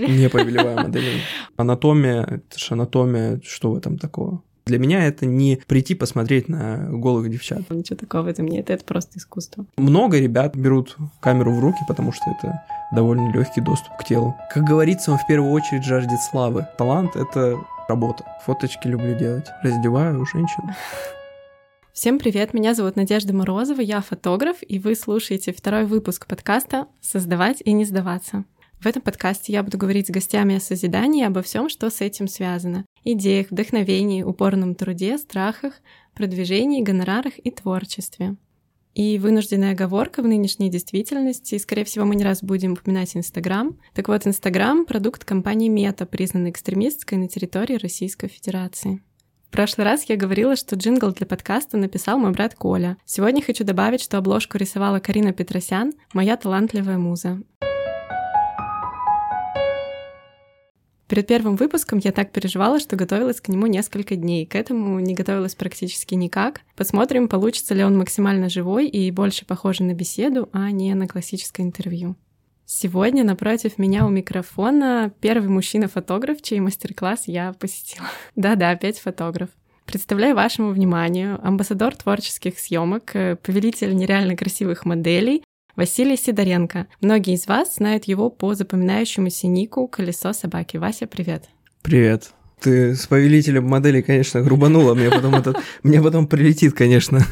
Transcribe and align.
Не 0.08 0.28
повелевая 0.28 0.76
моделью. 0.76 1.20
Анатомия, 1.56 2.22
это 2.22 2.58
же 2.58 2.74
анатомия, 2.74 3.40
что 3.44 3.72
в 3.72 3.76
этом 3.76 3.98
такого? 3.98 4.42
Для 4.66 4.78
меня 4.78 5.04
это 5.04 5.26
не 5.26 5.60
прийти 5.66 5.94
посмотреть 5.94 6.48
на 6.48 6.88
голых 6.90 7.28
девчат. 7.28 7.68
Ничего 7.70 7.96
такого 7.96 8.22
в 8.22 8.26
этом 8.28 8.46
нет, 8.46 8.70
это 8.70 8.84
просто 8.84 9.18
искусство. 9.18 9.66
Много 9.76 10.18
ребят 10.18 10.54
берут 10.54 10.96
камеру 11.20 11.52
в 11.52 11.60
руки, 11.60 11.80
потому 11.88 12.12
что 12.12 12.30
это 12.30 12.62
довольно 12.92 13.32
легкий 13.32 13.60
доступ 13.60 13.96
к 13.96 14.04
телу. 14.04 14.36
Как 14.52 14.64
говорится, 14.64 15.12
он 15.12 15.18
в 15.18 15.26
первую 15.26 15.50
очередь 15.52 15.84
жаждет 15.84 16.20
славы. 16.20 16.68
Талант— 16.78 17.10
это 17.16 17.58
работа. 17.88 18.24
Фоточки 18.44 18.86
люблю 18.86 19.18
делать. 19.18 19.46
Раздеваю 19.62 20.24
женщин. 20.26 20.62
Всем 21.92 22.18
привет, 22.18 22.54
меня 22.54 22.74
зовут 22.74 22.96
Надежда 22.96 23.34
Морозова, 23.34 23.80
я 23.80 24.00
фотограф, 24.00 24.58
и 24.66 24.78
вы 24.78 24.94
слушаете 24.94 25.52
второй 25.52 25.84
выпуск 25.84 26.26
подкаста 26.26 26.86
«Создавать 27.00 27.60
и 27.64 27.72
не 27.72 27.84
сдаваться». 27.84 28.44
В 28.80 28.86
этом 28.86 29.02
подкасте 29.02 29.52
я 29.52 29.62
буду 29.62 29.76
говорить 29.76 30.06
с 30.06 30.10
гостями 30.10 30.56
о 30.56 30.60
созидании 30.60 31.20
и 31.20 31.26
обо 31.26 31.42
всем, 31.42 31.68
что 31.68 31.90
с 31.90 32.00
этим 32.00 32.26
связано. 32.26 32.86
Идеях, 33.04 33.50
вдохновении, 33.50 34.22
упорном 34.22 34.74
труде, 34.74 35.18
страхах, 35.18 35.74
продвижении, 36.14 36.80
гонорарах 36.80 37.34
и 37.36 37.50
творчестве. 37.50 38.36
И 38.94 39.18
вынужденная 39.18 39.72
оговорка 39.72 40.22
в 40.22 40.26
нынешней 40.26 40.70
действительности, 40.70 41.58
скорее 41.58 41.84
всего, 41.84 42.06
мы 42.06 42.16
не 42.16 42.24
раз 42.24 42.42
будем 42.42 42.72
упоминать 42.72 43.14
Инстаграм. 43.14 43.78
Так 43.94 44.08
вот, 44.08 44.26
Инстаграм— 44.26 44.84
продукт 44.86 45.26
компании 45.26 45.68
Мета, 45.68 46.06
признанной 46.06 46.50
экстремистской 46.50 47.18
на 47.18 47.28
территории 47.28 47.76
Российской 47.76 48.28
Федерации. 48.28 49.02
В 49.48 49.52
прошлый 49.52 49.84
раз 49.84 50.04
я 50.04 50.16
говорила, 50.16 50.56
что 50.56 50.76
джингл 50.76 51.12
для 51.12 51.26
подкаста 51.26 51.76
написал 51.76 52.18
мой 52.18 52.32
брат 52.32 52.54
Коля. 52.54 52.96
Сегодня 53.04 53.42
хочу 53.42 53.62
добавить, 53.62 54.00
что 54.00 54.16
обложку 54.16 54.56
рисовала 54.56 55.00
Карина 55.00 55.34
Петросян, 55.34 55.92
моя 56.14 56.38
талантливая 56.38 56.96
муза. 56.96 57.42
Перед 61.10 61.26
первым 61.26 61.56
выпуском 61.56 61.98
я 61.98 62.12
так 62.12 62.30
переживала, 62.30 62.78
что 62.78 62.94
готовилась 62.94 63.40
к 63.40 63.48
нему 63.48 63.66
несколько 63.66 64.14
дней. 64.14 64.46
К 64.46 64.54
этому 64.54 65.00
не 65.00 65.12
готовилась 65.12 65.56
практически 65.56 66.14
никак. 66.14 66.60
Посмотрим, 66.76 67.26
получится 67.26 67.74
ли 67.74 67.82
он 67.82 67.98
максимально 67.98 68.48
живой 68.48 68.86
и 68.86 69.10
больше 69.10 69.44
похожий 69.44 69.84
на 69.84 69.92
беседу, 69.92 70.48
а 70.52 70.70
не 70.70 70.94
на 70.94 71.08
классическое 71.08 71.66
интервью. 71.66 72.14
Сегодня 72.64 73.24
напротив 73.24 73.76
меня 73.76 74.06
у 74.06 74.08
микрофона 74.08 75.12
первый 75.20 75.48
мужчина-фотограф, 75.48 76.42
чей 76.42 76.60
мастер-класс 76.60 77.24
я 77.26 77.54
посетила. 77.54 78.06
Да-да, 78.36 78.70
опять 78.70 79.00
фотограф. 79.00 79.50
Представляю 79.86 80.36
вашему 80.36 80.70
вниманию 80.70 81.44
амбассадор 81.44 81.96
творческих 81.96 82.56
съемок, 82.56 83.16
э, 83.16 83.34
повелитель 83.34 83.96
нереально 83.96 84.36
красивых 84.36 84.84
моделей, 84.84 85.42
Василий 85.80 86.18
Сидоренко. 86.18 86.88
Многие 87.00 87.36
из 87.36 87.46
вас 87.46 87.76
знают 87.76 88.04
его 88.04 88.28
по 88.28 88.54
запоминающемуся 88.54 89.46
нику 89.46 89.88
«Колесо 89.88 90.34
собаки». 90.34 90.76
Вася, 90.76 91.06
привет. 91.06 91.44
Привет. 91.80 92.32
Ты 92.60 92.94
с 92.94 93.06
повелителем 93.06 93.64
модели, 93.64 94.02
конечно, 94.02 94.42
грубанула. 94.42 94.92
Мне 94.92 95.08
потом 95.08 95.36
этот, 95.36 95.56
мне 95.82 96.02
потом 96.02 96.26
прилетит, 96.26 96.74
конечно. 96.74 97.24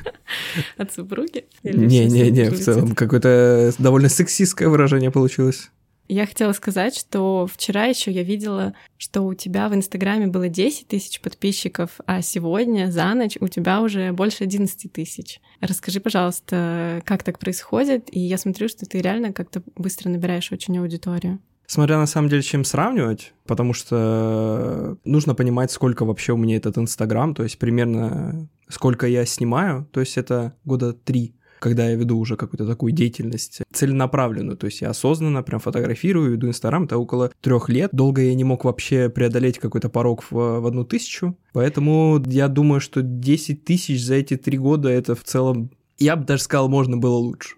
От 0.78 0.94
супруги? 0.94 1.44
Не-не-не, 1.62 2.48
в 2.48 2.58
целом 2.58 2.94
какое-то 2.94 3.74
довольно 3.77 4.08
сексистское 4.08 4.70
выражение 4.70 5.10
получилось. 5.10 5.70
Я 6.09 6.27
хотела 6.27 6.53
сказать, 6.53 6.97
что 6.97 7.47
вчера 7.47 7.84
еще 7.84 8.11
я 8.11 8.23
видела, 8.23 8.73
что 8.97 9.23
у 9.23 9.34
тебя 9.34 9.69
в 9.69 9.75
Инстаграме 9.75 10.27
было 10.27 10.48
10 10.48 10.89
тысяч 10.89 11.20
подписчиков, 11.20 11.91
а 12.06 12.23
сегодня 12.23 12.91
за 12.91 13.12
ночь 13.12 13.37
у 13.41 13.48
тебя 13.48 13.83
уже 13.83 14.12
больше 14.12 14.45
11 14.45 14.91
тысяч. 14.91 15.41
Расскажи, 15.61 16.01
пожалуйста, 16.01 17.03
как 17.05 17.23
так 17.25 17.39
происходит? 17.39 18.09
И 18.11 18.20
я 18.20 18.39
смотрю, 18.39 18.69
что 18.69 18.86
ты 18.86 19.03
реально 19.03 19.34
как-то 19.34 19.62
быстро 19.77 20.09
набираешь 20.09 20.51
очень 20.51 20.79
аудиторию. 20.79 21.41
Смотря 21.67 21.98
на 21.98 22.06
самом 22.06 22.31
деле, 22.31 22.41
чем 22.41 22.64
сравнивать, 22.64 23.34
потому 23.47 23.75
что 23.75 24.97
нужно 25.05 25.34
понимать, 25.34 25.70
сколько 25.70 26.06
вообще 26.06 26.33
у 26.33 26.39
меня 26.39 26.56
этот 26.56 26.79
Инстаграм, 26.79 27.34
то 27.34 27.42
есть 27.42 27.59
примерно 27.59 28.48
сколько 28.69 29.06
я 29.06 29.27
снимаю, 29.27 29.86
то 29.92 30.01
есть 30.01 30.17
это 30.17 30.55
года 30.64 30.95
три 30.95 31.35
когда 31.58 31.89
я 31.89 31.96
веду 31.96 32.19
уже 32.19 32.36
какую-то 32.36 32.67
такую 32.67 32.92
деятельность 32.92 33.63
целенаправленную, 33.73 34.57
то 34.57 34.67
есть 34.67 34.80
я 34.80 34.91
осознанно 34.91 35.42
прям 35.42 35.61
фотографирую, 35.61 36.33
веду 36.33 36.48
Инстаграм, 36.48 36.85
это 36.85 36.98
около 36.98 37.30
трех 37.41 37.69
лет. 37.69 37.91
Долго 37.92 38.23
я 38.23 38.35
не 38.35 38.45
мог 38.45 38.64
вообще 38.64 39.08
преодолеть 39.08 39.58
какой-то 39.58 39.89
порог 39.89 40.24
в, 40.30 40.61
в 40.61 40.67
одну 40.67 40.85
тысячу, 40.85 41.36
поэтому 41.52 42.23
я 42.27 42.48
думаю, 42.48 42.80
что 42.80 43.02
10 43.02 43.64
тысяч 43.64 44.02
за 44.02 44.14
эти 44.14 44.36
три 44.36 44.58
года 44.58 44.89
это 44.89 45.14
в 45.14 45.24
целом, 45.24 45.70
я 45.98 46.17
бы 46.17 46.24
даже 46.24 46.42
сказал, 46.42 46.68
можно 46.68 46.97
было 46.97 47.17
лучше. 47.17 47.57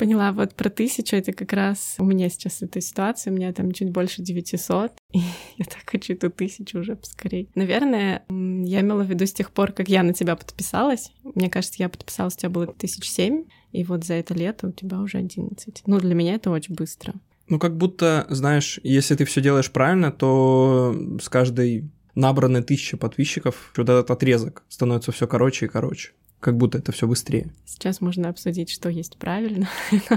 Поняла, 0.00 0.32
вот 0.32 0.54
про 0.54 0.70
тысячу 0.70 1.14
это 1.14 1.34
как 1.34 1.52
раз 1.52 1.96
у 1.98 2.04
меня 2.04 2.30
сейчас 2.30 2.62
эта 2.62 2.80
ситуация, 2.80 3.30
у 3.30 3.36
меня 3.36 3.52
там 3.52 3.70
чуть 3.70 3.90
больше 3.90 4.22
900, 4.22 4.92
и 5.12 5.18
я 5.58 5.64
так 5.66 5.82
хочу 5.84 6.14
эту 6.14 6.30
тысячу 6.30 6.78
уже 6.78 6.96
поскорее. 6.96 7.48
Наверное, 7.54 8.24
я 8.30 8.80
имела 8.80 9.02
в 9.02 9.10
виду 9.10 9.26
с 9.26 9.32
тех 9.34 9.50
пор, 9.50 9.72
как 9.72 9.90
я 9.90 10.02
на 10.02 10.14
тебя 10.14 10.36
подписалась. 10.36 11.12
Мне 11.22 11.50
кажется, 11.50 11.76
я 11.80 11.90
подписалась, 11.90 12.34
у 12.36 12.38
тебя 12.38 12.48
было 12.48 12.68
тысяч 12.68 13.10
семь, 13.10 13.44
и 13.72 13.84
вот 13.84 14.04
за 14.04 14.14
это 14.14 14.32
лето 14.32 14.68
у 14.68 14.72
тебя 14.72 15.00
уже 15.00 15.18
11. 15.18 15.82
Ну, 15.84 16.00
для 16.00 16.14
меня 16.14 16.36
это 16.36 16.50
очень 16.50 16.74
быстро. 16.74 17.12
Ну, 17.50 17.58
как 17.58 17.76
будто, 17.76 18.26
знаешь, 18.30 18.80
если 18.82 19.16
ты 19.16 19.26
все 19.26 19.42
делаешь 19.42 19.70
правильно, 19.70 20.10
то 20.10 20.96
с 21.20 21.28
каждой 21.28 21.90
набранной 22.14 22.62
тысячи 22.62 22.96
подписчиков 22.96 23.70
вот 23.76 23.86
этот 23.86 24.10
отрезок 24.10 24.64
становится 24.70 25.12
все 25.12 25.26
короче 25.26 25.66
и 25.66 25.68
короче 25.68 26.12
как 26.40 26.56
будто 26.56 26.78
это 26.78 26.90
все 26.92 27.06
быстрее. 27.06 27.50
Сейчас 27.64 28.00
можно 28.00 28.28
обсудить, 28.28 28.70
что 28.70 28.88
есть 28.88 29.16
правильно. 29.18 29.68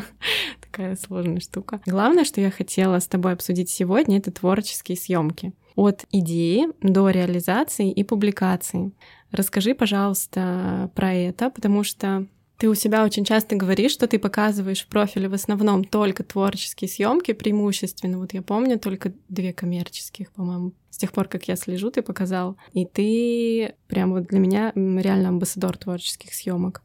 Такая 0.62 0.96
сложная 0.96 1.42
штука. 1.42 1.82
Главное, 1.86 2.24
что 2.24 2.42
я 2.42 2.50
хотела 2.50 3.00
с 3.00 3.08
тобой 3.08 3.34
обсудить 3.34 3.70
сегодня, 3.70 4.18
это 4.18 4.32
творческие 4.32 4.98
съемки. 4.98 5.54
От 5.76 6.06
идеи 6.12 6.68
до 6.82 7.10
реализации 7.10 7.92
и 7.92 8.04
публикации. 8.04 8.92
Расскажи, 9.32 9.74
пожалуйста, 9.74 10.92
про 10.96 11.14
это, 11.14 11.50
потому 11.50 11.84
что 11.84 12.28
ты 12.64 12.70
у 12.70 12.76
себя 12.76 13.04
очень 13.04 13.26
часто 13.26 13.58
говоришь, 13.58 13.92
что 13.92 14.08
ты 14.08 14.18
показываешь 14.18 14.86
в 14.86 14.88
профиле 14.88 15.28
в 15.28 15.34
основном 15.34 15.84
только 15.84 16.24
творческие 16.24 16.88
съемки 16.88 17.34
преимущественно. 17.34 18.20
Вот 18.20 18.34
я 18.34 18.42
помню 18.42 18.80
только 18.80 19.12
две 19.28 19.52
коммерческих, 19.52 20.32
по-моему. 20.32 20.72
С 20.90 20.96
тех 20.96 21.12
пор, 21.12 21.28
как 21.28 21.50
я 21.50 21.58
слежу, 21.58 21.92
ты 21.92 22.02
показал. 22.02 22.56
И 22.72 22.86
ты 22.86 23.76
прям 23.88 24.14
вот 24.14 24.28
для 24.28 24.40
меня 24.40 24.72
реально 24.76 25.28
амбассадор 25.28 25.76
творческих 25.76 26.34
съемок. 26.34 26.84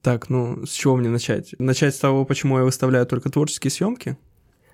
Так, 0.00 0.30
ну 0.30 0.64
с 0.64 0.70
чего 0.70 0.94
мне 0.94 1.08
начать? 1.08 1.56
Начать 1.58 1.96
с 1.96 1.98
того, 1.98 2.24
почему 2.24 2.58
я 2.58 2.62
выставляю 2.62 3.04
только 3.04 3.28
творческие 3.28 3.72
съемки? 3.72 4.16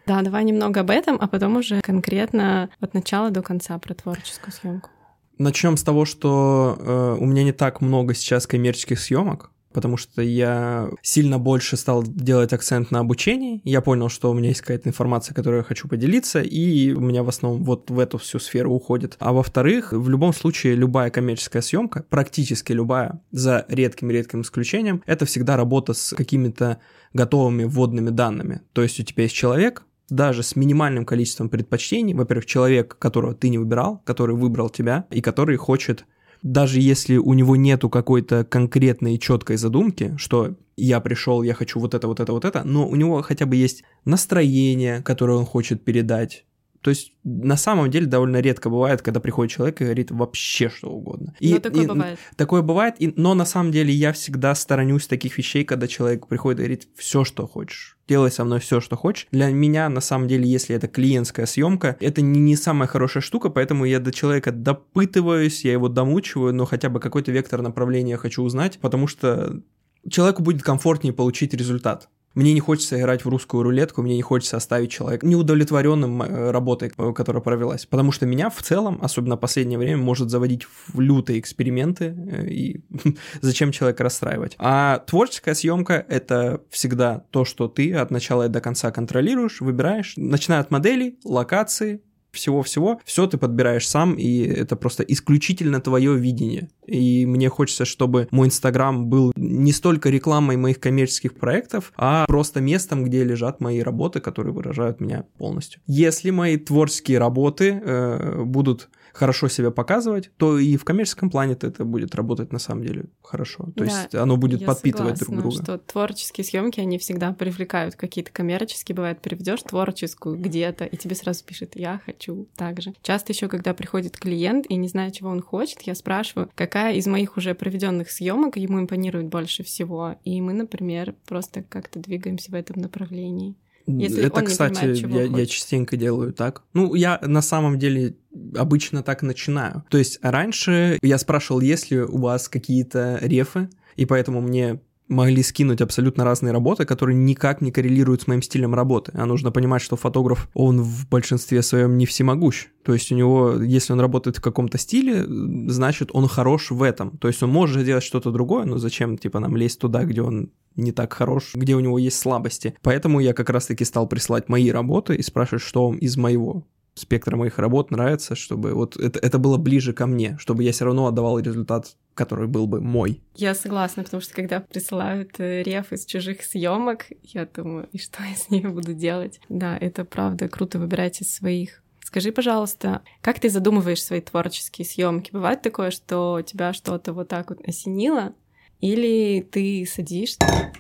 Да, 0.07 0.21
давай 0.21 0.45
немного 0.45 0.81
об 0.81 0.91
этом, 0.91 1.17
а 1.19 1.29
потом 1.29 1.57
уже 1.57 1.81
конкретно 1.81 2.69
от 2.79 2.93
начала 2.93 3.31
до 3.31 3.41
конца 3.41 3.79
про 3.79 3.95
творческую 3.95 4.53
съемку. 4.53 4.91
Начнем 5.39 5.79
с 5.79 5.83
того, 5.83 6.05
что 6.05 6.77
э, 6.79 7.17
у 7.19 7.25
меня 7.25 7.43
не 7.43 7.53
так 7.53 7.81
много 7.81 8.13
сейчас 8.13 8.47
коммерческих 8.47 9.01
съемок 9.01 9.52
потому 9.73 9.97
что 9.97 10.23
я 10.23 10.91
сильно 11.03 11.39
больше 11.39 11.77
стал 11.77 12.03
делать 12.03 12.53
акцент 12.53 12.91
на 12.91 13.01
обучении. 13.01 13.61
Я 13.65 13.81
понял, 13.81 14.09
что 14.09 14.31
у 14.31 14.35
меня 14.35 14.49
есть 14.49 14.61
какая-то 14.61 14.89
информация, 14.89 15.35
которой 15.35 15.59
я 15.59 15.63
хочу 15.63 15.89
поделиться, 15.89 16.41
и 16.41 16.93
у 16.93 17.01
меня 17.01 17.23
в 17.23 17.29
основном 17.29 17.65
вот 17.65 17.91
в 17.91 17.99
эту 17.99 18.19
всю 18.19 18.39
сферу 18.39 18.73
уходит. 18.73 19.17
А 19.19 19.33
во-вторых, 19.33 19.93
в 19.93 20.09
любом 20.09 20.33
случае, 20.33 20.75
любая 20.75 21.11
коммерческая 21.11 21.63
съемка, 21.63 22.05
практически 22.09 22.73
любая, 22.73 23.21
за 23.31 23.67
редким-редким 23.69 24.43
исключением, 24.43 25.03
это 25.07 25.27
всегда 25.27 25.57
работа 25.57 25.93
с 25.95 26.15
какими-то 26.15 26.79
готовыми 27.13 27.65
вводными 27.65 28.11
данными. 28.11 28.63
То 28.73 28.83
есть 28.83 28.99
у 29.01 29.03
тебя 29.03 29.25
есть 29.25 29.35
человек, 29.35 29.85
даже 30.13 30.43
с 30.43 30.57
минимальным 30.57 31.05
количеством 31.05 31.49
предпочтений, 31.49 32.15
во-первых, 32.15 32.47
человек, 32.47 32.97
которого 32.99 33.35
ты 33.35 33.49
не 33.49 33.59
выбирал, 33.59 34.03
который 34.05 34.37
выбрал 34.37 34.69
тебя 34.69 35.07
и 35.11 35.21
который 35.21 35.57
хочет 35.57 36.05
даже 36.43 36.81
если 36.81 37.17
у 37.17 37.33
него 37.35 37.57
нету 37.57 37.89
какой-то 37.89 38.45
конкретной 38.45 39.19
четкой 39.19 39.57
задумки, 39.57 40.15
что 40.17 40.57
я 40.77 41.01
пришел, 41.01 41.43
я 41.43 41.55
хочу 41.55 41.79
вот 41.79 41.95
это, 41.95 42.09
вот 42.09 42.21
это, 42.21 42.33
вот 42.33 42.45
это, 42.45 42.65
но 42.65 42.89
у 42.89 42.97
него 42.97 43.23
хотя 43.23 43.47
бы 43.47 43.57
есть 43.57 43.85
настроение, 44.05 45.03
которое 45.03 45.39
он 45.39 45.47
хочет 45.47 45.85
передать, 45.85 46.45
то 46.83 46.91
есть 46.91 47.13
на 47.23 47.57
самом 47.57 47.91
деле 47.91 48.07
довольно 48.07 48.41
редко 48.41 48.69
бывает, 48.69 49.03
когда 49.03 49.21
приходит 49.21 49.53
человек 49.53 49.81
и 49.81 49.85
говорит 49.85 50.11
вообще 50.11 50.69
что 50.69 50.91
угодно. 50.91 51.35
И, 51.39 51.55
но 51.55 51.61
такое 51.61 51.85
и, 51.85 51.87
бывает. 51.87 52.19
Такое 52.37 52.63
бывает, 52.63 52.95
и, 52.99 53.15
но 53.17 53.35
на 53.35 53.45
самом 53.45 53.71
деле 53.71 53.95
я 53.95 54.13
всегда 54.13 54.53
сторонюсь 54.57 55.07
таких 55.07 55.39
вещей, 55.39 55.65
когда 55.65 55.87
человек 55.87 56.27
приходит 56.27 56.59
и 56.59 56.63
говорит 56.63 56.89
все, 56.97 57.23
что 57.23 57.47
хочешь. 57.47 57.97
Делай 58.09 58.33
со 58.33 58.45
мной 58.45 58.59
все, 58.59 58.81
что 58.81 58.97
хочешь. 58.97 59.29
Для 59.31 59.49
меня, 59.51 59.89
на 59.89 60.01
самом 60.01 60.27
деле, 60.27 60.45
если 60.45 60.75
это 60.75 60.89
клиентская 60.89 61.47
съемка, 61.47 61.97
это 62.01 62.21
не, 62.21 62.41
не 62.41 62.57
самая 62.57 62.89
хорошая 62.89 63.23
штука, 63.23 63.49
поэтому 63.49 63.85
я 63.85 64.01
до 64.01 64.13
человека 64.13 64.51
допытываюсь, 64.51 65.65
я 65.65 65.73
его 65.73 65.89
домучиваю, 65.89 66.53
но 66.53 66.67
хотя 66.67 66.89
бы 66.89 66.99
какой-то 66.99 67.31
вектор 67.31 67.63
направления 67.63 68.17
хочу 68.17 68.43
узнать, 68.43 68.81
потому 68.81 69.07
что 69.07 69.63
человеку 70.11 70.43
будет 70.43 70.65
комфортнее 70.65 71.13
получить 71.13 71.55
результат. 71.55 72.09
Мне 72.35 72.55
не 72.55 72.61
хочется 72.61 72.99
играть 72.99 73.25
в 73.25 73.29
русскую 73.29 73.63
рулетку, 73.63 74.03
мне 74.03 74.17
не 74.17 74.23
хочется 74.23 74.57
оставить 74.57 74.91
человека 74.91 75.27
неудовлетворенным 75.27 76.23
э, 76.23 76.51
работой, 76.51 76.93
э, 76.97 77.13
которая 77.13 77.43
провелась. 77.43 77.87
Потому 77.87 78.13
что 78.13 78.27
меня 78.27 78.49
в 78.49 78.63
целом, 78.63 78.99
особенно 79.03 79.37
в 79.37 79.41
последнее 79.41 79.79
время, 79.79 79.99
может 79.99 80.31
заводить 80.31 80.65
в 80.65 81.01
лютые 81.01 81.41
эксперименты, 81.41 82.17
э, 82.17 82.49
и 82.49 82.81
зачем 83.41 83.73
человека 83.73 84.05
расстраивать. 84.05 84.55
А 84.59 84.99
творческая 85.07 85.55
съемка— 85.55 86.05
это 86.09 86.63
всегда 86.71 87.25
то, 87.31 87.45
что 87.45 87.69
ты 87.69 87.93
от 87.95 88.11
начала 88.11 88.47
и 88.47 88.49
до 88.49 88.61
конца 88.61 88.91
контролируешь, 88.91 89.61
выбираешь, 89.61 90.15
начиная 90.17 90.61
от 90.61 90.71
моделей, 90.71 91.19
локации, 91.25 92.03
всего-всего, 92.33 93.01
все 93.05 93.27
ты 93.27 93.39
подбираешь 93.39 93.89
сам, 93.89 94.15
и 94.15 94.43
это 94.43 94.77
просто 94.77 95.03
исключительно 95.03 95.81
твое 95.81 96.17
видение. 96.17 96.71
И 96.87 97.27
мне 97.27 97.49
хочется, 97.49 97.85
чтобы 97.85 98.29
мой 98.31 98.49
Инстаграм 98.49 99.07
был 99.07 99.33
не 99.37 99.73
столько 99.73 100.11
рекламой 100.11 100.57
моих 100.57 100.81
коммерческих 100.81 101.35
проектов, 101.35 101.93
а 101.97 102.25
просто 102.27 102.61
местом, 102.61 103.05
где 103.05 103.25
лежат 103.25 103.61
мои 103.61 103.81
работы, 103.81 104.21
которые 104.21 104.53
выражают 104.53 105.01
меня 105.01 105.25
полностью. 105.39 105.81
Если 105.87 106.31
мои 106.31 106.57
творческие 106.57 107.19
работы 107.19 107.81
э, 107.85 108.43
будут 108.45 108.89
хорошо 109.13 109.49
себя 109.49 109.71
показывать, 109.71 110.31
то 110.37 110.59
и 110.59 110.77
в 110.77 110.85
коммерческом 110.85 111.31
плане 111.31 111.57
это 111.61 111.85
будет 111.85 112.15
работать 112.15 112.53
на 112.53 112.59
самом 112.59 112.85
деле 112.85 113.05
хорошо. 113.23 113.65
То 113.77 113.85
да, 113.85 113.85
есть 113.85 114.15
оно 114.15 114.37
будет 114.37 114.65
подпитывать 114.65 115.19
согласна, 115.19 115.43
друг 115.43 115.53
друга. 115.53 115.65
что 115.65 115.79
творческие 115.79 116.45
съемки, 116.45 116.81
они 116.81 116.99
всегда 116.99 117.33
привлекают 117.33 117.97
какие-то 117.97 118.33
коммерческие, 118.33 118.97
бывает, 118.97 119.21
приведешь 119.21 119.63
творческую 119.63 120.37
где-то, 120.37 120.85
и 120.85 120.97
тебе 120.97 121.15
сразу 121.15 121.45
пишет, 121.45 121.77
я 121.77 122.01
хочу 122.05 122.49
так 122.57 122.81
же. 122.81 122.95
Часто 123.03 123.33
еще, 123.33 123.49
когда 123.49 123.75
приходит 123.75 124.17
клиент 124.17 124.67
и 124.69 124.77
не 124.77 124.89
знает, 124.89 125.15
чего 125.15 125.31
он 125.31 125.43
хочет, 125.43 125.83
я 125.83 125.95
спрашиваю, 125.95 126.51
какая 126.55 126.95
из 126.95 127.07
моих 127.07 127.37
уже 127.37 127.55
проведенных 127.55 128.11
съемок 128.11 128.57
ему 128.57 128.81
импонирует 128.81 129.27
больше 129.29 129.63
всего. 129.63 130.17
И 130.25 130.41
мы, 130.41 130.53
например, 130.53 131.15
просто 131.27 131.63
как-то 131.63 131.99
двигаемся 131.99 132.51
в 132.51 132.55
этом 132.55 132.81
направлении. 132.81 133.57
Если 133.87 134.25
это, 134.25 134.43
кстати, 134.43 134.75
понимает, 134.75 134.99
чего 134.99 135.21
я, 135.21 135.25
я 135.25 135.47
частенько 135.47 135.97
делаю 135.97 136.33
так. 136.33 136.63
Ну, 136.73 136.95
я 136.95 137.19
на 137.23 137.43
самом 137.43 137.79
деле 137.79 138.17
обычно 138.57 139.03
так 139.03 139.23
начинаю. 139.23 139.85
То 139.91 139.99
есть 139.99 140.19
раньше 140.23 140.99
я 141.03 141.19
спрашивал, 141.19 141.61
есть 141.61 141.91
ли 141.91 142.01
у 142.01 142.19
вас 142.19 142.49
какие-то 142.49 143.19
рефы, 143.21 143.69
и 143.97 144.07
поэтому 144.07 144.41
мне 144.41 144.81
могли 145.13 145.43
скинуть 145.43 145.81
абсолютно 145.81 146.25
разные 146.25 146.53
работы, 146.53 146.85
которые 146.85 147.17
никак 147.17 147.61
не 147.61 147.71
коррелируют 147.71 148.23
с 148.23 148.27
моим 148.27 148.43
стилем 148.43 148.75
работы. 148.75 149.13
А 149.15 149.27
нужно 149.27 149.53
понимать, 149.53 149.83
что 149.83 149.97
фотограф, 149.97 150.49
он 150.55 150.81
в 150.81 151.09
большинстве 151.09 151.63
своем 151.63 151.97
не 151.99 152.07
всемогущ. 152.07 152.67
То 152.85 152.95
есть 152.95 153.13
у 153.13 153.15
него, 153.15 153.55
если 153.63 153.93
он 153.93 154.01
работает 154.01 154.39
в 154.39 154.41
каком-то 154.41 154.79
стиле, 154.79 155.25
значит, 155.71 156.11
он 156.13 156.27
хорош 156.27 156.71
в 156.71 156.83
этом. 156.83 157.17
То 157.19 157.29
есть 157.29 157.43
он 157.43 157.51
может 157.51 157.85
делать 157.85 158.05
что-то 158.05 158.31
другое, 158.31 158.65
но 158.65 158.79
зачем, 158.79 159.17
типа, 159.19 159.39
нам 159.39 159.57
лезть 159.57 159.79
туда, 159.79 160.05
где 160.05 160.23
он 160.23 160.51
не 160.75 160.93
так 160.93 161.13
хорош, 161.13 161.53
где 161.55 161.75
у 161.75 161.81
него 161.81 161.99
есть 161.99 162.19
слабости. 162.19 162.75
Поэтому 162.83 163.21
я 163.21 163.35
как 163.35 163.51
раз-таки 163.51 163.85
стал 163.85 164.09
присылать 164.09 164.49
мои 164.49 164.71
работы 164.71 165.15
и 165.15 165.23
спрашивать, 165.23 165.63
что 165.63 165.89
вам 165.89 165.99
из 165.99 166.17
моего 166.17 166.65
спектра 166.95 167.37
моих 167.37 167.59
работ 167.59 167.91
нравится, 167.91 168.35
чтобы 168.35 168.75
вот 168.75 168.97
это, 168.97 169.19
это 169.19 169.39
было 169.39 169.57
ближе 169.57 169.93
ко 169.93 170.07
мне, 170.07 170.37
чтобы 170.39 170.63
я 170.63 170.73
все 170.73 170.85
равно 170.85 171.07
отдавал 171.07 171.39
результат, 171.39 171.97
который 172.15 172.47
был 172.47 172.67
бы 172.67 172.81
мой. 172.81 173.23
Я 173.35 173.55
согласна, 173.55 174.05
потому 174.05 174.21
что 174.21 174.35
когда 174.35 174.61
присылают 174.61 175.39
э, 175.39 175.63
реф 175.63 175.93
из 175.93 176.05
чужих 176.05 176.43
съемок, 176.43 177.07
я 177.23 177.47
думаю, 177.47 177.89
и 177.93 177.99
что 177.99 178.23
я 178.23 178.35
с 178.35 178.51
ними 178.51 178.69
буду 178.69 178.95
делать? 178.95 179.41
Да, 179.49 179.77
это 179.79 180.05
правда 180.05 180.49
круто 180.49 180.79
выбирать 180.79 181.21
из 181.21 181.35
своих. 181.35 181.83
Скажи, 182.05 182.31
пожалуйста, 182.31 183.03
как 183.23 183.41
ты 183.41 183.49
задумываешь 183.49 184.05
свои 184.05 184.21
творческие 184.21 184.85
съемки? 184.85 185.31
Бывает 185.33 185.63
такое, 185.63 185.91
что 185.91 186.43
тебя 186.43 186.75
что-то 186.75 187.15
вот 187.15 187.29
так 187.29 187.49
вот 187.49 187.67
осенило, 187.67 188.35
или 188.81 189.41
ты 189.41 189.87
садишься? 189.87 190.73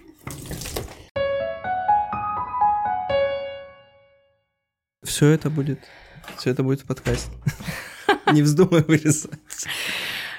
Все 5.02 5.28
это 5.28 5.48
будет, 5.48 5.80
все 6.36 6.50
это 6.50 6.62
будет 6.62 6.82
в 6.82 6.84
подкасте. 6.84 7.30
Не 8.32 8.42
вздумай 8.42 8.82
вырезать. 8.82 9.32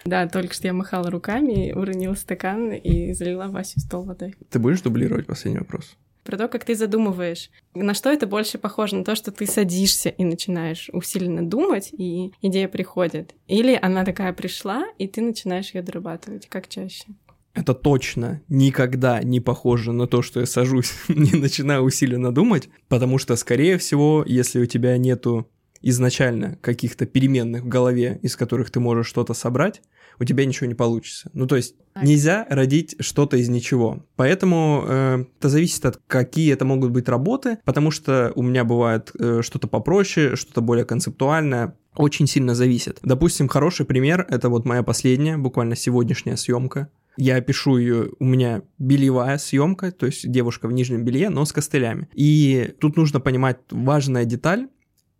Да, 0.06 0.28
только 0.28 0.54
что 0.54 0.68
я 0.68 0.74
махала 0.74 1.10
руками, 1.10 1.72
уронила 1.72 2.16
стакан 2.16 2.72
и 2.72 3.14
залила 3.14 3.48
Васю 3.48 3.80
стол 3.80 4.04
водой. 4.04 4.36
Ты 4.50 4.60
будешь 4.60 4.82
дублировать 4.82 5.26
последний 5.26 5.60
вопрос? 5.60 5.96
Про 6.24 6.38
то, 6.38 6.48
как 6.48 6.64
ты 6.64 6.76
задумываешь. 6.76 7.50
На 7.74 7.94
что 7.94 8.10
это 8.10 8.28
больше 8.28 8.58
похоже? 8.58 8.96
На 8.96 9.04
то, 9.04 9.16
что 9.16 9.32
ты 9.32 9.46
садишься 9.46 10.10
и 10.10 10.24
начинаешь 10.24 10.90
усиленно 10.94 11.48
думать, 11.48 11.90
и 11.92 12.32
идея 12.42 12.70
приходит. 12.70 13.36
Или 13.48 13.78
она 13.82 14.06
такая 14.06 14.32
пришла, 14.32 14.86
и 14.98 15.08
ты 15.08 15.22
начинаешь 15.22 15.74
ее 15.74 15.82
дорабатывать. 15.82 16.48
Как 16.48 16.70
чаще? 16.70 17.06
Это 17.54 17.76
точно 17.76 18.42
никогда 18.48 19.22
не 19.22 19.40
похоже 19.40 19.92
на 19.92 20.08
то, 20.08 20.22
что 20.22 20.40
я 20.40 20.46
сажусь, 20.46 20.94
не 21.08 21.38
начинаю 21.40 21.84
усиленно 21.84 22.34
думать, 22.34 22.70
потому 22.88 23.18
что, 23.20 23.36
скорее 23.36 23.78
всего, 23.78 24.24
если 24.26 24.60
у 24.60 24.66
тебя 24.66 24.98
нету 24.98 25.48
изначально 25.84 26.58
каких-то 26.62 27.06
переменных 27.06 27.64
в 27.64 27.68
голове, 27.68 28.20
из 28.22 28.36
которых 28.36 28.72
ты 28.72 28.80
можешь 28.80 29.08
что-то 29.08 29.34
собрать, 29.34 29.82
у 30.20 30.26
тебя 30.26 30.46
ничего 30.46 30.68
не 30.68 30.74
получится. 30.74 31.30
Ну, 31.34 31.48
то 31.48 31.56
есть 31.56 31.76
нельзя 32.02 32.46
родить 32.50 32.96
что-то 33.00 33.38
из 33.38 33.50
ничего. 33.50 34.06
Поэтому 34.16 34.84
э, 34.88 35.26
это 35.40 35.50
зависит 35.50 35.86
от 35.86 36.00
какие 36.08 36.54
это 36.54 36.66
могут 36.66 36.92
быть 36.92 37.10
работы, 37.10 37.60
потому 37.66 37.92
что 37.92 38.32
у 38.36 38.42
меня 38.42 38.64
бывает 38.64 39.12
э, 39.20 39.42
что-то 39.42 39.68
попроще, 39.68 40.36
что-то 40.36 40.62
более 40.62 40.86
концептуальное. 40.86 41.76
Очень 41.96 42.28
сильно 42.28 42.56
зависит. 42.56 43.00
Допустим, 43.04 43.48
хороший 43.48 43.86
пример 43.86 44.26
это 44.30 44.50
вот 44.50 44.66
моя 44.66 44.84
последняя, 44.84 45.38
буквально 45.38 45.76
сегодняшняя 45.76 46.38
съемка. 46.38 46.90
Я 47.16 47.40
пишу 47.42 47.78
ее, 47.78 48.10
у 48.18 48.26
меня 48.26 48.64
бельевая 48.80 49.38
съемка, 49.38 49.92
то 49.92 50.08
есть 50.08 50.30
девушка 50.30 50.68
в 50.68 50.72
нижнем 50.72 51.06
белье, 51.06 51.30
но 51.30 51.46
с 51.46 51.52
костылями. 51.52 52.10
И 52.16 52.74
тут 52.80 52.98
нужно 52.98 53.20
понимать 53.20 53.60
важная 53.70 54.26
деталь. 54.26 54.68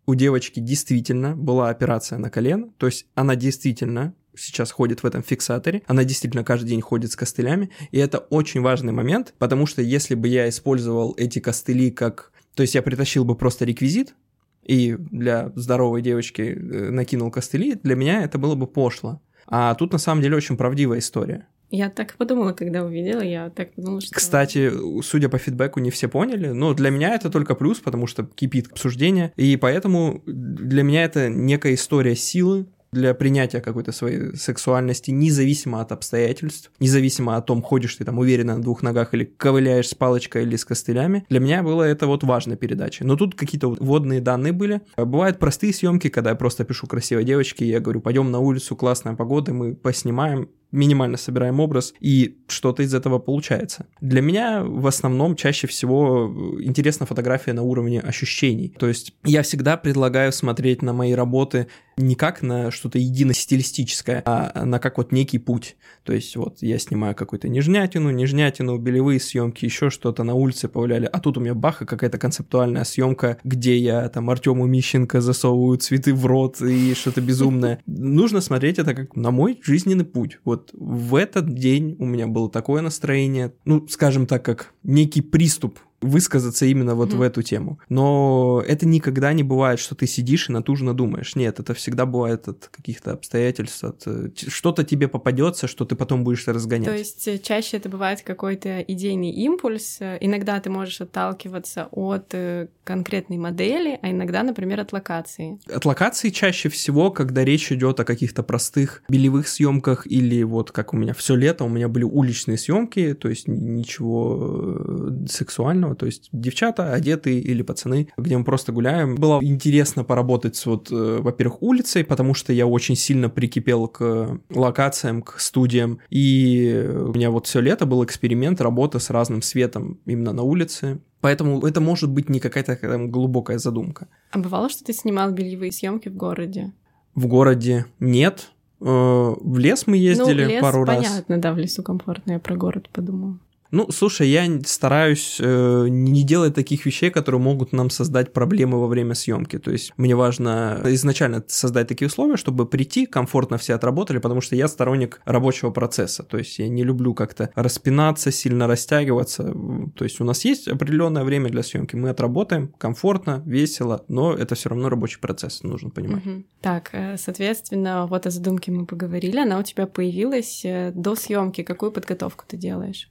У 0.06 0.14
девочки 0.14 0.60
действительно 0.60 1.34
была 1.34 1.70
операция 1.70 2.18
на 2.18 2.30
колено, 2.30 2.70
то 2.78 2.86
есть 2.86 3.06
она 3.14 3.36
действительно 3.36 4.14
сейчас 4.36 4.70
ходит 4.70 5.02
в 5.02 5.06
этом 5.06 5.22
фиксаторе, 5.22 5.82
она 5.86 6.04
действительно 6.04 6.44
каждый 6.44 6.68
день 6.68 6.80
ходит 6.80 7.12
с 7.12 7.16
костылями, 7.16 7.70
и 7.90 7.98
это 7.98 8.18
очень 8.18 8.60
важный 8.60 8.92
момент, 8.92 9.34
потому 9.38 9.66
что 9.66 9.80
если 9.80 10.14
бы 10.14 10.28
я 10.28 10.48
использовал 10.48 11.14
эти 11.16 11.38
костыли 11.38 11.90
как... 11.90 12.32
То 12.54 12.62
есть 12.62 12.74
я 12.74 12.82
притащил 12.82 13.24
бы 13.24 13.34
просто 13.34 13.64
реквизит, 13.64 14.14
и 14.62 14.96
для 14.98 15.52
здоровой 15.54 16.02
девочки 16.02 16.42
э, 16.42 16.90
накинул 16.90 17.30
костыли, 17.30 17.74
для 17.82 17.96
меня 17.96 18.22
это 18.22 18.38
было 18.38 18.54
бы 18.54 18.66
пошло. 18.66 19.20
А 19.46 19.74
тут 19.74 19.92
на 19.92 19.98
самом 19.98 20.22
деле 20.22 20.36
очень 20.36 20.56
правдивая 20.56 20.98
история. 20.98 21.46
Я 21.74 21.90
так 21.90 22.14
подумала, 22.14 22.52
когда 22.52 22.84
увидела, 22.84 23.20
я 23.20 23.50
так 23.50 23.74
подумала, 23.74 24.00
что... 24.00 24.14
Кстати, 24.14 24.70
судя 25.02 25.28
по 25.28 25.38
фидбэку, 25.38 25.80
не 25.80 25.90
все 25.90 26.08
поняли, 26.08 26.50
но 26.50 26.72
для 26.72 26.90
меня 26.90 27.16
это 27.16 27.30
только 27.30 27.56
плюс, 27.56 27.80
потому 27.80 28.06
что 28.06 28.24
кипит 28.24 28.70
обсуждение, 28.70 29.32
и 29.34 29.56
поэтому 29.56 30.22
для 30.24 30.84
меня 30.84 31.02
это 31.02 31.28
некая 31.28 31.74
история 31.74 32.14
силы, 32.14 32.66
для 32.94 33.12
принятия 33.12 33.60
какой-то 33.60 33.92
своей 33.92 34.36
сексуальности, 34.36 35.10
независимо 35.10 35.80
от 35.80 35.90
обстоятельств, 35.90 36.70
независимо 36.78 37.36
от 37.36 37.46
том, 37.46 37.60
ходишь 37.60 37.96
ты 37.96 38.04
там 38.04 38.18
уверенно 38.18 38.56
на 38.56 38.62
двух 38.62 38.82
ногах 38.82 39.12
или 39.14 39.24
ковыляешь 39.24 39.88
с 39.88 39.94
палочкой 39.94 40.44
или 40.44 40.54
с 40.54 40.64
костылями. 40.64 41.26
Для 41.28 41.40
меня 41.40 41.62
было 41.62 41.82
это 41.82 42.06
вот 42.06 42.22
важной 42.22 42.56
передачей. 42.56 43.04
Но 43.04 43.16
тут 43.16 43.34
какие-то 43.34 43.70
вводные 43.70 44.20
данные 44.20 44.52
были. 44.52 44.80
Бывают 44.96 45.38
простые 45.38 45.74
съемки, 45.74 46.08
когда 46.08 46.30
я 46.30 46.36
просто 46.36 46.64
пишу 46.64 46.86
красивой 46.86 47.24
девочке, 47.24 47.64
и 47.64 47.68
я 47.68 47.80
говорю, 47.80 48.00
пойдем 48.00 48.30
на 48.30 48.38
улицу, 48.38 48.76
классная 48.76 49.16
погода, 49.16 49.52
мы 49.52 49.74
поснимаем, 49.74 50.48
минимально 50.74 51.16
собираем 51.16 51.60
образ, 51.60 51.94
и 52.00 52.38
что-то 52.48 52.82
из 52.82 52.94
этого 52.94 53.18
получается. 53.18 53.86
Для 54.00 54.20
меня 54.20 54.62
в 54.62 54.86
основном 54.86 55.36
чаще 55.36 55.66
всего 55.66 56.58
интересна 56.60 57.06
фотография 57.06 57.52
на 57.52 57.62
уровне 57.62 58.00
ощущений. 58.00 58.74
То 58.78 58.88
есть 58.88 59.14
я 59.24 59.42
всегда 59.42 59.76
предлагаю 59.76 60.32
смотреть 60.32 60.82
на 60.82 60.92
мои 60.92 61.12
работы 61.12 61.68
не 61.96 62.14
как 62.16 62.42
на 62.42 62.70
что-то 62.70 62.98
едино-стилистическое, 62.98 64.22
а 64.24 64.64
на 64.64 64.78
как 64.78 64.98
вот 64.98 65.12
некий 65.12 65.38
путь. 65.38 65.76
То 66.02 66.12
есть 66.12 66.36
вот 66.36 66.58
я 66.60 66.78
снимаю 66.78 67.14
какую-то 67.14 67.48
нежнятину, 67.48 68.10
нежнятину, 68.10 68.78
белевые 68.78 69.20
съемки, 69.20 69.64
еще 69.64 69.90
что-то 69.90 70.24
на 70.24 70.34
улице 70.34 70.68
появляли, 70.68 71.08
а 71.10 71.20
тут 71.20 71.38
у 71.38 71.40
меня 71.40 71.54
баха 71.54 71.86
какая-то 71.86 72.18
концептуальная 72.18 72.84
съемка, 72.84 73.38
где 73.44 73.76
я 73.78 74.08
там 74.08 74.28
Артему 74.28 74.66
Мищенко 74.66 75.20
засовываю 75.20 75.78
цветы 75.78 76.14
в 76.14 76.26
рот 76.26 76.60
и 76.60 76.94
что-то 76.94 77.20
безумное. 77.20 77.80
Нужно 77.86 78.40
смотреть 78.40 78.78
это 78.78 78.94
как 78.94 79.16
на 79.16 79.30
мой 79.30 79.60
жизненный 79.62 80.04
путь. 80.04 80.38
Вот 80.44 80.63
в 80.72 81.14
этот 81.14 81.54
день 81.54 81.96
у 81.98 82.04
меня 82.04 82.26
было 82.26 82.50
такое 82.50 82.82
настроение, 82.82 83.52
ну, 83.64 83.86
скажем 83.88 84.26
так, 84.26 84.44
как 84.44 84.72
некий 84.82 85.20
приступ 85.20 85.78
высказаться 86.04 86.66
именно 86.66 86.94
вот 86.94 87.10
mm-hmm. 87.10 87.16
в 87.16 87.22
эту 87.22 87.42
тему. 87.42 87.78
Но 87.88 88.62
это 88.66 88.86
никогда 88.86 89.32
не 89.32 89.42
бывает, 89.42 89.78
что 89.78 89.94
ты 89.94 90.06
сидишь 90.06 90.48
и 90.48 90.52
натужно 90.52 90.94
думаешь. 90.94 91.34
Нет, 91.36 91.60
это 91.60 91.74
всегда 91.74 92.06
бывает 92.06 92.48
от 92.48 92.68
каких-то 92.68 93.12
обстоятельств, 93.12 93.82
от 93.84 94.02
э, 94.06 94.30
что-то 94.34 94.84
тебе 94.84 95.08
попадется, 95.08 95.66
что 95.66 95.84
ты 95.84 95.96
потом 95.96 96.24
будешь 96.24 96.46
разгонять. 96.46 96.88
То 96.88 96.96
есть 96.96 97.26
э, 97.28 97.38
чаще 97.38 97.78
это 97.78 97.88
бывает 97.88 98.22
какой-то 98.22 98.80
идейный 98.80 99.30
импульс. 99.30 99.98
Иногда 100.20 100.60
ты 100.60 100.70
можешь 100.70 101.00
отталкиваться 101.00 101.88
от 101.90 102.34
э, 102.34 102.68
конкретной 102.84 103.38
модели, 103.38 103.98
а 104.02 104.10
иногда, 104.10 104.42
например, 104.42 104.80
от 104.80 104.92
локации. 104.92 105.58
От 105.72 105.84
локации 105.84 106.30
чаще 106.30 106.68
всего, 106.68 107.10
когда 107.10 107.44
речь 107.44 107.72
идет 107.72 108.00
о 108.00 108.04
каких-то 108.04 108.42
простых 108.42 109.02
белевых 109.08 109.48
съемках 109.48 110.06
или 110.06 110.42
вот 110.42 110.72
как 110.72 110.92
у 110.92 110.96
меня 110.96 111.14
все 111.14 111.34
лето, 111.34 111.64
у 111.64 111.68
меня 111.68 111.88
были 111.88 112.04
уличные 112.04 112.58
съемки, 112.58 113.14
то 113.14 113.28
есть 113.28 113.48
ничего 113.48 115.10
сексуального, 115.28 115.93
то 115.94 116.06
есть 116.06 116.28
девчата 116.32 116.92
одетые 116.92 117.40
или 117.40 117.62
пацаны, 117.62 118.08
где 118.16 118.36
мы 118.36 118.44
просто 118.44 118.72
гуляем. 118.72 119.16
Было 119.16 119.40
интересно 119.42 120.04
поработать 120.04 120.56
с 120.56 120.66
вот, 120.66 120.90
э, 120.90 121.18
во-первых, 121.20 121.62
улицей, 121.62 122.04
потому 122.04 122.34
что 122.34 122.52
я 122.52 122.66
очень 122.66 122.96
сильно 122.96 123.28
прикипел 123.28 123.88
к 123.88 124.40
локациям, 124.50 125.22
к 125.22 125.40
студиям, 125.40 125.98
и 126.10 126.86
у 126.92 127.12
меня 127.12 127.30
вот 127.30 127.46
все 127.46 127.60
лето 127.60 127.86
был 127.86 128.04
эксперимент 128.04 128.60
работы 128.60 129.00
с 129.00 129.10
разным 129.10 129.42
светом 129.42 129.98
именно 130.06 130.32
на 130.32 130.42
улице, 130.42 131.00
Поэтому 131.24 131.66
это 131.66 131.80
может 131.80 132.10
быть 132.10 132.28
не 132.28 132.38
какая-то 132.38 132.76
там, 132.76 133.10
глубокая 133.10 133.56
задумка. 133.56 134.08
А 134.32 134.38
бывало, 134.38 134.68
что 134.68 134.84
ты 134.84 134.92
снимал 134.92 135.30
бельевые 135.30 135.72
съемки 135.72 136.10
в 136.10 136.16
городе? 136.16 136.74
В 137.14 137.26
городе 137.28 137.86
нет. 137.98 138.50
Э, 138.80 139.34
в 139.40 139.58
лес 139.58 139.86
мы 139.86 139.96
ездили 139.96 140.44
ну, 140.44 140.50
лес, 140.50 140.60
пару 140.60 140.84
понятно, 140.84 141.02
раз. 141.02 141.12
Понятно, 141.12 141.38
да, 141.38 141.52
в 141.54 141.58
лесу 141.58 141.82
комфортно, 141.82 142.32
я 142.32 142.38
про 142.38 142.56
город 142.56 142.90
подумала. 142.92 143.38
Ну, 143.74 143.90
слушай, 143.90 144.28
я 144.28 144.46
стараюсь 144.64 145.38
э, 145.40 145.86
не 145.88 146.22
делать 146.22 146.54
таких 146.54 146.86
вещей, 146.86 147.10
которые 147.10 147.40
могут 147.40 147.72
нам 147.72 147.90
создать 147.90 148.32
проблемы 148.32 148.80
во 148.80 148.86
время 148.86 149.14
съемки. 149.14 149.58
То 149.58 149.72
есть 149.72 149.92
мне 149.96 150.14
важно 150.14 150.80
изначально 150.84 151.42
создать 151.48 151.88
такие 151.88 152.06
условия, 152.06 152.36
чтобы 152.36 152.66
прийти, 152.66 153.04
комфортно 153.04 153.58
все 153.58 153.74
отработали, 153.74 154.18
потому 154.18 154.40
что 154.40 154.54
я 154.54 154.68
сторонник 154.68 155.20
рабочего 155.24 155.70
процесса. 155.70 156.22
То 156.22 156.38
есть 156.38 156.60
я 156.60 156.68
не 156.68 156.84
люблю 156.84 157.14
как-то 157.14 157.50
распинаться, 157.56 158.30
сильно 158.30 158.68
растягиваться. 158.68 159.52
То 159.96 160.04
есть 160.04 160.20
у 160.20 160.24
нас 160.24 160.44
есть 160.44 160.68
определенное 160.68 161.24
время 161.24 161.50
для 161.50 161.64
съемки, 161.64 161.96
мы 161.96 162.10
отработаем 162.10 162.68
комфортно, 162.78 163.42
весело, 163.44 164.04
но 164.06 164.34
это 164.34 164.54
все 164.54 164.68
равно 164.68 164.88
рабочий 164.88 165.18
процесс, 165.18 165.64
нужно 165.64 165.90
понимать. 165.90 166.24
Угу. 166.24 166.44
Так, 166.60 166.90
э, 166.92 167.16
соответственно, 167.16 168.06
вот 168.06 168.24
о 168.24 168.30
задумке 168.30 168.70
мы 168.70 168.86
поговорили, 168.86 169.38
она 169.38 169.58
у 169.58 169.64
тебя 169.64 169.88
появилась 169.88 170.64
э, 170.64 170.92
до 170.94 171.16
съемки. 171.16 171.64
Какую 171.64 171.90
подготовку 171.90 172.44
ты 172.46 172.56
делаешь? 172.56 173.10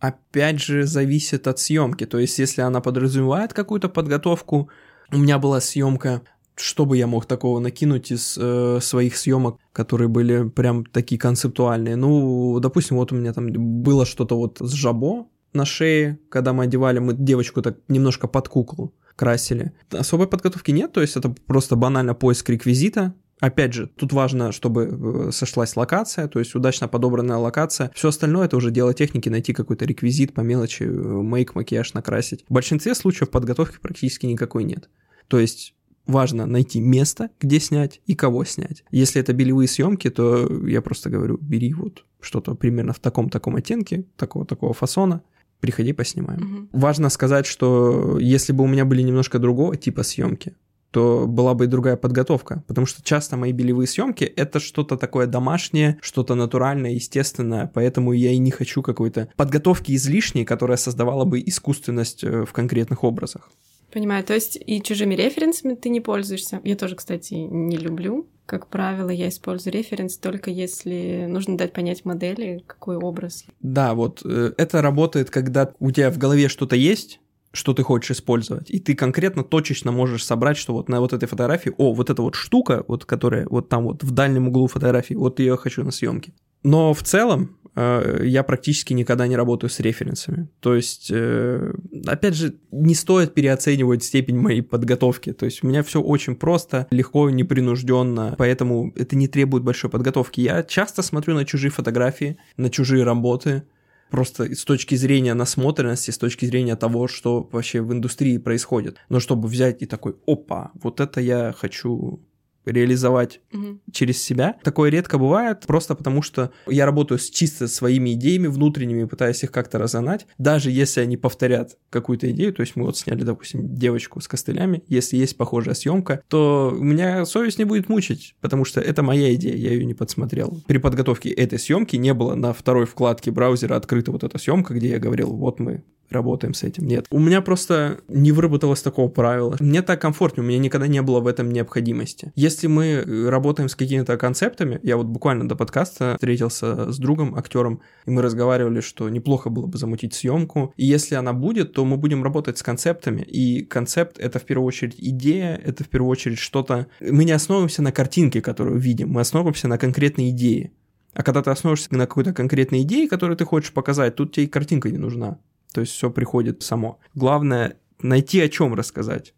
Опять 0.00 0.60
же, 0.60 0.84
зависит 0.84 1.46
от 1.46 1.58
съемки. 1.58 2.06
То 2.06 2.18
есть, 2.18 2.38
если 2.38 2.62
она 2.62 2.80
подразумевает 2.80 3.52
какую-то 3.52 3.88
подготовку, 3.88 4.68
у 5.12 5.18
меня 5.18 5.38
была 5.38 5.60
съемка, 5.60 6.22
что 6.56 6.86
бы 6.86 6.96
я 6.96 7.06
мог 7.06 7.26
такого 7.26 7.60
накинуть 7.60 8.10
из 8.10 8.38
э, 8.38 8.78
своих 8.80 9.16
съемок, 9.16 9.58
которые 9.72 10.08
были 10.08 10.48
прям 10.48 10.84
такие 10.84 11.18
концептуальные. 11.18 11.96
Ну, 11.96 12.58
допустим, 12.60 12.96
вот 12.96 13.12
у 13.12 13.16
меня 13.16 13.32
там 13.32 13.52
было 13.52 14.06
что-то 14.06 14.36
вот 14.36 14.58
с 14.60 14.72
жабо 14.72 15.28
на 15.52 15.64
шее, 15.64 16.18
когда 16.28 16.52
мы 16.52 16.64
одевали, 16.64 16.98
мы 16.98 17.14
девочку 17.14 17.62
так 17.62 17.78
немножко 17.88 18.26
под 18.28 18.48
куклу 18.48 18.94
красили. 19.16 19.72
Особой 19.90 20.26
подготовки 20.28 20.70
нет, 20.70 20.92
то 20.92 21.00
есть 21.00 21.16
это 21.16 21.30
просто 21.30 21.76
банально 21.76 22.14
поиск 22.14 22.48
реквизита, 22.50 23.14
Опять 23.40 23.74
же, 23.74 23.86
тут 23.86 24.12
важно, 24.12 24.50
чтобы 24.50 25.26
э, 25.28 25.30
сошлась 25.30 25.76
локация, 25.76 26.26
то 26.26 26.38
есть 26.38 26.54
удачно 26.54 26.88
подобранная 26.88 27.36
локация. 27.36 27.90
Все 27.94 28.08
остальное 28.08 28.46
это 28.46 28.56
уже 28.56 28.70
дело 28.70 28.94
техники, 28.94 29.28
найти 29.28 29.52
какой-то 29.52 29.84
реквизит 29.84 30.32
по 30.32 30.40
мелочи, 30.40 30.84
э, 30.84 30.86
мейк, 30.88 31.54
макияж 31.54 31.92
накрасить. 31.92 32.44
В 32.48 32.52
большинстве 32.52 32.94
случаев 32.94 33.30
подготовки 33.30 33.78
практически 33.80 34.24
никакой 34.24 34.64
нет. 34.64 34.88
То 35.28 35.38
есть 35.38 35.74
важно 36.06 36.46
найти 36.46 36.80
место, 36.80 37.30
где 37.40 37.60
снять 37.60 38.00
и 38.06 38.14
кого 38.14 38.44
снять. 38.44 38.84
Если 38.90 39.20
это 39.20 39.34
белевые 39.34 39.68
съемки, 39.68 40.08
то 40.08 40.66
я 40.66 40.80
просто 40.80 41.10
говорю, 41.10 41.38
бери 41.40 41.74
вот 41.74 42.04
что-то 42.20 42.54
примерно 42.54 42.92
в 42.92 43.00
таком-таком 43.00 43.56
оттенке, 43.56 44.04
такого-такого 44.16 44.72
фасона, 44.72 45.22
приходи, 45.60 45.92
поснимаем. 45.92 46.68
Угу. 46.70 46.80
Важно 46.80 47.10
сказать, 47.10 47.46
что 47.46 48.18
если 48.18 48.52
бы 48.52 48.64
у 48.64 48.66
меня 48.66 48.84
были 48.84 49.02
немножко 49.02 49.38
другого 49.38 49.76
типа 49.76 50.02
съемки, 50.02 50.54
то 50.96 51.26
была 51.26 51.52
бы 51.52 51.66
и 51.66 51.68
другая 51.68 51.98
подготовка. 51.98 52.64
Потому 52.66 52.86
что 52.86 53.02
часто 53.02 53.36
мои 53.36 53.52
белевые 53.52 53.86
съемки 53.86 54.24
это 54.24 54.60
что-то 54.60 54.96
такое 54.96 55.26
домашнее, 55.26 55.98
что-то 56.00 56.34
натуральное, 56.34 56.92
естественное. 56.92 57.70
Поэтому 57.74 58.14
я 58.14 58.30
и 58.30 58.38
не 58.38 58.50
хочу 58.50 58.80
какой-то 58.80 59.28
подготовки 59.36 59.94
излишней, 59.94 60.46
которая 60.46 60.78
создавала 60.78 61.26
бы 61.26 61.42
искусственность 61.44 62.24
э, 62.24 62.46
в 62.46 62.52
конкретных 62.54 63.04
образах. 63.04 63.50
Понимаю, 63.92 64.24
то 64.24 64.32
есть 64.32 64.58
и 64.66 64.80
чужими 64.80 65.14
референсами 65.14 65.74
ты 65.74 65.90
не 65.90 66.00
пользуешься. 66.00 66.62
Я 66.64 66.76
тоже, 66.76 66.96
кстати, 66.96 67.34
не 67.34 67.76
люблю. 67.76 68.26
Как 68.46 68.68
правило, 68.68 69.10
я 69.10 69.28
использую 69.28 69.74
референс 69.74 70.16
только 70.16 70.50
если 70.50 71.26
нужно 71.28 71.58
дать 71.58 71.74
понять 71.74 72.06
модели, 72.06 72.64
какой 72.66 72.96
образ. 72.96 73.44
Да, 73.60 73.92
вот 73.92 74.22
э, 74.24 74.54
это 74.56 74.80
работает, 74.80 75.28
когда 75.28 75.74
у 75.78 75.90
тебя 75.90 76.10
в 76.10 76.16
голове 76.16 76.48
что-то 76.48 76.74
есть, 76.74 77.20
что 77.56 77.72
ты 77.72 77.82
хочешь 77.82 78.12
использовать. 78.12 78.70
И 78.70 78.78
ты 78.78 78.94
конкретно 78.94 79.42
точечно 79.42 79.92
можешь 79.92 80.24
собрать, 80.24 80.56
что 80.56 80.74
вот 80.74 80.88
на 80.88 81.00
вот 81.00 81.12
этой 81.12 81.26
фотографии, 81.26 81.72
о, 81.76 81.92
вот 81.92 82.10
эта 82.10 82.22
вот 82.22 82.34
штука, 82.34 82.84
вот 82.86 83.04
которая 83.04 83.46
вот 83.48 83.68
там 83.68 83.84
вот 83.84 84.04
в 84.04 84.10
дальнем 84.10 84.48
углу 84.48 84.66
фотографии, 84.66 85.14
вот 85.14 85.40
ее 85.40 85.56
хочу 85.56 85.82
на 85.84 85.90
съемке. 85.90 86.32
Но 86.62 86.94
в 86.94 87.02
целом 87.02 87.56
э, 87.76 88.22
я 88.24 88.42
практически 88.42 88.92
никогда 88.92 89.26
не 89.26 89.36
работаю 89.36 89.70
с 89.70 89.78
референсами. 89.80 90.48
То 90.60 90.74
есть, 90.74 91.10
э, 91.10 91.72
опять 92.06 92.34
же, 92.34 92.56
не 92.72 92.94
стоит 92.94 93.34
переоценивать 93.34 94.02
степень 94.02 94.36
моей 94.36 94.62
подготовки. 94.62 95.32
То 95.32 95.44
есть 95.44 95.62
у 95.62 95.68
меня 95.68 95.82
все 95.82 96.00
очень 96.00 96.34
просто, 96.34 96.86
легко, 96.90 97.30
непринужденно, 97.30 98.34
поэтому 98.36 98.92
это 98.96 99.14
не 99.16 99.28
требует 99.28 99.62
большой 99.62 99.90
подготовки. 99.90 100.40
Я 100.40 100.62
часто 100.62 101.02
смотрю 101.02 101.34
на 101.34 101.44
чужие 101.44 101.70
фотографии, 101.70 102.36
на 102.56 102.70
чужие 102.70 103.04
работы, 103.04 103.62
просто 104.10 104.54
с 104.54 104.64
точки 104.64 104.94
зрения 104.94 105.34
насмотренности, 105.34 106.10
с 106.10 106.18
точки 106.18 106.46
зрения 106.46 106.76
того, 106.76 107.08
что 107.08 107.48
вообще 107.52 107.80
в 107.80 107.92
индустрии 107.92 108.38
происходит. 108.38 108.98
Но 109.08 109.20
чтобы 109.20 109.48
взять 109.48 109.82
и 109.82 109.86
такой, 109.86 110.16
опа, 110.26 110.70
вот 110.74 111.00
это 111.00 111.20
я 111.20 111.54
хочу 111.56 112.20
реализовать 112.66 113.40
угу. 113.52 113.80
через 113.92 114.22
себя. 114.22 114.56
Такое 114.62 114.90
редко 114.90 115.18
бывает, 115.18 115.64
просто 115.66 115.94
потому 115.94 116.22
что 116.22 116.50
я 116.66 116.84
работаю 116.86 117.18
с 117.18 117.30
чисто 117.30 117.68
своими 117.68 118.14
идеями 118.14 118.48
внутренними, 118.48 119.04
пытаясь 119.04 119.42
их 119.42 119.52
как-то 119.52 119.78
разогнать. 119.78 120.26
Даже 120.38 120.70
если 120.70 121.00
они 121.00 121.16
повторят 121.16 121.76
какую-то 121.90 122.30
идею, 122.30 122.52
то 122.52 122.60
есть 122.60 122.76
мы 122.76 122.84
вот 122.84 122.96
сняли, 122.96 123.22
допустим, 123.22 123.74
девочку 123.74 124.20
с 124.20 124.28
костылями, 124.28 124.82
если 124.88 125.16
есть 125.16 125.36
похожая 125.36 125.74
съемка, 125.74 126.22
то 126.28 126.74
у 126.76 126.82
меня 126.82 127.24
совесть 127.24 127.58
не 127.58 127.64
будет 127.64 127.88
мучить, 127.88 128.34
потому 128.40 128.64
что 128.64 128.80
это 128.80 129.02
моя 129.02 129.34
идея, 129.34 129.56
я 129.56 129.70
ее 129.70 129.84
не 129.84 129.94
подсмотрел. 129.94 130.60
При 130.66 130.78
подготовке 130.78 131.30
этой 131.30 131.58
съемки 131.58 131.96
не 131.96 132.14
было 132.14 132.34
на 132.34 132.52
второй 132.52 132.86
вкладке 132.86 133.30
браузера 133.30 133.76
открыта 133.76 134.12
вот 134.12 134.24
эта 134.24 134.38
съемка, 134.38 134.74
где 134.74 134.88
я 134.90 134.98
говорил, 134.98 135.32
вот 135.32 135.60
мы 135.60 135.84
работаем 136.10 136.54
с 136.54 136.62
этим. 136.62 136.86
Нет. 136.86 137.06
У 137.10 137.18
меня 137.18 137.40
просто 137.40 137.98
не 138.08 138.32
выработалось 138.32 138.82
такого 138.82 139.08
правила. 139.08 139.56
Мне 139.60 139.82
так 139.82 140.00
комфортнее, 140.00 140.44
у 140.44 140.48
меня 140.48 140.58
никогда 140.58 140.86
не 140.86 141.02
было 141.02 141.20
в 141.20 141.26
этом 141.26 141.50
необходимости. 141.50 142.32
Если 142.34 142.55
мы 142.64 142.86
э, 142.86 143.28
работаем 143.28 143.68
с 143.68 143.76
какими-то 143.76 144.16
концептами, 144.16 144.80
я 144.82 144.96
вот 144.96 145.06
буквально 145.06 145.48
до 145.48 145.56
подкаста 145.56 146.14
встретился 146.14 146.90
с 146.90 146.98
другом, 146.98 147.34
актером, 147.34 147.82
и 148.06 148.10
мы 148.10 148.22
разговаривали, 148.22 148.80
что 148.80 149.08
неплохо 149.08 149.50
было 149.50 149.66
бы 149.66 149.76
замутить 149.76 150.14
съемку. 150.14 150.72
И 150.76 150.86
если 150.86 151.14
она 151.14 151.32
будет, 151.32 151.74
то 151.74 151.84
мы 151.84 151.96
будем 151.98 152.24
работать 152.24 152.56
с 152.56 152.62
концептами. 152.62 153.20
И 153.22 153.62
концепт— 153.64 154.18
это 154.18 154.38
в 154.38 154.44
первую 154.44 154.66
очередь 154.66 154.94
идея, 154.96 155.60
это 155.62 155.84
в 155.84 155.88
первую 155.88 156.10
очередь 156.10 156.38
что-то... 156.38 156.86
Мы 157.00 157.24
не 157.24 157.32
основываемся 157.32 157.82
на 157.82 157.92
картинке, 157.92 158.40
которую 158.40 158.78
видим, 158.78 159.10
мы 159.10 159.20
основываемся 159.20 159.68
на 159.68 159.76
конкретной 159.76 160.30
идее. 160.30 160.72
А 161.12 161.22
когда 161.22 161.42
ты 161.42 161.50
основываешься 161.50 161.94
на 161.94 162.06
какой-то 162.06 162.32
конкретной 162.32 162.82
идее, 162.82 163.08
которую 163.08 163.36
ты 163.36 163.44
хочешь 163.44 163.72
показать, 163.72 164.16
тут 164.16 164.32
тебе 164.32 164.44
и 164.44 164.48
картинка 164.48 164.90
не 164.90 164.98
нужна. 164.98 165.38
То 165.72 165.80
есть 165.80 165.92
все 165.92 166.10
приходит 166.10 166.62
само. 166.62 167.00
Главное 167.14 167.78
найти 168.00 168.40
о 168.40 168.48
чем 168.48 168.74
рассказать. 168.74 169.34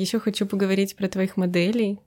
Еще 0.00 0.18
хочу 0.18 0.46
поговорить 0.46 0.96
про 0.96 1.08
твоих 1.08 1.36
моделей, 1.36 1.98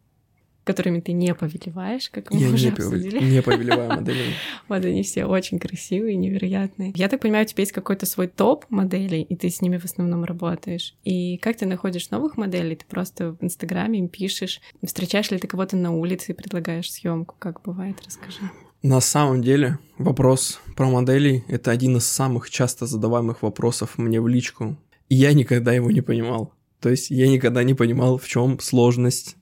которыми 0.63 0.99
ты 0.99 1.11
не 1.11 1.35
повелеваешь, 1.35 2.09
как 2.09 2.31
мы 2.31 2.39
Я 2.39 2.49
уже 2.49 2.65
не, 2.65 2.71
обсудили. 2.71 3.23
не 3.23 3.41
повелеваю 3.43 3.89
моделями. 3.89 4.33
Вот 4.67 4.83
они 4.83 5.03
все 5.03 5.25
очень 5.25 5.59
красивые, 5.59 6.15
невероятные. 6.15 6.93
Я 6.95 7.07
так 7.07 7.21
понимаю, 7.21 7.45
у 7.45 7.47
тебя 7.47 7.61
есть 7.61 7.71
какой-то 7.71 8.07
свой 8.07 8.27
топ 8.27 8.65
моделей, 8.69 9.21
и 9.21 9.35
ты 9.35 9.49
с 9.51 9.61
ними 9.61 9.77
в 9.77 9.85
основном 9.85 10.23
работаешь. 10.23 10.95
И 11.03 11.37
как 11.37 11.57
ты 11.57 11.67
находишь 11.67 12.09
новых 12.09 12.35
моделей? 12.35 12.75
Ты 12.75 12.85
просто 12.89 13.33
в 13.33 13.43
Инстаграме 13.43 13.99
им 13.99 14.07
пишешь. 14.07 14.59
Встречаешь 14.83 15.29
ли 15.29 15.37
ты 15.37 15.47
кого-то 15.47 15.77
на 15.77 15.91
улице 15.91 16.31
и 16.31 16.35
предлагаешь 16.35 16.91
съемку? 16.91 17.35
Как 17.37 17.61
бывает? 17.61 17.97
Расскажи. 18.03 18.39
На 18.81 19.01
самом 19.01 19.43
деле 19.43 19.77
вопрос 19.99 20.59
про 20.75 20.89
моделей— 20.89 21.43
это 21.47 21.69
один 21.69 21.97
из 21.97 22.05
самых 22.05 22.49
часто 22.49 22.87
задаваемых 22.87 23.43
вопросов 23.43 23.99
мне 23.99 24.19
в 24.19 24.27
личку. 24.27 24.77
И 25.09 25.15
я 25.15 25.33
никогда 25.33 25.73
его 25.73 25.91
не 25.91 26.01
понимал. 26.01 26.53
То 26.83 26.89
есть 26.89 27.11
я 27.11 27.29
никогда 27.29 27.63
не 27.63 27.73
понимал, 27.73 28.17
в 28.17 28.27
чем 28.27 28.59
сложность 28.59 29.37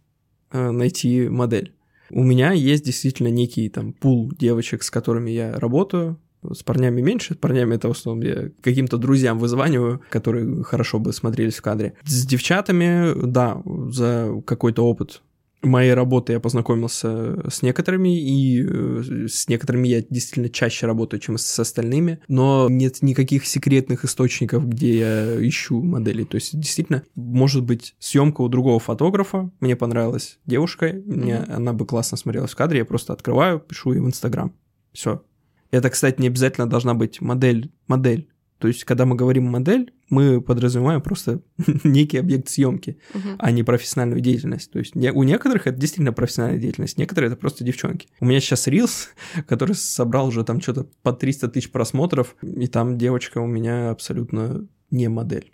э, 0.51 0.69
найти 0.69 1.27
модель. 1.27 1.74
У 2.12 2.24
меня 2.24 2.51
есть 2.51 2.86
действительно 2.86 3.29
некий 3.29 3.67
там 3.67 3.93
пул 3.93 4.31
девочек, 4.38 4.83
с 4.83 4.91
которыми 4.91 5.31
я 5.31 5.57
работаю. 5.60 6.19
С 6.43 6.62
парнями 6.62 7.01
меньше, 7.01 7.33
с 7.33 7.38
парнями 7.38 7.75
это 7.75 7.88
в 7.88 7.91
основном 7.91 8.24
я 8.24 8.51
каким-то 8.62 8.98
друзьям 8.98 9.39
вызваниваю, 9.39 10.01
которые 10.12 10.63
хорошо 10.63 11.00
бы 11.00 11.13
смотрелись 11.13 11.55
в 11.55 11.63
кадре. 11.63 11.93
С 12.03 12.27
девчатами, 12.27 13.13
да, 13.25 13.63
за 13.89 14.39
какой-то 14.45 14.86
опыт 14.86 15.24
моей 15.62 15.94
работы 15.94 16.34
я 16.34 16.39
познакомился 16.39 17.50
с 17.50 17.62
некоторыми, 17.62 18.20
и 18.20 18.63
э, 18.63 19.27
с 19.27 19.48
некоторыми 19.48 19.88
я 19.88 20.01
действительно 20.01 20.50
чаще 20.50 20.86
работаю, 20.86 21.20
чем 21.20 21.38
с 21.38 21.60
остальными, 21.60 22.20
но 22.27 22.68
нет 22.70 23.01
никаких 23.01 23.46
секретных 23.46 24.06
источников, 24.06 24.68
где 24.68 24.98
я 24.98 25.48
ищу 25.48 25.82
модели. 25.82 26.24
То 26.24 26.36
есть, 26.36 26.60
действительно, 26.60 27.03
может 27.15 27.63
быть, 27.63 27.96
съемка 28.00 28.41
у 28.41 28.48
другого 28.48 28.80
фотографа, 28.80 29.51
мне 29.60 29.75
понравилась 29.75 30.39
девушка, 30.46 30.94
мне 31.06 31.34
mm-hmm. 31.34 31.51
она 31.53 31.74
бы 31.74 31.86
классно 31.86 32.18
смотрелась 32.18 32.51
в 32.51 32.56
кадре, 32.56 32.80
я 32.80 32.86
просто 32.86 33.13
открываю, 33.13 33.60
пишу 33.60 33.94
ей 33.94 34.00
в 34.00 34.08
Инстаграм. 34.08 34.53
Все. 34.94 35.24
Это, 35.72 35.89
кстати, 35.89 36.20
не 36.20 36.27
обязательно 36.27 36.70
должна 36.70 36.94
быть 36.94 37.22
модель, 37.22 37.72
модель. 37.88 38.27
То 38.62 38.68
есть, 38.68 38.84
когда 38.84 39.08
мы 39.08 39.15
говорим 39.15 39.46
модель, 39.46 39.91
мы 40.10 40.39
подразумеваем 40.39 41.01
просто 41.01 41.41
некий 41.84 42.20
объект 42.20 42.48
съемки, 42.48 43.00
uh-huh. 43.12 43.38
а 43.39 43.50
не 43.50 43.63
профессиональную 43.63 44.22
деятельность. 44.22 44.72
То 44.72 44.77
есть 44.77 44.94
не, 44.94 45.12
у 45.12 45.24
некоторых 45.24 45.65
это 45.65 45.80
действительно 45.80 46.13
профессиональная 46.13 46.62
деятельность, 46.62 47.00
некоторые 47.00 47.32
это 47.32 47.38
просто 47.38 47.63
девчонки. 47.63 48.08
У 48.20 48.25
меня 48.25 48.39
сейчас 48.39 48.68
рилс, 48.68 49.10
который 49.48 49.74
собрал 49.74 50.27
уже 50.27 50.44
там 50.44 50.62
что-то 50.62 50.88
по 51.01 51.12
300 51.12 51.48
тысяч 51.48 51.72
просмотров, 51.72 52.36
и 52.44 52.68
там 52.68 53.00
девочка 53.00 53.39
у 53.39 53.48
меня 53.48 53.89
абсолютно 53.89 54.68
не 54.91 55.10
модель. 55.10 55.51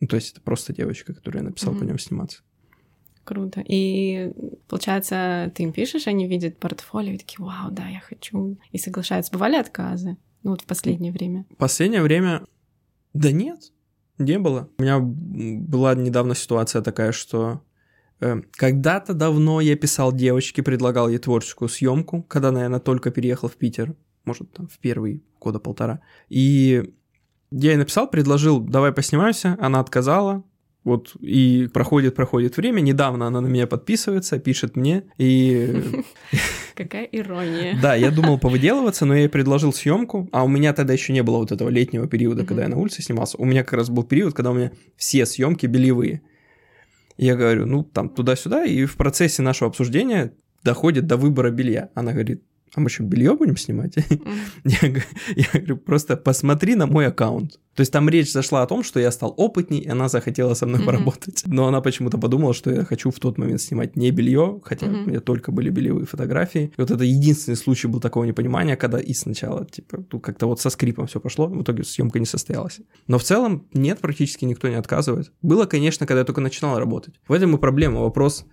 Ну, 0.00 0.06
то 0.06 0.16
есть 0.16 0.32
это 0.32 0.42
просто 0.42 0.74
девочка, 0.74 1.14
которую 1.14 1.42
я 1.42 1.48
написал 1.48 1.72
uh-huh. 1.72 1.78
по 1.78 1.84
нем 1.84 1.98
сниматься. 1.98 2.42
Круто. 3.24 3.64
И 3.66 4.32
получается, 4.68 5.50
ты 5.54 5.62
им 5.62 5.72
пишешь, 5.72 6.06
они 6.06 6.28
видят 6.28 6.58
портфолио 6.58 7.12
и 7.14 7.18
такие, 7.18 7.42
вау, 7.42 7.70
да, 7.70 7.88
я 7.88 8.00
хочу. 8.00 8.58
И 8.70 8.76
соглашаются. 8.76 9.32
Бывали 9.32 9.56
отказы? 9.56 10.18
Ну 10.42 10.52
вот 10.52 10.62
в 10.62 10.66
последнее 10.66 11.12
время. 11.12 11.46
Последнее 11.58 12.02
время... 12.02 12.42
Да 13.12 13.32
нет, 13.32 13.72
не 14.18 14.38
было. 14.38 14.68
У 14.78 14.82
меня 14.82 14.98
была 15.00 15.94
недавно 15.94 16.34
ситуация 16.34 16.82
такая, 16.82 17.12
что 17.12 17.62
э, 18.20 18.40
когда-то 18.52 19.14
давно 19.14 19.60
я 19.60 19.76
писал 19.76 20.12
девочке, 20.12 20.62
предлагал 20.62 21.08
ей 21.08 21.18
творческую 21.18 21.68
съемку, 21.68 22.22
когда, 22.22 22.52
наверное, 22.52 22.80
только 22.80 23.10
переехал 23.10 23.48
в 23.48 23.56
Питер, 23.56 23.96
может, 24.24 24.52
там, 24.52 24.68
в 24.68 24.78
первый 24.78 25.24
года 25.40 25.58
полтора. 25.58 26.00
И 26.28 26.94
я 27.50 27.70
ей 27.70 27.76
написал, 27.76 28.08
предложил, 28.08 28.60
давай 28.60 28.92
поснимаемся, 28.92 29.56
она 29.60 29.80
отказала, 29.80 30.44
вот 30.84 31.14
и 31.20 31.68
проходит, 31.72 32.14
проходит 32.14 32.56
время. 32.56 32.80
Недавно 32.80 33.26
она 33.26 33.40
на 33.40 33.46
меня 33.46 33.66
подписывается, 33.66 34.38
пишет 34.38 34.76
мне, 34.76 35.04
и... 35.18 36.04
Какая 36.80 37.04
ирония. 37.04 37.78
Да, 37.82 37.94
я 37.94 38.10
думал 38.10 38.38
повыделываться, 38.38 39.04
но 39.04 39.14
я 39.14 39.20
ей 39.20 39.28
предложил 39.28 39.70
съемку, 39.70 40.30
а 40.32 40.44
у 40.44 40.48
меня 40.48 40.72
тогда 40.72 40.94
еще 40.94 41.12
не 41.12 41.22
было 41.22 41.36
вот 41.36 41.52
этого 41.52 41.68
летнего 41.68 42.08
периода, 42.08 42.46
когда 42.46 42.62
я 42.62 42.68
на 42.68 42.78
улице 42.78 43.02
снимался. 43.02 43.36
У 43.36 43.44
меня 43.44 43.64
как 43.64 43.74
раз 43.74 43.90
был 43.90 44.02
период, 44.02 44.32
когда 44.32 44.50
у 44.50 44.54
меня 44.54 44.72
все 44.96 45.26
съемки 45.26 45.66
бельевые. 45.66 46.22
Я 47.18 47.36
говорю, 47.36 47.66
ну, 47.66 47.84
там, 47.84 48.08
туда-сюда, 48.08 48.64
и 48.64 48.86
в 48.86 48.96
процессе 48.96 49.42
нашего 49.42 49.68
обсуждения 49.68 50.32
доходит 50.64 51.06
до 51.06 51.18
выбора 51.18 51.50
белья. 51.50 51.90
Она 51.94 52.12
говорит, 52.12 52.42
а 52.74 52.80
мы 52.80 52.88
что, 52.88 53.02
белье 53.02 53.34
будем 53.34 53.56
снимать? 53.56 53.94
Mm. 54.20 54.36
я, 54.64 55.02
я 55.36 55.46
говорю, 55.60 55.76
просто 55.78 56.16
посмотри 56.16 56.74
на 56.74 56.86
мой 56.86 57.06
аккаунт. 57.06 57.58
То 57.74 57.80
есть 57.80 57.92
там 57.92 58.08
речь 58.08 58.30
зашла 58.30 58.62
о 58.62 58.66
том, 58.66 58.82
что 58.82 59.00
я 59.00 59.10
стал 59.10 59.32
опытней, 59.36 59.78
и 59.78 59.88
она 59.88 60.08
захотела 60.08 60.54
со 60.54 60.66
мной 60.66 60.80
mm-hmm. 60.80 60.84
поработать. 60.84 61.42
Но 61.46 61.66
она 61.66 61.80
почему-то 61.80 62.18
подумала, 62.18 62.52
что 62.52 62.70
я 62.70 62.84
хочу 62.84 63.10
в 63.10 63.18
тот 63.18 63.38
момент 63.38 63.62
снимать 63.62 63.96
не 63.96 64.10
белье, 64.10 64.60
хотя 64.62 64.86
mm-hmm. 64.86 65.04
у 65.04 65.08
меня 65.08 65.20
только 65.20 65.52
были 65.52 65.70
бельевые 65.70 66.06
фотографии. 66.06 66.72
И 66.76 66.80
вот 66.80 66.90
это 66.90 67.04
единственный 67.04 67.54
случай 67.54 67.88
был 67.88 68.00
такого 68.00 68.24
непонимания, 68.24 68.76
когда 68.76 68.98
и 68.98 69.14
сначала, 69.14 69.64
типа, 69.64 70.02
тут 70.02 70.22
как-то 70.22 70.46
вот 70.46 70.60
со 70.60 70.68
скрипом 70.68 71.06
все 71.06 71.20
пошло, 71.20 71.46
в 71.46 71.62
итоге 71.62 71.84
съемка 71.84 72.18
не 72.18 72.26
состоялась. 72.26 72.80
Но 73.06 73.18
в 73.18 73.22
целом 73.22 73.66
нет, 73.72 74.00
практически 74.00 74.44
никто 74.44 74.68
не 74.68 74.74
отказывает. 74.74 75.32
Было, 75.40 75.64
конечно, 75.64 76.06
когда 76.06 76.20
я 76.20 76.24
только 76.26 76.42
начинал 76.42 76.78
работать. 76.78 77.14
В 77.26 77.32
этом 77.32 77.54
и 77.54 77.58
проблема. 77.58 78.00
Вопрос, 78.00 78.44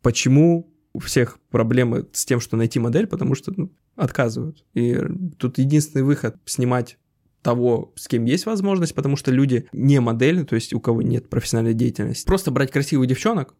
почему 0.00 0.71
у 0.92 0.98
всех 0.98 1.38
проблемы 1.50 2.06
с 2.12 2.24
тем, 2.24 2.40
что 2.40 2.56
найти 2.56 2.78
модель, 2.78 3.06
потому 3.06 3.34
что 3.34 3.52
ну, 3.56 3.72
отказывают. 3.96 4.64
И 4.74 4.98
тут 5.38 5.58
единственный 5.58 6.02
выход 6.02 6.36
снимать 6.44 6.98
того, 7.42 7.92
с 7.96 8.08
кем 8.08 8.24
есть 8.24 8.46
возможность, 8.46 8.94
потому 8.94 9.16
что 9.16 9.30
люди 9.30 9.66
не 9.72 10.00
модели, 10.00 10.44
то 10.44 10.54
есть 10.54 10.72
у 10.72 10.80
кого 10.80 11.02
нет 11.02 11.28
профессиональной 11.28 11.74
деятельности. 11.74 12.26
Просто 12.26 12.50
брать 12.50 12.70
красивых 12.70 13.08
девчонок, 13.08 13.54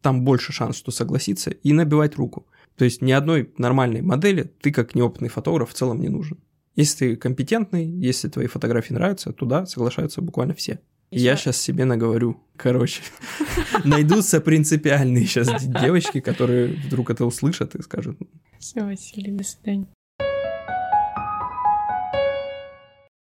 там 0.00 0.24
больше 0.24 0.52
шанс, 0.52 0.76
что 0.76 0.90
согласиться, 0.90 1.50
и 1.50 1.72
набивать 1.72 2.16
руку. 2.16 2.46
То 2.76 2.84
есть 2.84 3.02
ни 3.02 3.12
одной 3.12 3.52
нормальной 3.58 4.02
модели 4.02 4.50
ты 4.60 4.72
как 4.72 4.94
неопытный 4.94 5.28
фотограф 5.28 5.70
в 5.70 5.74
целом 5.74 6.00
не 6.00 6.08
нужен. 6.08 6.38
Если 6.76 7.10
ты 7.10 7.16
компетентный, 7.16 7.84
если 7.84 8.28
твои 8.28 8.46
фотографии 8.46 8.92
нравятся, 8.92 9.32
туда 9.32 9.66
соглашаются 9.66 10.22
буквально 10.22 10.54
все. 10.54 10.80
Еще... 11.10 11.24
Я 11.24 11.36
сейчас 11.36 11.56
себе 11.56 11.84
наговорю. 11.84 12.40
Короче, 12.56 13.02
найдутся 13.84 14.40
принципиальные 14.40 15.26
сейчас 15.26 15.64
девочки, 15.64 16.20
которые 16.20 16.74
вдруг 16.74 17.10
это 17.10 17.24
услышат 17.24 17.74
и 17.74 17.82
скажут. 17.82 18.18
Все, 18.58 18.82
Василий, 18.82 19.32
до 19.32 19.44
свидания. 19.44 19.86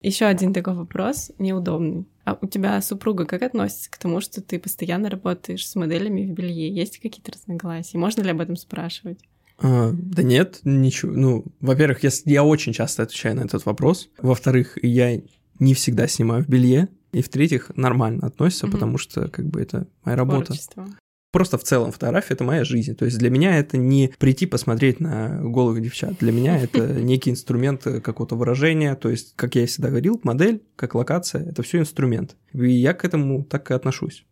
Еще 0.02 0.26
один 0.26 0.54
такой 0.54 0.76
вопрос, 0.76 1.32
неудобный. 1.40 2.06
А 2.26 2.38
у 2.42 2.48
тебя 2.48 2.82
супруга 2.82 3.26
как 3.26 3.42
относится 3.42 3.90
к 3.90 3.98
тому, 3.98 4.20
что 4.20 4.42
ты 4.42 4.60
постоянно 4.60 5.10
работаешь 5.10 5.68
с 5.68 5.76
моделями 5.76 6.26
в 6.26 6.32
белье? 6.32 6.70
Есть 6.70 7.00
какие-то 7.00 7.32
разногласия? 7.32 7.98
Можно 7.98 8.22
ли 8.22 8.32
об 8.32 8.42
этом 8.42 8.58
спрашивать? 8.58 9.20
А, 9.60 9.92
да 9.94 10.24
нет, 10.24 10.60
ничего. 10.64 11.14
Ну, 11.14 11.46
во-первых, 11.62 12.04
я, 12.04 12.10
я 12.26 12.44
очень 12.44 12.74
часто 12.74 13.04
отвечаю 13.04 13.38
на 13.38 13.42
этот 13.42 13.66
вопрос. 13.66 14.10
Во-вторых, 14.18 14.78
я 14.82 15.22
не 15.60 15.74
всегда 15.74 16.08
снимаю 16.08 16.44
в 16.44 16.50
белье. 16.50 16.90
И 17.14 17.22
в-третьих, 17.22 17.72
нормально 17.76 18.28
относится, 18.28 18.66
угу. 18.66 18.74
потому 18.74 18.98
что 18.98 19.30
как 19.30 19.46
бы 19.46 19.62
это 19.62 19.88
моя 20.04 20.18
работа. 20.18 20.48
Творчество. 20.48 20.88
Просто 21.32 21.58
в 21.58 21.64
целом 21.64 21.92
фотография— 21.92 22.34
это 22.36 22.44
моя 22.44 22.64
жизнь. 22.64 22.96
То 22.96 23.06
есть 23.06 23.18
для 23.18 23.32
меня 23.32 23.58
это 23.58 23.76
не 23.76 24.14
прийти 24.20 24.46
посмотреть 24.46 25.00
на 25.00 25.40
голых 25.42 25.82
девчат. 25.82 26.20
Для 26.20 26.32
меня 26.32 26.60
это 26.60 26.88
некий 27.02 27.32
инструмент 27.32 27.82
какого-то 27.82 28.36
выражения. 28.36 28.94
То 28.96 29.10
есть, 29.10 29.34
как 29.36 29.56
я 29.56 29.66
всегда 29.66 29.90
говорил, 29.90 30.22
модель, 30.24 30.62
как 30.76 30.94
локация— 30.94 31.44
это 31.50 31.64
все 31.64 31.80
инструмент. 31.80 32.36
И 32.54 32.70
я 32.70 32.94
к 32.94 33.04
этому 33.04 33.44
так 33.44 33.72
и 33.72 33.74
отношусь. 33.74 34.26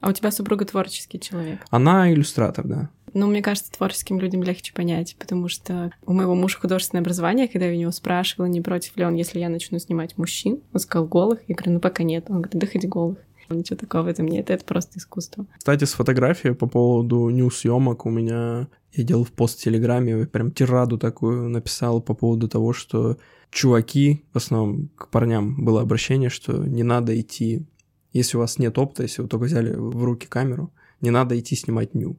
А 0.00 0.10
у 0.10 0.12
тебя 0.12 0.30
супруга 0.30 0.64
творческий 0.64 1.18
человек? 1.18 1.60
Она 1.70 2.12
иллюстратор, 2.12 2.64
да. 2.66 2.90
Ну, 3.14 3.26
мне 3.28 3.42
кажется, 3.42 3.72
творческим 3.72 4.18
людям 4.18 4.42
легче 4.42 4.74
понять, 4.74 5.16
потому 5.18 5.48
что 5.48 5.92
у 6.04 6.12
моего 6.12 6.34
мужа 6.34 6.58
художественное 6.58 7.00
образование, 7.00 7.48
когда 7.48 7.66
я 7.66 7.72
у 7.72 7.80
него 7.80 7.92
спрашивала, 7.92 8.46
не 8.46 8.60
против 8.60 8.96
ли 8.96 9.04
он, 9.04 9.14
если 9.14 9.38
я 9.38 9.48
начну 9.48 9.78
снимать 9.78 10.18
мужчин, 10.18 10.60
он 10.72 10.80
сказал 10.80 11.06
голых, 11.06 11.40
я 11.46 11.54
говорю, 11.54 11.72
ну 11.74 11.80
пока 11.80 12.02
нет. 12.02 12.26
Он 12.28 12.42
говорит, 12.42 12.60
да 12.60 12.66
хоть 12.66 12.84
голых. 12.84 13.18
Ничего 13.50 13.76
такого 13.76 14.04
в 14.04 14.06
этом 14.08 14.26
нет, 14.26 14.50
это 14.50 14.64
просто 14.64 14.98
искусство. 14.98 15.46
Кстати, 15.58 15.84
с 15.84 15.92
фотографией 15.92 16.54
по 16.54 16.66
поводу 16.66 17.28
нью-съемок 17.28 18.06
у 18.06 18.10
меня... 18.10 18.68
Я 18.92 19.02
делал 19.02 19.24
в 19.24 19.32
пост 19.32 19.58
в 19.58 19.62
Телеграме, 19.62 20.24
прям 20.26 20.52
тираду 20.52 20.98
такую 20.98 21.48
написал 21.48 22.00
по 22.00 22.14
поводу 22.14 22.48
того, 22.48 22.72
что 22.72 23.18
чуваки, 23.50 24.24
в 24.32 24.36
основном 24.36 24.88
к 24.96 25.08
парням 25.08 25.64
было 25.64 25.82
обращение, 25.82 26.30
что 26.30 26.52
не 26.52 26.84
надо 26.84 27.20
идти, 27.20 27.66
если 28.12 28.36
у 28.36 28.40
вас 28.40 28.58
нет 28.58 28.78
опыта, 28.78 29.02
если 29.02 29.22
вы 29.22 29.28
только 29.28 29.44
взяли 29.46 29.74
в 29.74 30.04
руки 30.04 30.28
камеру, 30.28 30.72
не 31.00 31.10
надо 31.10 31.38
идти 31.38 31.56
снимать 31.56 31.94
ню. 31.94 32.16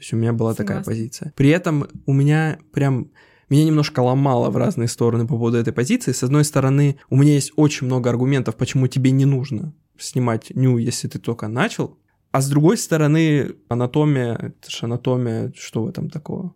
То 0.00 0.02
есть 0.02 0.14
у 0.14 0.16
меня 0.16 0.32
была 0.32 0.54
Согласна. 0.54 0.76
такая 0.76 0.84
позиция. 0.84 1.32
При 1.36 1.50
этом 1.50 1.86
у 2.06 2.14
меня 2.14 2.58
прям 2.72 3.10
меня 3.50 3.64
немножко 3.64 4.00
ломало 4.00 4.48
в 4.48 4.56
разные 4.56 4.88
стороны 4.88 5.26
по 5.26 5.34
поводу 5.34 5.58
этой 5.58 5.74
позиции. 5.74 6.12
С 6.12 6.22
одной 6.22 6.42
стороны, 6.44 6.96
у 7.10 7.16
меня 7.16 7.34
есть 7.34 7.52
очень 7.56 7.86
много 7.86 8.08
аргументов, 8.08 8.56
почему 8.56 8.86
тебе 8.86 9.10
не 9.10 9.26
нужно 9.26 9.74
снимать 9.98 10.56
ню, 10.56 10.78
если 10.78 11.06
ты 11.06 11.18
только 11.18 11.48
начал. 11.48 11.98
А 12.32 12.40
с 12.40 12.48
другой 12.48 12.78
стороны, 12.78 13.56
анатомия, 13.68 14.36
это 14.36 14.70
же 14.70 14.86
анатомия, 14.86 15.52
что 15.54 15.82
в 15.82 15.88
этом 15.90 16.08
такого? 16.08 16.54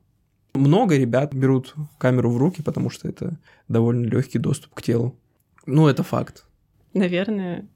Много 0.55 0.97
ребят 0.97 1.35
берут 1.35 1.75
камеру 1.99 2.31
в 2.31 2.39
руки, 2.39 2.63
потому 2.63 2.89
что 2.89 3.09
это 3.09 3.39
довольно 3.69 4.07
легкий 4.07 4.39
доступ 4.39 4.73
к 4.73 4.81
телу. 4.81 5.21
Ну, 5.67 5.87
это 5.87 6.03
факт. 6.03 6.47
Наверное, 6.95 7.69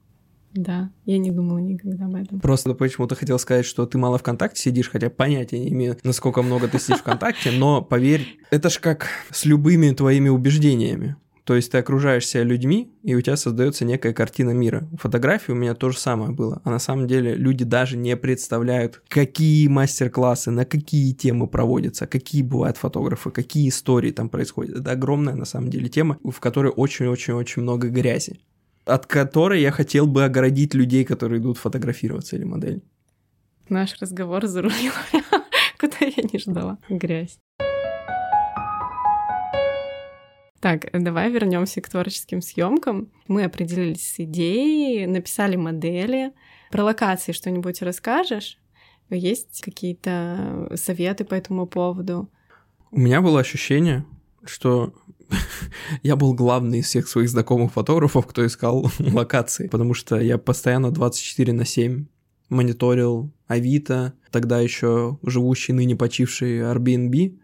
да, 0.53 0.89
я 1.05 1.17
не 1.17 1.31
думала 1.31 1.59
никогда 1.59 2.05
об 2.05 2.15
этом. 2.15 2.39
Просто 2.39 2.73
почему-то 2.73 3.15
хотел 3.15 3.37
сказать, 3.39 3.65
что 3.65 3.85
ты 3.85 3.97
мало 3.97 4.17
ВКонтакте 4.17 4.61
сидишь, 4.61 4.89
хотя 4.89 5.09
понятия 5.09 5.59
не 5.59 5.69
имею, 5.69 5.97
насколько 6.03 6.41
много 6.41 6.67
ты 6.67 6.79
сидишь 6.79 6.99
ВКонтакте, 6.99 7.51
но 7.51 7.81
поверь, 7.81 8.39
это 8.49 8.69
ж 8.69 8.79
как 8.79 9.07
с 9.31 9.45
любыми 9.45 9.91
твоими 9.91 10.29
убеждениями. 10.29 11.15
То 11.49 11.55
есть 11.55 11.71
ты 11.71 11.79
окружаешься 11.79 12.43
людьми, 12.43 12.91
и 13.01 13.15
у 13.15 13.21
тебя 13.21 13.35
создается 13.35 13.83
некая 13.83 14.13
картина 14.13 14.51
мира. 14.51 14.87
Фотографии 14.99 15.51
у 15.51 15.55
меня 15.55 15.73
то 15.73 15.89
же 15.89 15.97
самое 15.97 16.31
было. 16.31 16.61
А 16.63 16.69
на 16.69 16.77
самом 16.77 17.07
деле 17.07 17.33
люди 17.33 17.65
даже 17.65 17.97
не 17.97 18.15
представляют, 18.15 19.01
какие 19.07 19.67
мастер-классы, 19.67 20.51
на 20.51 20.65
какие 20.65 21.11
темы 21.11 21.47
проводятся, 21.47 22.05
какие 22.05 22.43
бывают 22.43 22.77
фотографы, 22.77 23.31
какие 23.31 23.69
истории 23.69 24.11
там 24.11 24.29
происходят. 24.29 24.77
Это 24.77 24.91
огромная 24.91 25.33
на 25.33 25.45
самом 25.45 25.71
деле 25.71 25.89
тема, 25.89 26.19
в 26.23 26.39
которой 26.39 26.71
очень-очень-очень 26.71 27.63
много 27.63 27.89
грязи 27.89 28.39
от 28.89 29.05
которой 29.05 29.61
я 29.61 29.71
хотел 29.71 30.07
бы 30.07 30.23
огородить 30.23 30.73
людей, 30.73 31.05
которые 31.05 31.39
идут 31.39 31.57
фотографироваться 31.57 32.35
или 32.35 32.43
модель. 32.43 32.81
Наш 33.69 33.95
разговор 34.01 34.47
зарулил 34.47 34.93
куда 35.79 35.97
я 36.01 36.23
не 36.31 36.39
ждала. 36.39 36.77
Грязь. 36.89 37.39
Так, 40.59 40.89
давай 40.91 41.31
вернемся 41.31 41.81
к 41.81 41.87
творческим 41.87 42.41
съемкам. 42.41 43.09
Мы 43.27 43.45
определились 43.45 44.13
с 44.13 44.19
идеей, 44.19 45.07
написали 45.07 45.55
модели. 45.55 46.33
Про 46.69 46.83
локации 46.83 47.31
что-нибудь 47.31 47.81
расскажешь? 47.81 48.57
Есть 49.09 49.61
какие-то 49.61 50.69
советы 50.75 51.23
по 51.23 51.33
этому 51.33 51.65
поводу? 51.65 52.29
У 52.91 52.99
меня 52.99 53.21
было 53.21 53.39
ощущение, 53.39 54.05
что 54.43 54.93
я 56.03 56.15
был 56.15 56.33
главный 56.33 56.79
из 56.79 56.85
всех 56.85 57.07
своих 57.07 57.29
знакомых 57.29 57.73
фотографов, 57.73 58.27
кто 58.27 58.45
искал 58.45 58.91
локации, 58.99 59.67
потому 59.67 59.93
что 59.93 60.19
я 60.19 60.37
постоянно 60.37 60.91
24 60.91 61.53
на 61.53 61.65
7 61.65 62.05
мониторил 62.49 63.31
Авито, 63.47 64.13
тогда 64.31 64.59
еще 64.59 65.17
живущий, 65.23 65.73
ныне 65.73 65.95
почивший 65.95 66.59
Airbnb, 66.59 67.37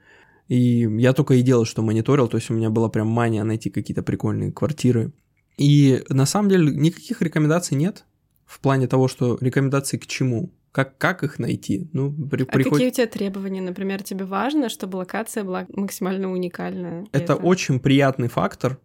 и 0.48 0.88
я 1.00 1.14
только 1.14 1.36
и 1.36 1.42
делал, 1.42 1.66
что 1.66 1.82
мониторил, 1.82 2.28
то 2.28 2.38
есть 2.38 2.50
у 2.50 2.54
меня 2.54 2.70
была 2.70 2.90
прям 2.90 3.08
мания 3.08 3.44
найти 3.44 3.70
какие-то 3.70 4.04
прикольные 4.04 4.52
квартиры 4.52 5.12
И 5.58 6.04
на 6.10 6.26
самом 6.26 6.50
деле 6.50 6.76
никаких 6.76 7.22
рекомендаций 7.22 7.78
нет 7.78 8.06
в 8.46 8.60
плане 8.60 8.88
того, 8.88 9.08
что 9.08 9.38
рекомендации 9.42 9.98
к 9.98 10.06
чему. 10.06 10.52
Как, 10.76 10.98
как 10.98 11.24
их 11.24 11.40
найти? 11.40 11.90
Ну, 11.94 12.12
при, 12.12 12.44
а 12.44 12.46
приход... 12.48 12.74
какие 12.74 12.90
у 12.90 12.92
тебя 12.92 13.08
требования? 13.08 13.62
Например, 13.62 14.04
тебе 14.04 14.26
важно, 14.26 14.68
чтобы 14.68 14.98
локация 14.98 15.46
была 15.46 15.66
максимально 15.70 16.30
уникальная? 16.30 17.06
Это, 17.14 17.24
это 17.24 17.36
очень 17.36 17.80
приятный 17.80 18.28
фактор, 18.28 18.78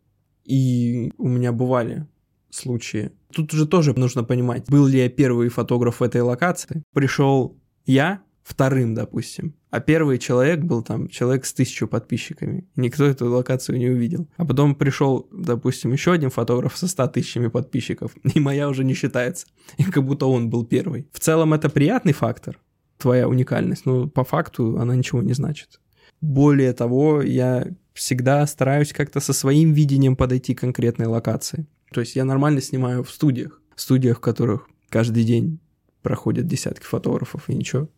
и 0.45 1.13
у 1.19 1.27
меня 1.27 1.51
бывали 1.51 2.07
случаи. 2.51 3.11
Тут 3.35 3.53
уже 3.55 3.67
тоже 3.67 3.93
нужно 3.99 4.23
понимать, 4.23 4.71
был 4.71 4.87
ли 4.87 5.01
я 5.01 5.09
первый 5.09 5.49
фотограф 5.49 5.99
в 5.99 6.05
этой 6.05 6.21
локации. 6.21 6.85
Пришел 6.93 7.59
я, 7.87 8.23
вторым, 8.43 8.95
допустим. 8.95 9.55
А 9.71 9.81
первый 9.81 10.19
человек 10.19 10.61
был 10.61 10.83
там 10.83 11.09
человек 11.09 11.45
с 11.45 11.53
тысячу 11.53 11.87
подписчиками. 11.87 12.69
Никто 12.77 13.05
эту 13.05 13.31
локацию 13.31 13.79
не 13.79 13.89
увидел. 13.89 14.29
А 14.37 14.45
потом 14.45 14.75
пришел, 14.75 15.29
допустим, 15.33 15.93
еще 15.93 16.13
один 16.13 16.31
фотограф 16.31 16.77
со 16.77 16.89
ста 16.89 17.07
тысячами 17.07 17.49
подписчиков, 17.49 18.13
и 18.35 18.41
моя 18.41 18.69
уже 18.69 18.85
не 18.85 18.95
считается. 18.95 19.47
И 19.77 19.85
как 19.85 20.05
будто 20.05 20.27
он 20.27 20.51
был 20.51 20.65
первый. 20.65 21.09
В 21.13 21.21
целом 21.21 21.55
это 21.55 21.69
приятный 21.69 22.13
фактор, 22.13 22.59
твоя 22.99 23.29
уникальность, 23.29 23.87
но 23.87 24.09
по 24.09 24.25
факту 24.25 24.79
она 24.79 24.97
ничего 24.97 25.23
не 25.23 25.33
значит. 25.33 25.81
Более 26.21 26.73
того, 26.73 27.23
я 27.23 27.67
всегда 27.95 28.47
стараюсь 28.47 28.93
как-то 28.93 29.21
со 29.21 29.33
своим 29.33 29.73
видением 29.73 30.17
подойти 30.17 30.55
к 30.55 30.61
конкретной 30.61 31.07
локации. 31.07 31.67
То 31.93 32.01
есть 32.01 32.15
я 32.17 32.25
нормально 32.25 32.61
снимаю 32.61 33.03
в 33.03 33.11
студиях, 33.11 33.61
в 33.75 33.81
студиях, 33.81 34.19
в 34.19 34.21
которых 34.21 34.69
каждый 34.89 35.25
день 35.25 35.61
проходят 36.03 36.47
десятки 36.47 36.85
фотографов 36.85 37.49
и 37.49 37.55
ничего. 37.55 37.89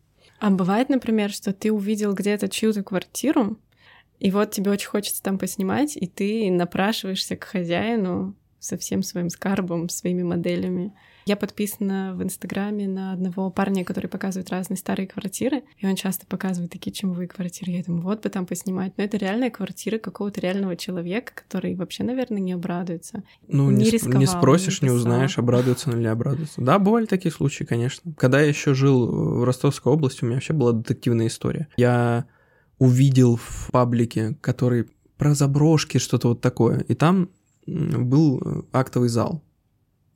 А 0.43 0.49
бывает, 0.49 0.89
например, 0.89 1.31
что 1.31 1.53
ты 1.53 1.71
увидел 1.71 2.13
где-то 2.13 2.49
чью-то 2.49 2.83
квартиру, 2.83 3.57
и 4.19 4.29
вот 4.29 4.51
тебе 4.51 4.71
очень 4.71 4.89
хочется 4.89 5.23
там 5.23 5.37
поснимать, 5.37 5.95
и 5.95 6.05
ты 6.05 6.51
напрашиваешься 6.51 7.37
к 7.37 7.45
хозяину 7.45 8.35
со 8.63 8.77
всем 8.77 9.03
своим 9.03 9.29
скарбом, 9.29 9.89
своими 9.89 10.23
моделями. 10.23 10.93
Я 11.25 11.35
подписана 11.35 12.13
в 12.15 12.23
Инстаграме 12.23 12.87
на 12.87 13.11
одного 13.11 13.49
парня, 13.49 13.83
который 13.83 14.07
показывает 14.07 14.49
разные 14.49 14.77
старые 14.77 15.05
квартиры, 15.05 15.63
и 15.77 15.85
он 15.85 15.95
часто 15.95 16.25
показывает 16.25 16.71
такие 16.71 16.93
чумовые 16.93 17.27
квартиры. 17.27 17.73
Я 17.73 17.83
думаю, 17.83 18.03
вот 18.03 18.23
бы 18.23 18.29
там 18.29 18.45
поснимать. 18.45 18.93
Но 18.97 19.03
это 19.03 19.17
реальная 19.17 19.49
квартира 19.49 19.97
какого-то 19.97 20.39
реального 20.39 20.77
человека, 20.77 21.33
который 21.35 21.75
вообще, 21.75 22.03
наверное, 22.03 22.39
не 22.39 22.53
обрадуется. 22.53 23.23
Ну, 23.49 23.69
не, 23.69 23.83
не, 23.83 23.89
рисковал, 23.89 24.19
не 24.19 24.27
спросишь, 24.27 24.81
не, 24.81 24.87
не 24.87 24.95
узнаешь, 24.95 25.37
обрадуется 25.37 25.89
он 25.89 25.99
или 25.99 26.07
обрадуется. 26.07 26.61
Да, 26.61 26.79
бывали 26.79 27.05
такие 27.05 27.31
случаи, 27.31 27.65
конечно. 27.65 28.13
Когда 28.17 28.39
я 28.39 28.47
еще 28.47 28.73
жил 28.73 29.05
в 29.05 29.43
Ростовской 29.43 29.91
области, 29.91 30.23
у 30.23 30.27
меня 30.27 30.37
вообще 30.37 30.53
была 30.53 30.71
детективная 30.71 31.27
история. 31.27 31.67
Я 31.75 32.25
увидел 32.79 33.35
в 33.35 33.69
паблике, 33.71 34.37
который 34.39 34.85
про 35.17 35.33
заброшки, 35.35 35.97
что-то 35.97 36.29
вот 36.29 36.41
такое. 36.41 36.79
И 36.87 36.95
там 36.95 37.29
был 37.65 38.67
актовый 38.71 39.09
зал 39.09 39.43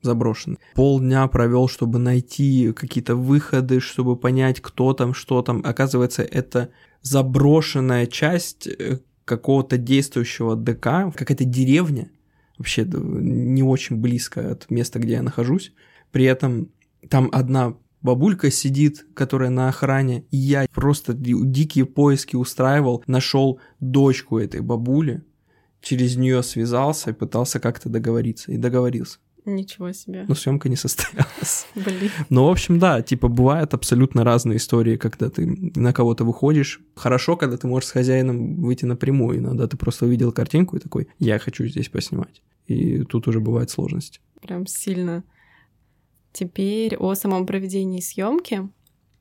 заброшенный. 0.02 0.58
Полдня 0.74 1.26
провел, 1.26 1.68
чтобы 1.68 1.98
найти 1.98 2.72
какие-то 2.72 3.16
выходы, 3.16 3.80
чтобы 3.80 4.16
понять, 4.16 4.60
кто 4.60 4.92
там, 4.92 5.12
что 5.12 5.42
там. 5.42 5.60
Оказывается, 5.64 6.22
это 6.22 6.70
заброшенная 7.02 8.06
часть 8.06 8.66
э, 8.66 9.00
какого-то 9.24 9.76
действующего 9.76 10.56
ДК, 10.56 11.12
какая-то 11.14 11.44
деревня, 11.44 12.10
вообще 12.56 12.84
не 12.84 13.62
очень 13.62 13.96
близко 13.96 14.52
от 14.52 14.70
места, 14.70 14.98
где 14.98 15.14
я 15.14 15.22
нахожусь. 15.22 15.72
При 16.10 16.24
этом 16.24 16.70
там 17.08 17.28
одна 17.32 17.76
бабулька 18.00 18.50
сидит, 18.50 19.06
которая 19.14 19.50
на 19.50 19.68
охране, 19.68 20.24
и 20.30 20.36
я 20.36 20.66
просто 20.72 21.12
дикие 21.14 21.86
поиски 21.86 22.36
устраивал, 22.36 23.02
нашел 23.06 23.60
дочку 23.80 24.38
этой 24.38 24.60
бабули, 24.60 25.24
через 25.80 26.16
нее 26.16 26.42
связался 26.42 27.10
и 27.10 27.12
пытался 27.12 27.60
как-то 27.60 27.88
договориться, 27.88 28.52
и 28.52 28.56
договорился. 28.56 29.18
Ничего 29.44 29.92
себе. 29.92 30.24
Но 30.28 30.34
съемка 30.34 30.68
не 30.68 30.76
состоялась. 30.76 31.66
Блин. 31.74 32.10
Ну, 32.28 32.44
в 32.44 32.50
общем, 32.50 32.78
да, 32.78 33.02
типа 33.02 33.28
бывают 33.28 33.72
абсолютно 33.74 34.24
разные 34.24 34.58
истории, 34.58 34.96
когда 34.96 35.30
ты 35.30 35.46
на 35.46 35.92
кого-то 35.92 36.24
выходишь. 36.24 36.80
Хорошо, 36.94 37.36
когда 37.36 37.56
ты 37.56 37.66
можешь 37.66 37.88
с 37.88 37.92
хозяином 37.92 38.56
выйти 38.56 38.84
напрямую, 38.84 39.38
иногда 39.38 39.66
ты 39.66 39.76
просто 39.76 40.06
увидел 40.06 40.32
картинку 40.32 40.76
и 40.76 40.80
такой, 40.80 41.08
я 41.18 41.38
хочу 41.38 41.66
здесь 41.66 41.88
поснимать. 41.88 42.42
И 42.66 43.04
тут 43.04 43.26
уже 43.28 43.40
бывают 43.40 43.70
сложности. 43.70 44.20
Прям 44.42 44.66
сильно. 44.66 45.24
Теперь 46.32 46.96
о 46.96 47.14
самом 47.14 47.46
проведении 47.46 48.00
съемки. 48.00 48.68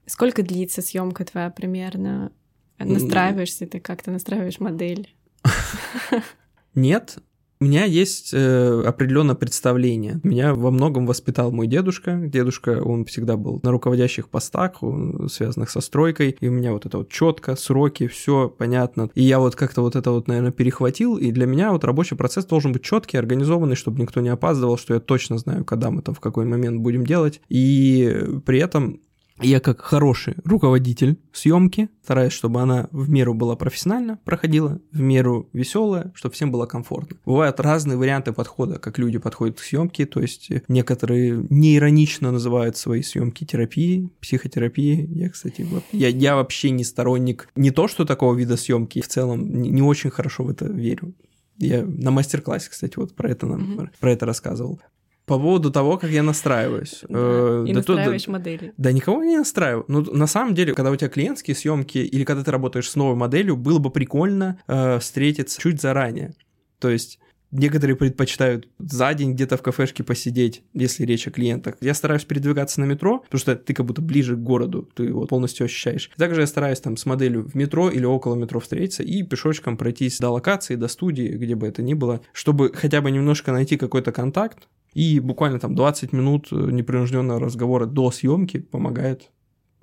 Сколько 0.06 0.44
длится 0.44 0.82
съемка 0.82 1.24
твоя 1.26 1.50
примерно? 1.50 2.32
Настраиваешься 2.80 3.66
ты 3.66 3.80
как-то, 3.80 4.12
настраиваешь 4.12 4.60
модель? 4.60 5.16
Нет, 6.78 7.18
у 7.60 7.66
меня 7.66 7.86
есть 7.86 8.36
э, 8.36 8.84
определенное 8.86 9.34
представление. 9.34 10.20
Меня 10.22 10.54
во 10.54 10.70
многом 10.70 11.08
воспитал 11.08 11.52
мой 11.52 11.66
дедушка. 11.66 12.16
Дедушка, 12.16 12.84
он 12.84 13.04
всегда 13.06 13.36
был 13.36 13.60
на 13.64 13.72
руководящих 13.72 14.30
постах, 14.30 14.84
связанных 15.28 15.72
со 15.72 15.82
стройкой. 15.82 16.38
И 16.40 16.48
у 16.48 16.52
меня 16.52 16.74
вот 16.74 16.86
это 16.86 17.00
вот 17.00 17.10
четко, 17.10 17.56
сроки, 17.56 18.06
все 18.06 18.48
понятно. 18.48 19.10
И 19.16 19.24
я 19.24 19.40
вот 19.40 19.56
как-то 19.56 19.82
вот 19.82 19.96
это 19.96 20.12
вот, 20.12 20.28
наверное, 20.28 20.52
перехватил. 20.52 21.18
И 21.18 21.32
для 21.32 21.48
меня 21.48 21.72
вот 21.72 21.84
рабочий 21.84 22.16
процесс 22.16 22.46
должен 22.46 22.74
быть 22.74 22.84
четкий, 22.84 23.18
организованный, 23.18 23.76
чтобы 23.76 24.00
никто 24.02 24.22
не 24.22 24.30
опаздывал, 24.30 24.78
что 24.78 24.94
я 24.94 25.00
точно 25.00 25.40
знаю, 25.40 25.66
когда 25.66 25.90
мы 25.90 26.04
там 26.04 26.14
в 26.14 26.20
какой 26.20 26.46
момент 26.46 26.82
будем 26.82 27.08
делать. 27.08 27.42
И 27.50 28.24
при 28.46 28.60
этом 28.60 29.02
я 29.40 29.60
как 29.60 29.82
хороший 29.82 30.36
руководитель 30.44 31.20
съемки 31.32 31.90
стараюсь, 32.04 32.34
чтобы 32.34 32.62
она 32.62 32.88
в 32.92 33.10
меру 33.10 33.34
была 33.34 33.56
профессионально 33.56 34.20
проходила, 34.24 34.80
в 34.92 35.00
меру 35.00 35.50
веселая, 35.54 36.12
чтобы 36.16 36.34
всем 36.34 36.52
было 36.52 36.66
комфортно. 36.66 37.18
Бывают 37.26 37.60
разные 37.60 37.98
варианты 37.98 38.34
подхода, 38.34 38.80
как 38.80 38.98
люди 38.98 39.18
подходят 39.18 39.60
к 39.60 39.64
съемке, 39.64 40.06
то 40.06 40.22
есть 40.22 40.50
некоторые 40.68 41.46
неиронично 41.50 42.32
называют 42.32 42.78
свои 42.78 43.02
съемки 43.02 43.46
терапией, 43.46 44.12
психотерапией. 44.22 45.06
Я, 45.14 45.30
кстати, 45.30 45.68
я, 45.92 46.08
я 46.08 46.36
вообще 46.36 46.70
не 46.72 46.84
сторонник 46.84 47.50
не 47.56 47.72
то, 47.72 47.88
что 47.88 48.06
такого 48.06 48.34
вида 48.34 48.58
съемки, 48.58 49.02
в 49.02 49.08
целом 49.08 49.62
не, 49.62 49.70
не 49.70 49.82
очень 49.82 50.10
хорошо 50.10 50.44
в 50.44 50.50
это 50.50 50.66
верю. 50.66 51.14
Я 51.58 51.84
на 51.84 52.12
мастер-классе, 52.12 52.70
кстати, 52.70 52.94
вот 52.98 53.16
про 53.16 53.32
это 53.32 53.48
нам 53.48 53.80
mm-hmm. 53.80 53.90
про 54.00 54.12
это 54.12 54.26
рассказывал. 54.26 54.80
По 55.28 55.38
поводу 55.38 55.72
того, 55.72 55.98
как 55.98 56.10
я 56.10 56.24
настраиваюсь. 56.24 57.02
Да, 57.10 57.20
э, 57.20 57.66
и 57.68 57.74
да 57.74 57.80
настраиваешь 57.80 58.24
то, 58.24 58.32
модели. 58.32 58.74
Да 58.78 58.94
никого 58.94 59.26
не 59.26 59.38
настраиваю. 59.38 59.84
Ну, 59.90 60.02
на 60.02 60.26
самом 60.26 60.56
деле, 60.56 60.74
когда 60.74 60.90
у 60.90 60.96
тебя 60.96 61.10
клиентские 61.10 61.54
съемки 61.54 61.98
или 61.98 62.24
когда 62.24 62.46
ты 62.46 62.52
работаешь 62.52 62.90
с 62.90 62.96
новой 62.96 63.16
моделью, 63.16 63.58
было 63.58 63.78
бы 63.80 63.90
прикольно 63.90 64.62
э, 64.68 65.00
встретиться 65.00 65.62
чуть 65.62 65.82
заранее. 65.82 66.34
То 66.80 66.90
есть 66.90 67.20
Некоторые 67.52 67.96
предпочитают 67.96 68.68
за 68.78 69.14
день 69.14 69.34
где-то 69.34 69.56
в 69.56 69.62
кафешке 69.62 70.04
посидеть, 70.04 70.64
если 70.74 71.06
речь 71.06 71.28
о 71.28 71.32
клиентах. 71.32 71.76
Я 71.80 71.94
стараюсь 71.94 72.26
передвигаться 72.26 72.82
на 72.82 72.86
метро, 72.86 73.20
потому 73.20 73.40
что 73.40 73.56
ты 73.56 73.74
как 73.74 73.86
будто 73.86 74.02
ближе 74.02 74.36
к 74.36 74.40
городу, 74.40 74.90
ты 74.94 75.06
его 75.06 75.26
полностью 75.26 75.66
ощущаешь. 75.66 76.12
Также 76.18 76.42
я 76.42 76.48
стараюсь 76.48 76.82
там 76.82 76.98
с 76.98 77.06
моделью 77.06 77.48
в 77.48 77.56
метро 77.56 77.90
или 77.90 78.04
около 78.04 78.36
метро 78.36 78.60
встретиться 78.60 79.04
и 79.04 79.24
пешочком 79.24 79.78
пройтись 79.78 80.20
до 80.20 80.30
локации, 80.30 80.76
до 80.76 80.90
студии, 80.90 81.30
где 81.30 81.56
бы 81.56 81.68
это 81.68 81.82
ни 81.82 81.94
было, 81.94 82.22
чтобы 82.34 82.72
хотя 82.74 83.02
бы 83.02 83.12
немножко 83.12 83.54
найти 83.54 83.78
какой-то 83.78 84.12
контакт, 84.12 84.68
и 84.94 85.20
буквально 85.20 85.60
там 85.60 85.76
20 85.76 86.12
минут 86.12 86.52
непринужденного 86.52 87.40
разговора 87.40 87.86
до 87.86 88.12
съемки 88.12 88.60
помогает 88.60 89.30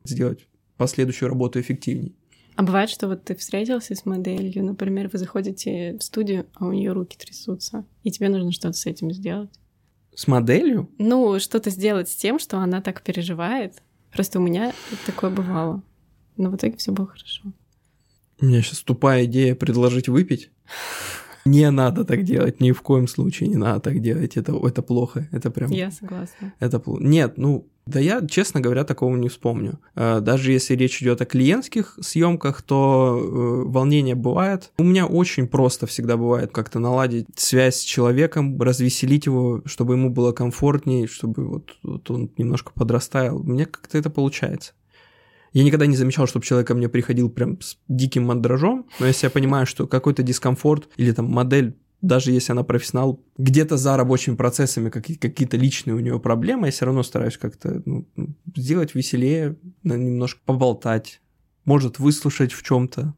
сделать 0.05 0.46
последующую 0.77 1.29
работу 1.29 1.61
эффективнее. 1.61 2.12
А 2.56 2.62
бывает, 2.62 2.88
что 2.88 3.08
вот 3.08 3.24
ты 3.24 3.34
встретился 3.34 3.94
с 3.94 4.06
моделью, 4.06 4.64
например, 4.64 5.10
вы 5.12 5.18
заходите 5.18 5.96
в 5.98 6.02
студию, 6.02 6.46
а 6.54 6.66
у 6.66 6.72
нее 6.72 6.92
руки 6.92 7.16
трясутся, 7.18 7.84
и 8.04 8.10
тебе 8.10 8.28
нужно 8.28 8.52
что-то 8.52 8.74
с 8.74 8.86
этим 8.86 9.10
сделать. 9.10 9.50
С 10.14 10.28
моделью? 10.28 10.88
Ну, 10.98 11.40
что-то 11.40 11.70
сделать 11.70 12.08
с 12.08 12.14
тем, 12.14 12.38
что 12.38 12.58
она 12.58 12.80
так 12.80 13.02
переживает. 13.02 13.82
Просто 14.12 14.38
у 14.38 14.42
меня 14.42 14.72
такое 15.06 15.30
бывало. 15.30 15.82
Но 16.36 16.50
в 16.50 16.56
итоге 16.56 16.76
все 16.76 16.92
было 16.92 17.08
хорошо. 17.08 17.42
У 18.40 18.46
меня 18.46 18.62
сейчас 18.62 18.80
тупая 18.80 19.24
идея 19.24 19.56
предложить 19.56 20.08
выпить. 20.08 20.50
Не 21.44 21.70
надо 21.70 22.04
так 22.04 22.22
делать, 22.22 22.60
ни 22.60 22.72
в 22.72 22.80
коем 22.80 23.08
случае 23.08 23.48
не 23.48 23.56
надо 23.56 23.80
так 23.80 24.00
делать. 24.00 24.36
Это, 24.36 24.52
это 24.66 24.82
плохо. 24.82 25.28
Это 25.32 25.50
прям... 25.50 25.70
Я 25.70 25.90
согласна. 25.90 26.54
Это 26.60 26.78
плохо. 26.78 27.02
Нет, 27.02 27.36
ну, 27.36 27.68
да 27.86 28.00
я, 28.00 28.26
честно 28.26 28.60
говоря, 28.60 28.84
такого 28.84 29.14
не 29.16 29.28
вспомню. 29.28 29.78
Э, 29.94 30.20
даже 30.20 30.52
если 30.52 30.74
речь 30.74 31.02
идет 31.02 31.20
о 31.20 31.26
клиентских 31.26 31.98
съемках, 32.00 32.62
то 32.62 33.18
э, 33.18 33.68
волнение 33.68 34.14
бывает. 34.14 34.72
У 34.78 34.84
меня 34.84 35.06
очень 35.06 35.46
просто 35.46 35.86
всегда 35.86 36.16
бывает 36.16 36.50
как-то 36.50 36.78
наладить 36.78 37.26
связь 37.36 37.76
с 37.76 37.82
человеком, 37.82 38.60
развеселить 38.60 39.26
его, 39.26 39.62
чтобы 39.66 39.94
ему 39.94 40.08
было 40.08 40.32
комфортнее, 40.32 41.06
чтобы 41.06 41.46
вот, 41.46 41.76
вот 41.82 42.10
он 42.10 42.30
немножко 42.38 42.72
подрастаял. 42.74 43.42
Меня 43.42 43.66
как-то 43.66 43.98
это 43.98 44.08
получается. 44.08 44.72
Я 45.52 45.62
никогда 45.62 45.86
не 45.86 45.94
замечал, 45.94 46.26
чтобы 46.26 46.44
человек 46.44 46.66
ко 46.66 46.74
мне 46.74 46.88
приходил 46.88 47.30
прям 47.30 47.60
с 47.60 47.78
диким 47.86 48.24
мандражом, 48.24 48.86
но 48.98 49.06
если 49.06 49.26
я 49.26 49.30
понимаю, 49.30 49.66
что 49.66 49.86
какой-то 49.86 50.24
дискомфорт 50.24 50.88
или 50.96 51.12
там 51.12 51.26
модель 51.26 51.76
даже 52.04 52.32
если 52.32 52.52
она 52.52 52.64
профессионал, 52.64 53.20
где-то 53.38 53.76
за 53.76 53.96
рабочими 53.96 54.36
процессами 54.36 54.90
какие-то 54.90 55.56
личные 55.56 55.94
у 55.94 56.00
нее 56.00 56.20
проблемы, 56.20 56.66
я 56.66 56.72
все 56.72 56.84
равно 56.84 57.02
стараюсь 57.02 57.38
как-то 57.38 57.82
ну, 57.86 58.06
сделать 58.54 58.94
веселее, 58.94 59.56
немножко 59.82 60.40
поболтать, 60.44 61.22
может 61.64 61.98
выслушать 61.98 62.52
в 62.52 62.62
чем-то. 62.62 63.14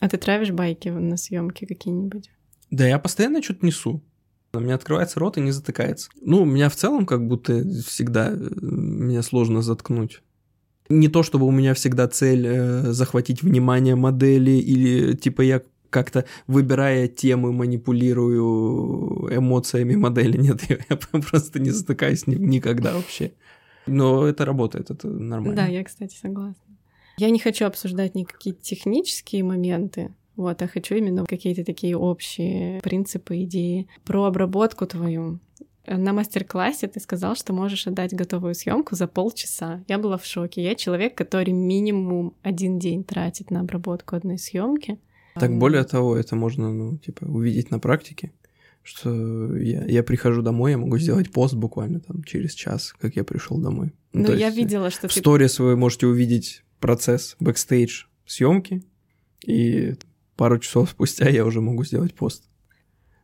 А 0.00 0.08
ты 0.08 0.16
травишь 0.16 0.50
байки 0.50 0.88
на 0.88 1.16
съемки 1.16 1.64
какие-нибудь? 1.64 2.30
Да, 2.70 2.88
я 2.88 2.98
постоянно 2.98 3.40
что-то 3.40 3.64
несу. 3.64 4.02
У 4.52 4.60
меня 4.60 4.74
открывается 4.74 5.20
рот 5.20 5.38
и 5.38 5.40
не 5.40 5.52
затыкается. 5.52 6.10
Ну, 6.20 6.42
у 6.42 6.44
меня 6.44 6.68
в 6.68 6.76
целом 6.76 7.06
как 7.06 7.26
будто 7.26 7.64
всегда 7.86 8.30
э, 8.30 8.48
меня 8.60 9.22
сложно 9.22 9.62
заткнуть. 9.62 10.22
Не 10.88 11.08
то, 11.08 11.22
чтобы 11.22 11.46
у 11.46 11.52
меня 11.52 11.72
всегда 11.72 12.08
цель 12.08 12.46
э, 12.46 12.92
захватить 12.92 13.42
внимание 13.42 13.94
модели 13.94 14.50
или 14.50 15.14
типа 15.14 15.42
я 15.42 15.62
как-то 15.92 16.24
выбирая 16.48 17.06
темы, 17.06 17.52
манипулирую 17.52 19.28
эмоциями 19.36 19.94
модели. 19.94 20.36
Нет, 20.36 20.62
я 20.68 20.96
просто 20.96 21.60
не 21.60 21.70
затыкаюсь 21.70 22.26
никогда 22.26 22.92
вообще. 22.94 23.32
Но 23.86 24.26
это 24.26 24.44
работает, 24.44 24.90
это 24.90 25.08
нормально. 25.08 25.56
Да, 25.56 25.66
я, 25.66 25.84
кстати, 25.84 26.16
согласна. 26.16 26.76
Я 27.18 27.30
не 27.30 27.38
хочу 27.38 27.66
обсуждать 27.66 28.14
никакие 28.14 28.54
технические 28.54 29.44
моменты, 29.44 30.14
вот, 30.34 30.62
а 30.62 30.66
хочу 30.66 30.94
именно 30.94 31.26
какие-то 31.26 31.62
такие 31.62 31.96
общие 31.96 32.80
принципы, 32.80 33.42
идеи 33.42 33.86
про 34.04 34.24
обработку 34.24 34.86
твою. 34.86 35.40
На 35.86 36.12
мастер-классе 36.12 36.86
ты 36.86 37.00
сказал, 37.00 37.34
что 37.34 37.52
можешь 37.52 37.86
отдать 37.86 38.14
готовую 38.14 38.54
съемку 38.54 38.94
за 38.94 39.08
полчаса. 39.08 39.82
Я 39.88 39.98
была 39.98 40.16
в 40.16 40.24
шоке. 40.24 40.62
Я 40.62 40.74
человек, 40.74 41.16
который 41.16 41.52
минимум 41.52 42.34
один 42.42 42.78
день 42.78 43.02
тратит 43.04 43.50
на 43.50 43.60
обработку 43.60 44.16
одной 44.16 44.38
съемки. 44.38 44.98
Так 45.34 45.56
более 45.56 45.84
того, 45.84 46.16
это 46.16 46.36
можно, 46.36 46.72
ну, 46.72 46.98
типа, 46.98 47.24
увидеть 47.24 47.70
на 47.70 47.78
практике, 47.78 48.32
что 48.82 49.56
я, 49.56 49.84
я 49.84 50.02
прихожу 50.02 50.42
домой, 50.42 50.72
я 50.72 50.78
могу 50.78 50.98
сделать 50.98 51.30
пост 51.30 51.54
буквально 51.54 52.00
там 52.00 52.22
через 52.24 52.52
час, 52.54 52.94
как 53.00 53.16
я 53.16 53.24
пришел 53.24 53.58
домой. 53.58 53.92
Ну, 54.12 54.28
ну 54.28 54.34
я 54.34 54.50
видела, 54.50 54.90
что 54.90 55.08
в 55.08 55.14
ты... 55.14 55.20
сторис 55.20 55.58
вы 55.58 55.76
можете 55.76 56.06
увидеть 56.06 56.64
процесс 56.80 57.36
бэкстейдж 57.40 58.04
съемки, 58.26 58.82
и 59.44 59.94
пару 60.36 60.58
часов 60.58 60.90
спустя 60.92 61.28
я 61.28 61.44
уже 61.44 61.60
могу 61.60 61.84
сделать 61.84 62.14
пост. 62.14 62.44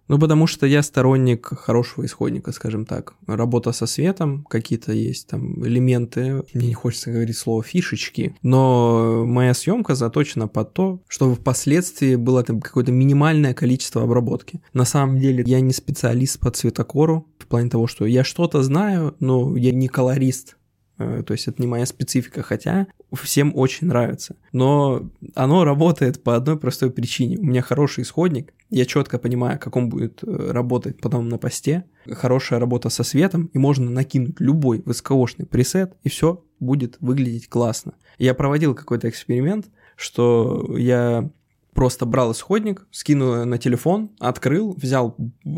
Ну, 0.09 0.19
потому 0.19 0.47
что 0.47 0.67
я 0.67 0.83
сторонник 0.83 1.47
хорошего 1.47 2.05
исходника, 2.05 2.53
скажем 2.53 2.87
так. 2.87 3.15
Работа 3.27 3.73
со 3.73 3.87
светом, 3.87 4.45
какие-то 4.49 4.93
есть 4.93 5.29
там 5.29 5.65
элементы, 5.67 6.43
мне 6.55 6.69
не 6.69 6.75
хочется 6.75 7.11
говорить 7.11 7.37
слово 7.37 7.63
фишечки, 7.63 8.35
но 8.43 9.25
моя 9.27 9.55
съемка 9.55 9.95
заточена 9.95 10.49
под 10.49 10.73
то, 10.73 11.01
чтобы 11.09 11.35
впоследствии 11.35 12.17
было 12.17 12.43
там 12.43 12.61
какое-то 12.61 12.93
минимальное 12.93 13.55
количество 13.55 14.03
обработки. 14.03 14.61
На 14.73 14.85
самом 14.85 15.19
деле 15.19 15.45
я 15.47 15.61
не 15.61 15.73
специалист 15.73 16.39
по 16.41 16.51
цветокору, 16.51 17.27
в 17.39 17.47
плане 17.47 17.71
того, 17.71 17.87
что 17.87 18.05
я 18.05 18.25
что-то 18.25 18.63
знаю, 18.63 19.15
но 19.21 19.57
я 19.57 19.73
не 19.73 19.89
колорист, 19.89 20.58
то 20.99 21.33
есть 21.33 21.47
это 21.49 21.63
не 21.63 21.69
моя 21.69 21.87
специфика, 21.87 22.43
хотя 22.43 22.89
всем 23.13 23.53
очень 23.55 23.87
нравится. 23.87 24.37
Но 24.53 25.09
оно 25.35 25.65
работает 25.65 26.23
по 26.23 26.37
одной 26.37 26.59
простой 26.59 26.91
причине. 26.91 27.39
У 27.39 27.45
меня 27.45 27.63
хороший 27.63 28.03
исходник, 28.03 28.53
я 28.71 28.85
четко 28.85 29.19
понимаю, 29.19 29.59
как 29.59 29.77
он 29.77 29.89
будет 29.89 30.23
э, 30.23 30.51
работать 30.51 31.01
потом 31.01 31.29
на 31.29 31.39
посте. 31.39 31.85
Хорошая 32.11 32.59
работа 32.59 32.91
со 32.91 33.03
светом, 33.03 33.51
и 33.53 33.59
можно 33.59 33.91
накинуть 33.91 34.41
любой 34.41 34.83
высокошный 34.85 35.47
пресет, 35.47 35.95
и 36.03 36.09
все 36.09 36.45
будет 36.61 36.97
выглядеть 37.01 37.49
классно. 37.49 37.95
Я 38.19 38.35
проводил 38.35 38.75
какой-то 38.75 39.09
эксперимент, 39.09 39.67
что 39.97 40.77
я 40.77 41.31
просто 41.73 42.07
брал 42.07 42.33
исходник, 42.33 42.87
скинул 42.91 43.45
на 43.45 43.57
телефон, 43.57 44.11
открыл, 44.19 44.75
взял 44.77 45.17
э, 45.45 45.49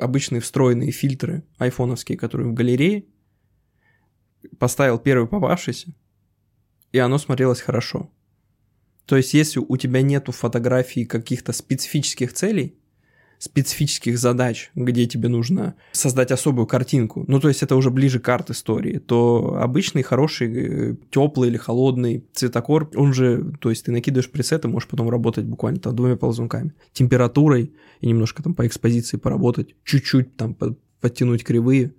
обычные 0.00 0.40
встроенные 0.40 0.90
фильтры 0.90 1.44
айфоновские, 1.58 2.16
которые 2.16 2.48
в 2.48 2.54
галерее, 2.54 3.04
поставил 4.58 4.98
первый 4.98 5.26
попавшийся, 5.26 5.88
и 6.92 6.98
оно 6.98 7.18
смотрелось 7.18 7.60
хорошо. 7.60 8.10
То 9.06 9.16
есть, 9.16 9.34
если 9.34 9.60
у 9.60 9.76
тебя 9.76 10.02
нету 10.02 10.32
фотографий 10.32 11.04
каких-то 11.04 11.52
специфических 11.52 12.32
целей, 12.32 12.76
специфических 13.38 14.18
задач, 14.18 14.70
где 14.74 15.06
тебе 15.06 15.28
нужно 15.28 15.74
создать 15.92 16.32
особую 16.32 16.66
картинку, 16.66 17.24
ну 17.28 17.38
то 17.38 17.48
есть 17.48 17.62
это 17.62 17.76
уже 17.76 17.90
ближе 17.90 18.18
к 18.18 18.28
арт-истории, 18.28 18.98
то 18.98 19.58
обычный 19.60 20.02
хороший 20.02 20.52
э, 20.54 20.96
теплый 21.10 21.50
или 21.50 21.56
холодный 21.56 22.24
цветокор, 22.32 22.90
он 22.94 23.12
же, 23.12 23.52
то 23.60 23.70
есть 23.70 23.84
ты 23.84 23.92
накидываешь 23.92 24.30
пресеты, 24.30 24.68
можешь 24.68 24.88
потом 24.88 25.10
работать 25.10 25.44
буквально 25.44 25.80
там 25.80 25.94
двумя 25.94 26.16
ползунками, 26.16 26.72
температурой 26.92 27.72
и 28.00 28.08
немножко 28.08 28.42
там 28.42 28.54
по 28.54 28.66
экспозиции 28.66 29.18
поработать, 29.18 29.74
чуть-чуть 29.84 30.36
там 30.36 30.56
подтянуть 31.00 31.44
кривые, 31.44 31.92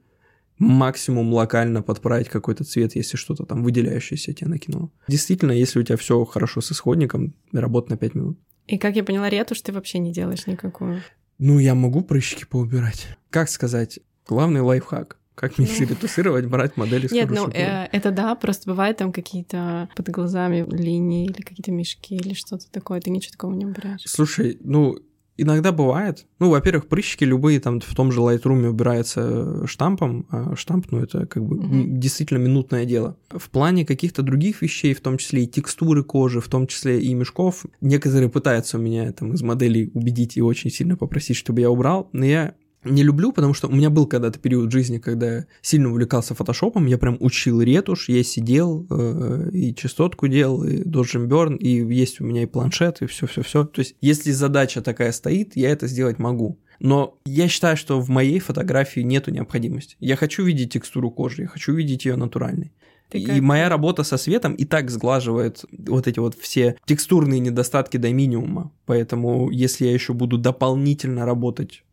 максимум 0.60 1.34
локально 1.34 1.82
подправить 1.82 2.30
какой-то 2.30 2.64
цвет, 2.64 2.96
если 2.96 3.18
что-то 3.18 3.46
там 3.46 3.64
выделяющееся 3.64 4.34
тебе 4.34 4.50
накинуло. 4.50 4.90
Действительно, 5.08 5.52
если 5.52 5.80
у 5.80 5.84
тебя 5.84 5.98
все 5.98 6.24
хорошо 6.26 6.62
с 6.62 6.72
исходником, 6.72 7.34
работа 7.52 7.92
на 7.92 7.98
5 7.98 8.16
минут. 8.16 8.40
И 8.68 8.78
как 8.78 8.96
я 8.96 9.04
поняла, 9.04 9.30
ретушь 9.30 9.62
ты 9.62 9.72
вообще 9.72 10.00
не 10.00 10.12
делаешь 10.12 10.48
никакую? 10.48 11.02
Ну, 11.40 11.60
я 11.60 11.76
могу 11.76 12.02
прыщики 12.02 12.46
поубирать. 12.46 13.08
Как 13.30 13.50
сказать? 13.50 14.00
Главный 14.28 14.62
лайфхак. 14.62 15.18
Как 15.36 15.60
не 15.60 15.68
ну... 15.68 15.86
ретушировать, 15.86 16.48
брать 16.48 16.78
модели 16.78 17.06
с 17.06 17.12
Нет, 17.12 17.30
ну 17.30 17.48
э, 17.50 17.86
это 17.92 18.10
да, 18.10 18.34
просто 18.34 18.72
бывает 18.72 18.98
там 18.98 19.14
какие-то 19.14 19.88
под 19.96 20.10
глазами 20.10 20.66
линии 20.68 21.26
или 21.26 21.44
какие-то 21.44 21.72
мешки 21.72 22.16
или 22.16 22.34
что-то 22.34 22.72
такое, 22.72 23.02
ты 23.02 23.12
ничего 23.12 23.34
такого 23.34 23.54
не 23.54 23.68
убираешь. 23.68 24.02
Слушай, 24.08 24.58
ну 24.62 24.98
Иногда 25.38 25.72
бывает. 25.72 26.26
Ну, 26.40 26.50
во-первых, 26.50 26.88
прыщики 26.88 27.24
любые 27.24 27.60
там 27.60 27.80
в 27.80 27.96
том 27.96 28.12
же 28.12 28.22
Lightroom 28.22 28.68
убираются 28.68 29.66
штампом, 29.68 30.26
а 30.30 30.56
штамп, 30.56 30.88
ну, 30.92 31.00
это 31.00 31.28
как 31.28 31.46
бы 31.46 31.58
mm-hmm. 31.58 31.98
действительно 31.98 32.40
минутное 32.40 32.86
дело. 32.86 33.18
В 33.30 33.50
плане 33.50 33.86
каких-то 33.86 34.24
других 34.24 34.62
вещей, 34.64 34.96
в 34.96 35.02
том 35.02 35.18
числе 35.18 35.44
и 35.44 35.48
текстуры 35.48 36.04
кожи, 36.04 36.42
в 36.42 36.48
том 36.48 36.66
числе 36.66 37.00
и 37.00 37.14
мешков, 37.14 37.66
некоторые 37.82 38.30
пытаются 38.30 38.78
у 38.78 38.82
меня 38.82 39.12
там 39.12 39.34
из 39.34 39.44
моделей 39.44 39.92
убедить 39.94 40.38
и 40.38 40.42
очень 40.42 40.72
сильно 40.72 40.98
попросить, 40.98 41.38
чтобы 41.38 41.62
я 41.62 41.70
убрал, 41.70 42.10
но 42.14 42.26
я 42.26 42.56
не 42.84 43.04
люблю, 43.04 43.32
потому 43.32 43.54
что 43.54 43.68
у 43.68 43.72
меня 43.72 43.90
был 43.90 44.08
когда-то 44.08 44.40
период 44.40 44.72
жизни, 44.72 44.98
когда 44.98 45.36
я 45.36 45.46
сильно 45.62 45.90
увлекался 45.90 46.36
фотошопом, 46.36 46.86
я 46.86 46.98
прям 46.98 47.18
учил 47.20 47.62
ретушь, 47.62 48.10
я 48.10 48.24
сидел 48.24 48.86
э, 48.90 49.50
и 49.52 49.76
частотку 49.76 50.28
делал, 50.28 50.64
и 50.64 50.84
Dodge 50.84 51.28
Burn, 51.28 51.58
и 51.58 51.94
есть 51.94 52.22
у 52.22 52.26
меня 52.26 52.44
и 52.44 52.46
планшет, 52.46 53.02
и 53.02 53.08
все-все-все. 53.08 53.66
То 53.66 53.80
есть, 53.80 53.96
если 54.02 54.32
задача 54.32 54.82
такая 54.82 55.12
стоит, 55.12 55.56
я 55.56 55.70
это 55.70 55.88
сделать 55.88 56.20
могу. 56.20 56.60
Но 56.80 57.18
я 57.26 57.48
считаю, 57.48 57.76
что 57.76 58.00
в 58.00 58.10
моей 58.10 58.40
фотографии 58.40 59.00
нету 59.00 59.32
необходимости. 59.32 59.96
Я 60.00 60.16
хочу 60.16 60.44
видеть 60.44 60.74
текстуру 60.74 61.10
кожи, 61.10 61.44
я 61.44 61.48
хочу 61.48 61.74
видеть 61.74 62.06
ее 62.06 62.16
натуральной. 62.16 62.72
Ты 63.10 63.20
и 63.20 63.42
моя 63.42 63.70
работа 63.70 64.04
со 64.04 64.18
светом 64.18 64.54
и 64.54 64.66
так 64.66 64.92
сглаживает 64.92 65.64
вот 65.72 66.08
эти 66.08 66.20
вот 66.20 66.36
все 66.36 66.76
текстурные 66.86 67.40
недостатки 67.40 67.96
до 67.96 68.12
минимума. 68.12 68.72
Поэтому 68.86 69.50
если 69.50 69.86
я 69.86 69.94
еще 69.94 70.14
буду 70.14 70.38
дополнительно 70.38 71.26
работать 71.26 71.84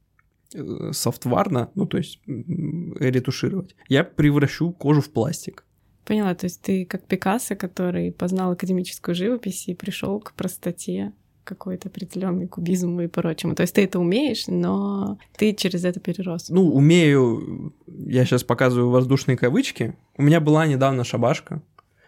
софтварно, 0.93 1.71
ну 1.75 1.87
то 1.87 1.99
есть 1.99 2.21
ретушировать, 2.27 3.75
я 3.89 4.05
превращу 4.05 4.73
кожу 4.73 5.01
в 5.01 5.11
пластик. 5.11 5.65
Поняла, 6.05 6.35
то 6.35 6.45
есть 6.45 6.61
ты 6.61 6.85
как 6.85 7.07
Пикассо, 7.07 7.57
который 7.57 8.13
познал 8.13 8.53
академическую 8.53 9.15
живопись 9.15 9.69
и 9.69 9.75
пришел 9.75 10.21
к 10.21 10.35
простоте 10.35 11.13
какой-то 11.45 11.89
определенный 11.89 12.49
кубизм 12.49 13.01
и 13.01 13.07
прочему. 13.07 13.55
То 13.55 13.63
есть 13.63 13.75
ты 13.75 13.85
это 13.85 13.99
умеешь, 13.99 14.47
но 14.49 15.19
ты 15.37 15.55
через 15.55 15.85
это 15.85 16.01
перерос. 16.01 16.49
Ну, 16.49 16.73
умею. 16.75 17.75
Я 17.87 18.25
сейчас 18.25 18.43
показываю 18.43 18.91
воздушные 18.91 19.37
кавычки. 19.37 19.97
У 20.17 20.23
меня 20.23 20.41
была 20.41 20.67
недавно 20.67 21.05
шабашка. 21.05 21.63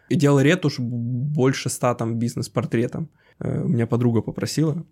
И 0.09 0.15
делал 0.15 0.41
ретушь 0.41 0.79
больше 0.79 1.69
ста 1.69 1.95
там 1.95 2.19
бизнес-портретом. 2.19 3.11
Э, 3.39 3.63
у 3.63 3.69
меня 3.69 3.87
подруга 3.87 4.23
попросила. 4.23 4.85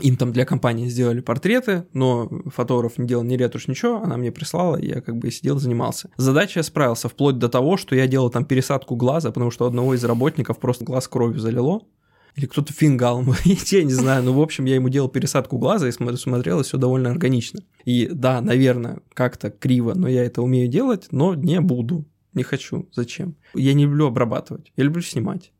Им 0.00 0.16
там 0.16 0.32
для 0.32 0.44
компании 0.44 0.88
сделали 0.88 1.20
портреты, 1.20 1.86
но 1.92 2.28
фотограф 2.46 2.98
не 2.98 3.06
делал 3.06 3.22
ни 3.22 3.36
ретушь, 3.36 3.68
ничего, 3.68 4.02
она 4.02 4.16
мне 4.16 4.32
прислала, 4.32 4.76
я 4.76 5.00
как 5.00 5.16
бы 5.16 5.30
сидел, 5.30 5.58
занимался. 5.58 6.10
Задача 6.16 6.60
я 6.60 6.64
справился, 6.64 7.08
вплоть 7.08 7.38
до 7.38 7.48
того, 7.48 7.76
что 7.76 7.94
я 7.94 8.08
делал 8.08 8.28
там 8.28 8.44
пересадку 8.44 8.96
глаза, 8.96 9.30
потому 9.30 9.52
что 9.52 9.66
одного 9.66 9.94
из 9.94 10.02
работников 10.04 10.58
просто 10.58 10.84
глаз 10.84 11.06
кровью 11.06 11.38
залило, 11.38 11.82
или 12.34 12.46
кто-то 12.46 12.72
фингал, 12.72 13.24
я 13.44 13.84
не 13.84 13.92
знаю, 13.92 14.24
ну, 14.24 14.32
в 14.32 14.40
общем, 14.40 14.64
я 14.64 14.74
ему 14.74 14.88
делал 14.88 15.08
пересадку 15.08 15.58
глаза 15.58 15.88
и 15.88 15.92
смотрел, 15.92 16.60
и 16.60 16.64
все 16.64 16.76
довольно 16.76 17.10
органично. 17.10 17.60
И 17.84 18.08
да, 18.12 18.40
наверное, 18.40 18.98
как-то 19.14 19.50
криво, 19.50 19.94
но 19.94 20.08
я 20.08 20.24
это 20.24 20.42
умею 20.42 20.68
делать, 20.68 21.06
но 21.12 21.34
не 21.36 21.60
буду, 21.60 22.04
не 22.32 22.42
хочу, 22.42 22.88
зачем? 22.92 23.36
Я 23.54 23.74
не 23.74 23.84
люблю 23.84 24.06
обрабатывать, 24.06 24.72
я 24.76 24.84
люблю 24.84 25.02
снимать. 25.02 25.52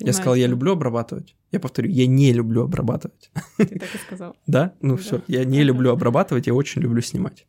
Понимаете? 0.00 0.18
Я 0.18 0.22
сказал, 0.22 0.34
я 0.34 0.46
люблю 0.46 0.72
обрабатывать. 0.72 1.36
Я 1.52 1.60
повторю, 1.60 1.90
я 1.90 2.06
не 2.06 2.32
люблю 2.32 2.62
обрабатывать. 2.62 3.30
Ты 3.58 3.78
так 3.78 3.94
и 3.94 3.98
сказал. 3.98 4.36
Да? 4.46 4.74
Ну 4.80 4.96
все, 4.96 5.20
я 5.28 5.44
не 5.44 5.62
люблю 5.62 5.90
обрабатывать, 5.90 6.46
я 6.46 6.54
очень 6.54 6.82
люблю 6.82 7.02
снимать. 7.02 7.46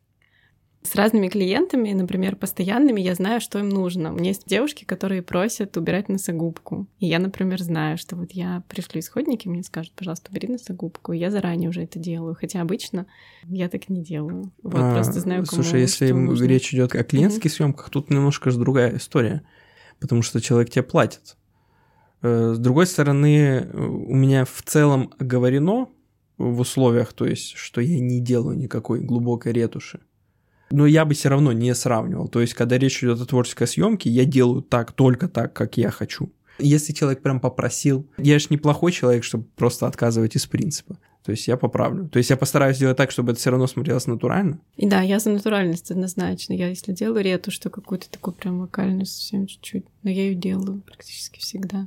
С 0.82 0.96
разными 0.96 1.28
клиентами, 1.28 1.92
например, 1.92 2.34
постоянными, 2.34 3.00
я 3.00 3.14
знаю, 3.14 3.40
что 3.40 3.60
им 3.60 3.68
нужно. 3.68 4.12
У 4.12 4.16
меня 4.16 4.30
есть 4.30 4.46
девушки, 4.46 4.84
которые 4.84 5.22
просят 5.22 5.76
убирать 5.76 6.08
носогубку. 6.08 6.88
И 6.98 7.06
я, 7.06 7.20
например, 7.20 7.62
знаю, 7.62 7.96
что 7.98 8.16
вот 8.16 8.32
я 8.32 8.64
пришлю 8.68 9.00
исходники, 9.00 9.46
мне 9.46 9.62
скажут, 9.62 9.92
пожалуйста, 9.94 10.30
убери 10.32 10.48
носогубку. 10.48 11.12
И 11.12 11.18
я 11.18 11.30
заранее 11.30 11.70
уже 11.70 11.82
это 11.82 12.00
делаю. 12.00 12.34
Хотя 12.34 12.60
обычно 12.60 13.06
я 13.44 13.68
так 13.68 13.88
не 13.88 14.02
делаю. 14.02 14.52
Вот 14.64 14.82
а, 14.82 14.94
просто 14.94 15.20
знаю, 15.20 15.46
кому 15.46 15.62
Слушай, 15.62 15.82
если 15.82 16.10
нужно. 16.10 16.44
речь 16.44 16.74
идет 16.74 16.96
о 16.96 17.04
клиентских 17.04 17.52
mm-hmm. 17.52 17.54
съемках, 17.54 17.90
тут 17.90 18.10
немножко 18.10 18.50
же 18.50 18.58
другая 18.58 18.96
история. 18.96 19.42
Потому 20.00 20.22
что 20.22 20.40
человек 20.40 20.70
тебе 20.70 20.82
платит. 20.82 21.36
Э, 22.22 22.54
с 22.54 22.58
другой 22.58 22.86
стороны, 22.86 23.68
у 23.72 24.14
меня 24.14 24.44
в 24.44 24.62
целом 24.64 25.12
оговорено 25.18 25.88
в 26.38 26.60
условиях, 26.60 27.12
то 27.12 27.26
есть, 27.26 27.56
что 27.56 27.80
я 27.80 28.00
не 28.00 28.20
делаю 28.20 28.56
никакой 28.56 29.00
глубокой 29.00 29.52
ретуши. 29.52 30.00
Но 30.70 30.86
я 30.86 31.04
бы 31.04 31.14
все 31.14 31.28
равно 31.28 31.52
не 31.52 31.74
сравнивал. 31.74 32.28
То 32.28 32.40
есть, 32.40 32.54
когда 32.54 32.78
речь 32.78 33.04
идет 33.04 33.20
о 33.20 33.26
творческой 33.26 33.66
съемке, 33.66 34.08
я 34.08 34.24
делаю 34.24 34.62
так, 34.62 34.92
только 34.92 35.28
так, 35.28 35.52
как 35.52 35.76
я 35.76 35.90
хочу. 35.90 36.32
Если 36.58 36.92
человек 36.92 37.22
прям 37.22 37.40
попросил, 37.40 38.08
я 38.16 38.38
же 38.38 38.46
неплохой 38.50 38.92
человек, 38.92 39.24
чтобы 39.24 39.44
просто 39.56 39.86
отказывать 39.86 40.36
из 40.36 40.46
принципа. 40.46 40.98
То 41.24 41.30
есть 41.30 41.46
я 41.46 41.56
поправлю. 41.56 42.08
То 42.08 42.18
есть 42.18 42.30
я 42.30 42.36
постараюсь 42.36 42.76
сделать 42.76 42.96
так, 42.96 43.10
чтобы 43.10 43.32
это 43.32 43.40
все 43.40 43.50
равно 43.50 43.66
смотрелось 43.66 44.06
натурально. 44.06 44.60
И 44.76 44.88
да, 44.88 45.02
я 45.02 45.18
за 45.18 45.30
натуральность 45.30 45.90
однозначно. 45.90 46.52
Я 46.52 46.68
если 46.68 46.92
делаю 46.92 47.22
ретушь, 47.22 47.58
то 47.58 47.70
какую-то 47.70 48.10
такую 48.10 48.34
прям 48.34 48.58
вокальную 48.60 49.06
совсем 49.06 49.46
чуть-чуть. 49.46 49.84
Но 50.02 50.10
я 50.10 50.22
ее 50.22 50.34
делаю 50.34 50.82
практически 50.82 51.38
всегда. 51.38 51.86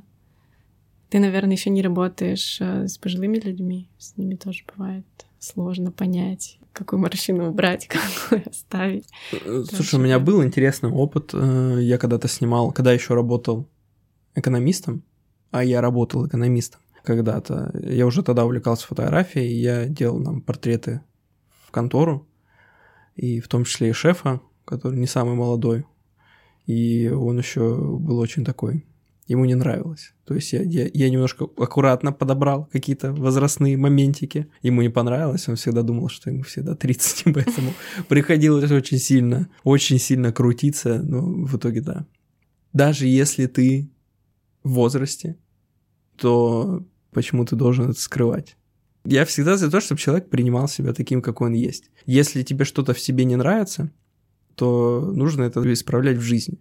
Ты, 1.08 1.20
наверное, 1.20 1.52
еще 1.52 1.70
не 1.70 1.82
работаешь 1.82 2.58
э, 2.60 2.88
с 2.88 2.98
пожилыми 2.98 3.38
людьми. 3.38 3.88
С 3.98 4.16
ними 4.16 4.34
тоже 4.34 4.64
бывает 4.76 5.06
сложно 5.38 5.92
понять, 5.92 6.58
какую 6.72 7.00
морщину 7.00 7.50
убрать, 7.50 7.86
какую 7.88 8.48
оставить. 8.48 9.08
Э, 9.32 9.64
слушай, 9.70 9.96
у 9.96 10.02
меня 10.02 10.18
был 10.18 10.42
интересный 10.42 10.90
опыт. 10.90 11.30
Э, 11.32 11.78
я 11.80 11.98
когда-то 11.98 12.28
снимал, 12.28 12.72
когда 12.72 12.92
еще 12.92 13.14
работал 13.14 13.68
экономистом, 14.34 15.04
а 15.50 15.62
я 15.62 15.80
работал 15.80 16.26
экономистом 16.26 16.80
когда-то. 17.04 17.70
Я 17.84 18.06
уже 18.06 18.22
тогда 18.22 18.44
увлекался 18.44 18.86
фотографией, 18.86 19.60
я 19.60 19.86
делал 19.86 20.18
нам 20.18 20.42
портреты 20.42 21.02
в 21.64 21.70
контору, 21.70 22.26
и 23.14 23.40
в 23.40 23.48
том 23.48 23.64
числе 23.64 23.90
и 23.90 23.92
шефа, 23.92 24.40
который 24.64 24.98
не 24.98 25.06
самый 25.06 25.36
молодой. 25.36 25.84
И 26.66 27.08
он 27.08 27.38
еще 27.38 27.76
был 27.76 28.18
очень 28.18 28.44
такой 28.44 28.84
ему 29.26 29.44
не 29.44 29.54
нравилось. 29.54 30.14
То 30.24 30.34
есть 30.34 30.52
я, 30.52 30.62
я, 30.62 30.88
я 30.92 31.10
немножко 31.10 31.44
аккуратно 31.44 32.12
подобрал 32.12 32.68
какие-то 32.72 33.12
возрастные 33.12 33.76
моментики. 33.76 34.48
Ему 34.62 34.82
не 34.82 34.88
понравилось, 34.88 35.48
он 35.48 35.56
всегда 35.56 35.82
думал, 35.82 36.08
что 36.08 36.30
ему 36.30 36.42
всегда 36.42 36.74
30, 36.74 37.24
поэтому 37.34 37.72
приходилось 38.08 38.70
очень 38.70 38.98
сильно, 38.98 39.48
очень 39.64 39.98
сильно 39.98 40.32
крутиться, 40.32 41.02
но 41.02 41.22
в 41.22 41.56
итоге 41.56 41.80
да. 41.80 42.06
Даже 42.72 43.06
если 43.06 43.46
ты 43.46 43.90
в 44.62 44.70
возрасте, 44.70 45.36
то 46.16 46.84
почему 47.12 47.44
ты 47.44 47.56
должен 47.56 47.90
это 47.90 48.00
скрывать? 48.00 48.56
Я 49.04 49.24
всегда 49.24 49.56
за 49.56 49.70
то, 49.70 49.80
чтобы 49.80 50.00
человек 50.00 50.28
принимал 50.28 50.68
себя 50.68 50.92
таким, 50.92 51.22
какой 51.22 51.48
он 51.48 51.54
есть. 51.54 51.90
Если 52.06 52.42
тебе 52.42 52.64
что-то 52.64 52.92
в 52.92 53.00
себе 53.00 53.24
не 53.24 53.36
нравится, 53.36 53.92
то 54.56 55.12
нужно 55.14 55.44
это 55.44 55.72
исправлять 55.72 56.16
в 56.16 56.22
жизни. 56.22 56.58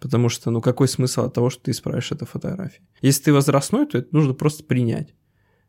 Потому 0.00 0.28
что, 0.28 0.50
ну, 0.50 0.60
какой 0.60 0.88
смысл 0.88 1.22
от 1.22 1.34
того, 1.34 1.50
что 1.50 1.64
ты 1.64 1.72
исправишь 1.72 2.12
эту 2.12 2.24
фотографию? 2.24 2.82
Если 3.02 3.24
ты 3.24 3.32
возрастной, 3.32 3.86
то 3.86 3.98
это 3.98 4.08
нужно 4.12 4.32
просто 4.32 4.62
принять. 4.62 5.14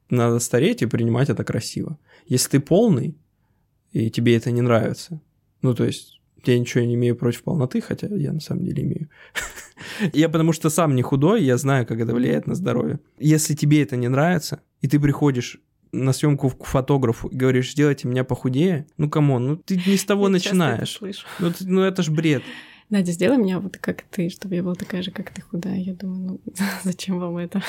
Надо 0.10 0.40
стареть 0.40 0.82
и 0.82 0.86
принимать 0.86 1.30
это 1.30 1.44
красиво. 1.44 1.98
Если 2.26 2.50
ты 2.50 2.60
полный, 2.60 3.18
и 3.92 4.10
тебе 4.12 4.36
это 4.36 4.52
не 4.52 4.62
нравится, 4.62 5.22
ну, 5.62 5.74
то 5.74 5.84
есть, 5.84 6.22
я 6.46 6.58
ничего 6.58 6.84
не 6.84 6.96
имею 6.96 7.16
против 7.16 7.44
полноты, 7.44 7.82
хотя 7.82 8.08
я 8.08 8.32
на 8.32 8.40
самом 8.40 8.66
деле 8.66 8.84
имею. 8.84 9.10
я 10.14 10.30
потому 10.30 10.54
что 10.54 10.70
сам 10.70 10.96
не 10.96 11.02
худой, 11.02 11.44
я 11.44 11.58
знаю, 11.58 11.86
как 11.86 12.00
это 12.00 12.14
влияет 12.14 12.48
на 12.48 12.56
здоровье. 12.56 13.00
Если 13.18 13.56
тебе 13.56 13.82
это 13.84 13.98
не 13.98 14.08
нравится, 14.08 14.62
и 14.82 14.88
ты 14.88 15.00
приходишь 15.00 15.60
на 15.92 16.14
съемку 16.14 16.50
к 16.52 16.66
фотографу 16.66 17.28
и 17.30 17.36
говоришь, 17.36 17.72
сделайте 17.72 18.08
меня 18.08 18.24
похудее, 18.24 18.88
ну 18.98 19.10
come 19.10 19.31
on, 19.31 19.48
ну 19.48 19.58
ты 19.58 19.82
не 19.86 19.98
с 19.98 20.06
того 20.06 20.26
я 20.26 20.30
начинаешь. 20.30 21.00
Ну, 21.40 21.52
ну 21.62 21.82
это 21.82 22.04
ж 22.04 22.10
бред. 22.10 22.44
Надя, 22.90 23.12
сделай 23.12 23.38
меня 23.38 23.60
вот 23.60 23.78
как 23.78 24.02
ты, 24.02 24.30
чтобы 24.30 24.56
я 24.56 24.64
была 24.64 24.74
такая 24.74 25.04
же, 25.04 25.12
как 25.12 25.30
ты 25.30 25.42
худая. 25.42 25.78
Я 25.78 25.94
думаю, 25.94 26.40
ну 26.44 26.54
зачем 26.84 27.20
вам 27.20 27.38
это? 27.38 27.62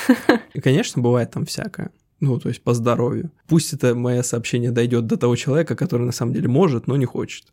И, 0.55 0.61
конечно, 0.61 1.03
бывает 1.03 1.31
там 1.31 1.45
всякое. 1.45 1.91
Ну, 2.21 2.39
то 2.39 2.49
есть 2.49 2.63
по 2.63 2.73
здоровью. 2.73 3.31
Пусть 3.47 3.75
это 3.75 3.95
мое 3.95 4.23
сообщение 4.23 4.71
дойдет 4.71 5.07
до 5.07 5.19
того 5.19 5.37
человека, 5.37 5.77
который 5.77 6.07
на 6.07 6.13
самом 6.13 6.33
деле 6.33 6.49
может, 6.49 6.87
но 6.87 6.97
не 6.97 7.05
хочет. 7.05 7.53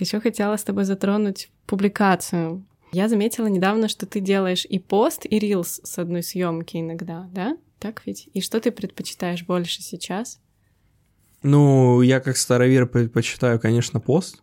Еще 0.00 0.18
хотела 0.18 0.56
с 0.56 0.64
тобой 0.64 0.82
затронуть 0.82 1.48
публикацию. 1.66 2.64
Я 2.90 3.08
заметила 3.08 3.46
недавно, 3.46 3.86
что 3.86 4.06
ты 4.06 4.18
делаешь 4.18 4.66
и 4.68 4.80
пост, 4.80 5.24
и 5.24 5.38
рилс 5.38 5.80
с 5.84 5.98
одной 5.98 6.24
съемки 6.24 6.78
иногда, 6.78 7.28
да? 7.32 7.56
Так 7.78 8.02
ведь? 8.06 8.28
И 8.34 8.40
что 8.40 8.60
ты 8.60 8.72
предпочитаешь 8.72 9.46
больше 9.46 9.82
сейчас? 9.82 10.40
Ну, 11.42 12.02
я 12.02 12.20
как 12.20 12.36
старовер 12.36 12.86
предпочитаю, 12.86 13.58
конечно, 13.58 14.00
пост, 14.00 14.42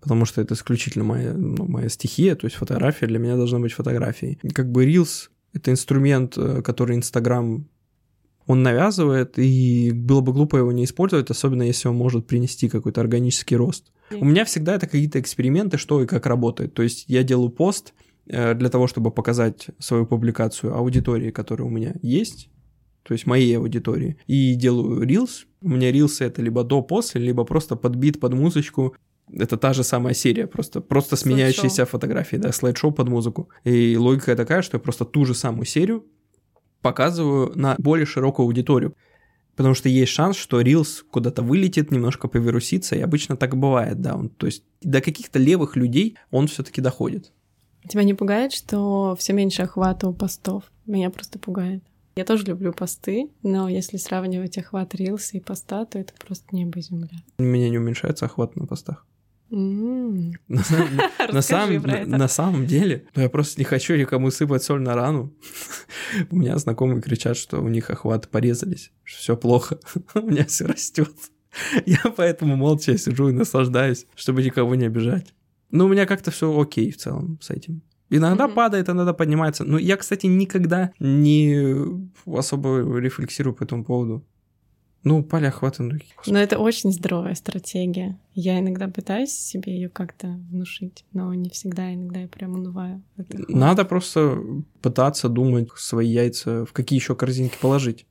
потому 0.00 0.24
что 0.24 0.40
это 0.40 0.54
исключительно 0.54 1.04
моя, 1.04 1.32
ну, 1.32 1.66
моя 1.66 1.88
стихия, 1.88 2.34
то 2.36 2.46
есть 2.46 2.56
фотография 2.56 3.06
для 3.06 3.18
меня 3.18 3.36
должна 3.36 3.58
быть 3.58 3.72
фотографией. 3.72 4.38
Как 4.52 4.70
бы 4.70 4.86
Reels— 4.86 5.28
это 5.52 5.70
инструмент, 5.70 6.36
э, 6.36 6.62
который 6.62 6.96
Инстаграм 6.96 7.66
он 8.46 8.62
навязывает, 8.62 9.38
и 9.38 9.92
было 9.92 10.22
бы 10.22 10.32
глупо 10.32 10.56
его 10.56 10.72
не 10.72 10.84
использовать, 10.84 11.30
особенно 11.30 11.62
если 11.62 11.88
он 11.88 11.96
может 11.96 12.26
принести 12.26 12.70
какой-то 12.70 13.02
органический 13.02 13.56
рост. 13.56 13.92
У 14.10 14.24
меня 14.24 14.46
всегда 14.46 14.74
это 14.74 14.86
какие-то 14.86 15.20
эксперименты, 15.20 15.76
что 15.76 16.02
и 16.02 16.06
как 16.06 16.24
работает. 16.24 16.72
То 16.72 16.82
есть 16.82 17.04
я 17.08 17.22
делаю 17.22 17.50
пост 17.50 17.92
э, 18.26 18.54
для 18.54 18.70
того, 18.70 18.86
чтобы 18.86 19.10
показать 19.10 19.66
свою 19.78 20.06
публикацию 20.06 20.74
аудитории, 20.74 21.30
которая 21.30 21.68
у 21.68 21.70
меня 21.70 21.94
есть, 22.00 22.48
то 23.08 23.14
есть 23.14 23.24
моей 23.24 23.56
аудитории, 23.56 24.18
и 24.26 24.54
делаю 24.54 25.02
Reels. 25.02 25.46
У 25.62 25.70
меня 25.70 25.90
Reels 25.90 26.22
это 26.22 26.42
либо 26.42 26.62
до-после, 26.62 27.22
либо 27.22 27.44
просто 27.44 27.74
подбит 27.74 28.20
под 28.20 28.34
музычку. 28.34 28.94
Это 29.32 29.56
та 29.56 29.72
же 29.72 29.82
самая 29.82 30.12
серия, 30.12 30.46
просто, 30.46 30.82
просто 30.82 31.16
сменяющиеся 31.16 31.86
фотографии, 31.86 32.36
да, 32.36 32.52
слайд-шоу 32.52 32.92
под 32.92 33.08
музыку. 33.08 33.48
И 33.64 33.96
логика 33.96 34.36
такая, 34.36 34.60
что 34.60 34.76
я 34.76 34.80
просто 34.80 35.06
ту 35.06 35.24
же 35.24 35.32
самую 35.32 35.64
серию 35.64 36.04
показываю 36.82 37.52
на 37.54 37.76
более 37.78 38.04
широкую 38.04 38.44
аудиторию. 38.44 38.94
Потому 39.56 39.74
что 39.74 39.88
есть 39.88 40.12
шанс, 40.12 40.36
что 40.36 40.60
Reels 40.60 41.02
куда-то 41.10 41.40
вылетит, 41.42 41.90
немножко 41.90 42.28
повирусится, 42.28 42.94
и 42.94 43.00
обычно 43.00 43.38
так 43.38 43.56
бывает, 43.56 44.02
да. 44.02 44.16
Он, 44.16 44.28
то 44.28 44.44
есть 44.44 44.64
до 44.82 45.00
каких-то 45.00 45.38
левых 45.38 45.76
людей 45.76 46.18
он 46.30 46.46
все-таки 46.46 46.82
доходит. 46.82 47.32
Тебя 47.88 48.04
не 48.04 48.12
пугает, 48.12 48.52
что 48.52 49.16
все 49.18 49.32
меньше 49.32 49.62
охвата 49.62 50.08
у 50.08 50.12
постов? 50.12 50.64
Меня 50.84 51.08
просто 51.08 51.38
пугает. 51.38 51.82
Я 52.18 52.24
тоже 52.24 52.46
люблю 52.46 52.72
посты, 52.72 53.30
но 53.44 53.68
если 53.68 53.96
сравнивать 53.96 54.58
охват 54.58 54.92
рилса 54.92 55.36
и 55.36 55.40
поста, 55.40 55.84
то 55.84 56.00
это 56.00 56.12
просто 56.18 56.46
небо 56.50 56.80
и 56.80 56.82
земля. 56.82 57.22
У 57.38 57.44
меня 57.44 57.70
не 57.70 57.78
уменьшается 57.78 58.24
охват 58.26 58.56
на 58.56 58.66
постах. 58.66 59.06
На 60.48 62.26
самом 62.28 62.66
деле, 62.66 63.06
ну, 63.14 63.22
я 63.22 63.28
просто 63.28 63.60
не 63.60 63.64
хочу 63.64 63.94
никому 63.94 64.32
сыпать 64.32 64.64
соль 64.64 64.80
на 64.80 64.96
рану. 64.96 65.32
У 66.32 66.36
меня 66.36 66.58
знакомые 66.58 67.00
кричат, 67.00 67.36
что 67.36 67.60
у 67.60 67.68
них 67.68 67.88
охваты 67.88 68.26
порезались, 68.26 68.90
что 69.04 69.20
все 69.20 69.36
плохо, 69.36 69.78
у 70.14 70.22
меня 70.22 70.44
все 70.44 70.66
растет. 70.66 71.14
Я 71.86 72.00
поэтому 72.16 72.56
молча 72.56 72.98
сижу 72.98 73.28
и 73.28 73.32
наслаждаюсь, 73.32 74.06
чтобы 74.16 74.42
никого 74.42 74.74
не 74.74 74.86
обижать. 74.86 75.32
Но 75.70 75.84
у 75.84 75.88
меня 75.88 76.04
как-то 76.04 76.32
все 76.32 76.60
окей 76.60 76.90
в 76.90 76.96
целом 76.96 77.38
с 77.40 77.50
этим. 77.50 77.82
Иногда 78.10 78.46
mm-hmm. 78.46 78.54
падает, 78.54 78.88
иногда 78.88 79.12
поднимается. 79.12 79.64
Но 79.64 79.78
я, 79.78 79.96
кстати, 79.96 80.26
никогда 80.26 80.92
не 80.98 81.76
особо 82.26 82.98
рефлексирую 82.98 83.54
по 83.54 83.64
этому 83.64 83.84
поводу. 83.84 84.24
Ну, 85.04 85.22
поля 85.22 85.48
охвата. 85.48 85.82
Ну, 85.82 85.94
но 86.26 86.38
это 86.38 86.58
очень 86.58 86.92
здоровая 86.92 87.34
стратегия. 87.34 88.18
Я 88.34 88.58
иногда 88.58 88.88
пытаюсь 88.88 89.30
себе 89.30 89.74
ее 89.74 89.88
как-то 89.88 90.40
внушить, 90.50 91.04
но 91.12 91.32
не 91.34 91.50
всегда, 91.50 91.94
иногда 91.94 92.20
я 92.20 92.28
прям 92.28 92.54
унываю. 92.54 93.02
Надо 93.48 93.84
просто 93.84 94.42
пытаться 94.82 95.28
думать 95.28 95.68
свои 95.76 96.08
яйца, 96.08 96.64
в 96.64 96.72
какие 96.72 96.98
еще 96.98 97.14
корзинки 97.14 97.56
положить. 97.60 98.06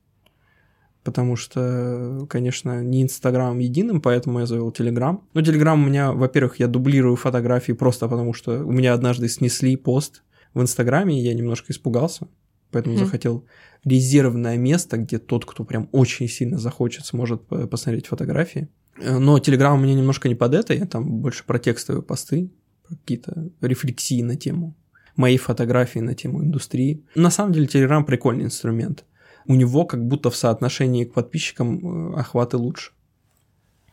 Потому 1.08 1.36
что, 1.36 2.26
конечно, 2.28 2.82
не 2.84 3.02
Инстаграм 3.02 3.58
единым, 3.58 4.02
поэтому 4.02 4.40
я 4.40 4.46
завел 4.46 4.70
Телеграм. 4.70 5.22
Но 5.32 5.40
Телеграм 5.40 5.82
у 5.82 5.86
меня, 5.86 6.12
во-первых, 6.12 6.60
я 6.60 6.66
дублирую 6.66 7.16
фотографии 7.16 7.72
просто 7.72 8.08
потому, 8.08 8.34
что 8.34 8.62
у 8.62 8.70
меня 8.70 8.92
однажды 8.92 9.26
снесли 9.30 9.74
пост 9.76 10.22
в 10.52 10.60
Инстаграме, 10.60 11.18
и 11.18 11.24
я 11.24 11.32
немножко 11.32 11.72
испугался. 11.72 12.28
Поэтому 12.70 12.96
mm-hmm. 12.96 13.04
захотел 13.06 13.46
резервное 13.84 14.58
место, 14.58 14.98
где 14.98 15.18
тот, 15.18 15.46
кто 15.46 15.64
прям 15.64 15.88
очень 15.92 16.28
сильно 16.28 16.58
захочет, 16.58 17.06
сможет 17.06 17.46
посмотреть 17.46 18.08
фотографии. 18.08 18.68
Э, 19.00 19.16
но 19.16 19.38
Телеграм 19.38 19.80
у 19.80 19.82
меня 19.82 19.94
немножко 19.94 20.28
не 20.28 20.34
под 20.34 20.52
это, 20.52 20.74
я 20.74 20.84
там 20.84 21.22
больше 21.22 21.42
про 21.46 21.58
текстовые 21.58 22.02
посты, 22.02 22.50
какие-то 22.86 23.48
рефлексии 23.62 24.20
на 24.20 24.36
тему 24.36 24.76
моей 25.16 25.38
фотографии 25.38 26.00
на 26.00 26.14
тему 26.14 26.42
индустрии. 26.44 27.02
На 27.14 27.30
самом 27.30 27.52
деле 27.52 27.66
Телеграм 27.66 28.04
прикольный 28.04 28.44
инструмент. 28.44 29.04
У 29.48 29.54
него 29.54 29.84
как 29.84 30.06
будто 30.06 30.30
в 30.30 30.36
соотношении 30.36 31.04
к 31.04 31.12
подписчикам 31.12 32.12
э, 32.12 32.20
охваты 32.20 32.56
лучше. 32.56 32.92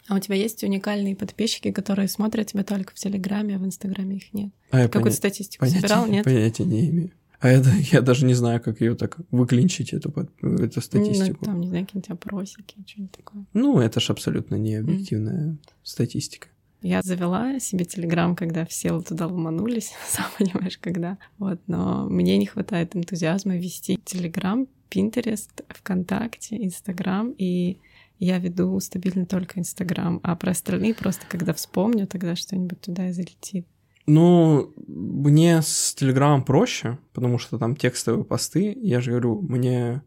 А 0.08 0.16
у 0.16 0.20
тебя 0.20 0.36
есть 0.36 0.64
уникальные 0.64 1.16
подписчики, 1.16 1.72
которые 1.72 2.08
смотрят 2.08 2.48
тебя 2.48 2.64
только 2.64 2.94
в 2.94 2.96
Телеграме, 2.96 3.56
а 3.56 3.60
в 3.60 3.66
Инстаграме 3.66 4.18
их 4.18 4.34
нет? 4.34 4.52
А 4.70 4.84
Какую-то 4.84 5.00
поня... 5.00 5.12
статистику 5.12 5.62
понятия, 5.62 5.82
собирал, 5.82 6.06
нет? 6.06 6.26
Понятия 6.26 6.64
не 6.64 6.90
имею. 6.90 7.12
А 7.40 7.50
это 7.50 7.70
я 7.92 8.02
даже 8.02 8.26
не 8.26 8.34
знаю, 8.34 8.62
как 8.62 8.82
ее 8.82 8.96
так 8.96 9.18
выклинчить, 9.32 9.94
эту, 9.94 10.14
эту 10.42 10.82
статистику. 10.82 11.38
Ну, 11.42 11.46
там, 11.46 11.62
не 11.62 11.68
знаю, 11.68 11.86
какие-нибудь 11.86 12.12
опросики, 12.12 12.76
что-нибудь 12.86 13.12
такое. 13.12 13.46
Ну, 13.54 13.80
это 13.80 14.00
же 14.00 14.14
абсолютно 14.14 14.56
не 14.56 14.76
объективная 14.76 15.54
mm. 15.54 15.58
статистика. 15.84 16.50
Я 16.82 17.02
завела 17.02 17.60
себе 17.60 17.84
Телеграм, 17.86 18.36
когда 18.36 18.66
все 18.66 19.02
туда 19.02 19.26
ломанулись, 19.26 19.94
сам 20.08 20.26
понимаешь, 20.38 20.78
когда. 20.78 21.18
Вот, 21.40 21.60
но 21.66 22.08
мне 22.08 22.38
не 22.38 22.46
хватает 22.46 22.96
энтузиазма 22.96 23.58
вести 23.58 24.00
Телеграм, 24.06 24.68
Пинтерест, 24.96 25.66
ВКонтакте, 25.68 26.56
Инстаграм, 26.56 27.36
и 27.38 27.80
Я 28.18 28.40
веду 28.40 28.80
стабильно 28.80 29.26
только 29.26 29.60
Инстаграм, 29.60 30.22
а 30.24 30.38
про 30.38 30.52
остальные 30.52 30.94
просто 30.96 31.26
когда 31.28 31.54
вспомню, 31.54 32.08
тогда 32.08 32.38
что-нибудь 32.38 32.80
туда 32.80 33.10
и 33.10 33.12
залетит. 33.12 33.68
Ну, 34.08 34.74
мне 34.88 35.62
с 35.62 35.94
Телеграмом 35.96 36.46
проще, 36.46 36.98
потому 37.12 37.40
что 37.40 37.58
там 37.58 37.76
текстовые 37.76 38.24
посты. 38.24 38.74
Я 38.82 39.02
же 39.02 39.12
говорю, 39.12 39.42
мне 39.42 40.02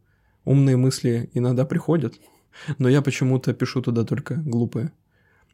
умные 0.46 0.78
мысли 0.78 1.28
иногда 1.34 1.66
приходят, 1.66 2.14
но 2.78 2.88
я 2.88 3.02
почему-то 3.02 3.52
пишу 3.52 3.82
туда 3.82 4.04
только 4.04 4.36
глупые. 4.36 4.92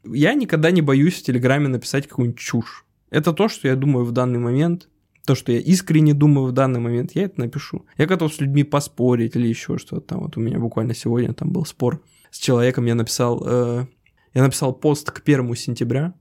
Я 0.04 0.34
никогда 0.34 0.70
не 0.70 0.82
боюсь 0.82 1.20
в 1.20 1.24
Телеграме 1.24 1.66
написать 1.66 2.06
какую-нибудь 2.06 2.38
чушь. 2.38 2.86
Это 3.10 3.32
то, 3.32 3.48
что 3.48 3.66
я 3.66 3.74
думаю 3.74 4.04
в 4.04 4.12
данный 4.12 4.38
момент, 4.38 4.88
то, 5.26 5.34
что 5.34 5.52
я 5.52 5.58
искренне 5.58 6.14
думаю 6.14 6.48
в 6.48 6.52
данный 6.52 6.80
момент, 6.80 7.12
я 7.14 7.24
это 7.24 7.40
напишу. 7.40 7.86
Я 7.96 8.06
готов 8.06 8.32
с 8.32 8.40
людьми 8.40 8.62
поспорить 8.62 9.36
или 9.36 9.48
еще 9.48 9.78
что-то 9.78 10.02
там. 10.02 10.20
Вот 10.20 10.36
у 10.36 10.40
меня 10.40 10.58
буквально 10.58 10.94
сегодня 10.94 11.32
там 11.32 11.50
был 11.50 11.64
спор 11.64 12.02
с 12.30 12.38
человеком, 12.38 12.84
я 12.86 12.94
написал, 12.94 13.42
э, 13.46 13.86
я 14.34 14.42
написал 14.42 14.74
пост 14.74 15.10
к 15.10 15.22
первому 15.22 15.54
сентября, 15.54 16.14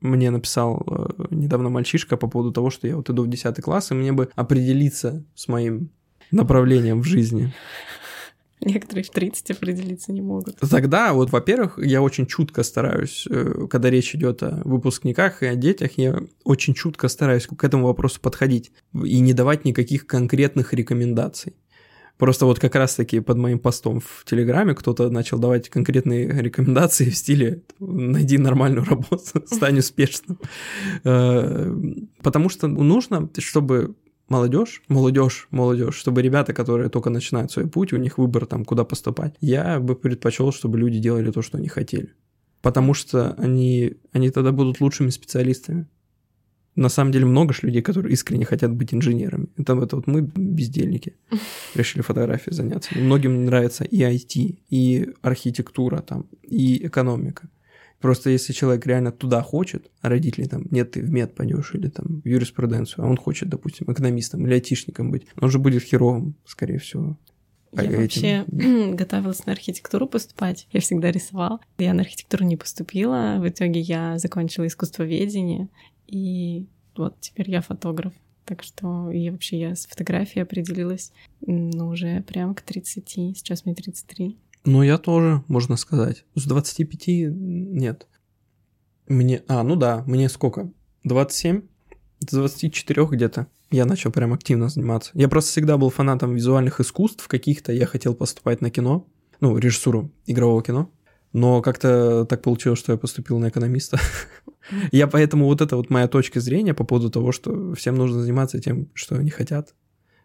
мне 0.00 0.30
написал 0.30 0.84
э, 0.86 1.26
недавно 1.30 1.68
мальчишка 1.68 2.16
по 2.16 2.28
поводу 2.28 2.52
того, 2.52 2.70
что 2.70 2.86
я 2.86 2.96
вот 2.96 3.08
иду 3.08 3.24
в 3.24 3.28
10 3.28 3.60
класс, 3.62 3.90
и 3.90 3.94
мне 3.94 4.12
бы 4.12 4.28
определиться 4.34 5.24
с 5.34 5.48
моим 5.48 5.90
направлением 6.30 7.00
в 7.00 7.04
жизни. 7.04 7.52
Некоторые 8.64 9.04
в 9.04 9.10
30 9.10 9.50
определиться 9.50 10.12
не 10.12 10.22
могут. 10.22 10.58
Тогда, 10.58 11.12
вот, 11.12 11.30
во-первых, 11.30 11.78
я 11.78 12.00
очень 12.00 12.26
чутко 12.26 12.62
стараюсь, 12.62 13.26
э, 13.28 13.66
когда 13.68 13.90
речь 13.90 14.14
идет 14.14 14.42
о 14.42 14.62
выпускниках 14.64 15.42
и 15.42 15.46
о 15.46 15.56
детях, 15.56 15.92
я 15.96 16.20
очень 16.44 16.74
чутко 16.74 17.08
стараюсь 17.08 17.46
к 17.46 17.64
этому 17.64 17.86
вопросу 17.86 18.20
подходить 18.20 18.72
и 18.94 19.18
не 19.20 19.32
давать 19.32 19.64
никаких 19.64 20.06
конкретных 20.06 20.74
рекомендаций. 20.74 21.54
Просто 22.18 22.46
вот 22.46 22.60
как 22.60 22.76
раз-таки 22.76 23.18
под 23.18 23.36
моим 23.36 23.58
постом 23.58 23.98
в 23.98 24.24
Телеграме 24.24 24.74
кто-то 24.74 25.10
начал 25.10 25.38
давать 25.38 25.68
конкретные 25.68 26.28
рекомендации 26.28 27.10
в 27.10 27.16
стиле 27.16 27.62
«найди 27.80 28.38
нормальную 28.38 28.84
работу, 28.84 29.42
стань 29.46 29.78
успешным». 29.78 30.38
Э, 31.02 31.74
потому 32.22 32.48
что 32.48 32.68
нужно, 32.68 33.28
чтобы 33.38 33.96
молодежь, 34.32 34.82
молодежь, 34.88 35.46
молодежь, 35.50 35.94
чтобы 35.94 36.22
ребята, 36.22 36.54
которые 36.54 36.88
только 36.88 37.10
начинают 37.10 37.52
свой 37.52 37.66
путь, 37.66 37.92
у 37.92 37.98
них 37.98 38.16
выбор 38.16 38.46
там, 38.46 38.64
куда 38.64 38.84
поступать, 38.84 39.34
я 39.40 39.78
бы 39.78 39.94
предпочел, 39.94 40.52
чтобы 40.52 40.78
люди 40.78 40.98
делали 40.98 41.30
то, 41.30 41.42
что 41.42 41.58
они 41.58 41.68
хотели. 41.68 42.14
Потому 42.62 42.94
что 42.94 43.34
они, 43.34 43.94
они 44.12 44.30
тогда 44.30 44.52
будут 44.52 44.80
лучшими 44.80 45.10
специалистами. 45.10 45.86
На 46.76 46.88
самом 46.88 47.12
деле 47.12 47.26
много 47.26 47.52
же 47.52 47.60
людей, 47.64 47.82
которые 47.82 48.14
искренне 48.14 48.46
хотят 48.46 48.72
быть 48.72 48.94
инженерами. 48.94 49.48
Это, 49.58 49.74
это 49.78 49.96
вот 49.96 50.06
мы, 50.06 50.22
бездельники, 50.22 51.14
решили 51.74 52.02
фотографией 52.02 52.54
заняться. 52.54 52.98
Многим 52.98 53.44
нравится 53.44 53.84
и 53.84 54.00
IT, 54.00 54.58
и 54.70 55.10
архитектура 55.20 56.00
там, 56.00 56.24
и 56.42 56.86
экономика. 56.86 57.50
Просто 58.02 58.30
если 58.30 58.52
человек 58.52 58.84
реально 58.84 59.12
туда 59.12 59.42
хочет, 59.42 59.90
а 60.00 60.08
родители 60.08 60.44
там, 60.46 60.66
нет, 60.70 60.90
ты 60.90 61.00
в 61.00 61.10
мед 61.10 61.36
пойдешь 61.36 61.74
или 61.74 61.88
там 61.88 62.20
в 62.20 62.26
юриспруденцию, 62.26 63.04
а 63.04 63.08
он 63.08 63.16
хочет, 63.16 63.48
допустим, 63.48 63.90
экономистом 63.92 64.44
или 64.44 64.54
айтишником 64.54 65.12
быть, 65.12 65.26
он 65.40 65.50
же 65.50 65.60
будет 65.60 65.84
херовым, 65.84 66.34
скорее 66.44 66.78
всего. 66.78 67.16
Я 67.72 67.84
этим... 67.84 67.96
вообще 68.00 68.44
готовилась 68.94 69.46
на 69.46 69.52
архитектуру 69.52 70.08
поступать. 70.08 70.66
Я 70.72 70.80
всегда 70.80 71.12
рисовала. 71.12 71.60
Я 71.78 71.94
на 71.94 72.02
архитектуру 72.02 72.44
не 72.44 72.56
поступила. 72.56 73.36
В 73.38 73.48
итоге 73.48 73.80
я 73.80 74.18
закончила 74.18 74.66
искусствоведение. 74.66 75.68
И 76.08 76.66
вот 76.96 77.18
теперь 77.20 77.50
я 77.50 77.62
фотограф. 77.62 78.12
Так 78.44 78.64
что 78.64 79.10
и 79.10 79.30
вообще 79.30 79.60
я 79.60 79.76
с 79.76 79.86
фотографией 79.86 80.42
определилась, 80.42 81.12
ну, 81.40 81.88
уже 81.88 82.22
прям 82.22 82.54
к 82.54 82.62
30. 82.62 83.08
Сейчас 83.08 83.64
мне 83.64 83.74
33. 83.74 84.36
Ну, 84.64 84.82
я 84.82 84.98
тоже, 84.98 85.42
можно 85.48 85.76
сказать. 85.76 86.24
С 86.34 86.46
25 86.46 87.04
нет. 87.08 88.06
Мне... 89.08 89.42
А, 89.48 89.62
ну 89.62 89.76
да, 89.76 90.04
мне 90.06 90.28
сколько? 90.28 90.70
27? 91.04 91.62
С 92.20 92.32
24 92.32 93.06
где-то 93.06 93.48
я 93.72 93.86
начал 93.86 94.12
прям 94.12 94.32
активно 94.32 94.68
заниматься. 94.68 95.10
Я 95.14 95.28
просто 95.28 95.50
всегда 95.50 95.76
был 95.78 95.90
фанатом 95.90 96.34
визуальных 96.34 96.78
искусств 96.80 97.26
каких-то. 97.26 97.72
Я 97.72 97.86
хотел 97.86 98.14
поступать 98.14 98.60
на 98.60 98.70
кино. 98.70 99.08
Ну, 99.40 99.56
режиссуру 99.58 100.12
игрового 100.26 100.62
кино. 100.62 100.90
Но 101.32 101.62
как-то 101.62 102.26
так 102.26 102.42
получилось, 102.42 102.78
что 102.78 102.92
я 102.92 102.98
поступил 102.98 103.38
на 103.38 103.48
экономиста. 103.48 103.98
Я 104.92 105.06
поэтому 105.06 105.46
вот 105.46 105.62
это 105.62 105.76
вот 105.76 105.88
моя 105.88 106.06
точка 106.06 106.40
зрения 106.40 106.74
по 106.74 106.84
поводу 106.84 107.10
того, 107.10 107.32
что 107.32 107.72
всем 107.74 107.96
нужно 107.96 108.20
заниматься 108.20 108.60
тем, 108.60 108.90
что 108.92 109.16
они 109.16 109.30
хотят 109.30 109.74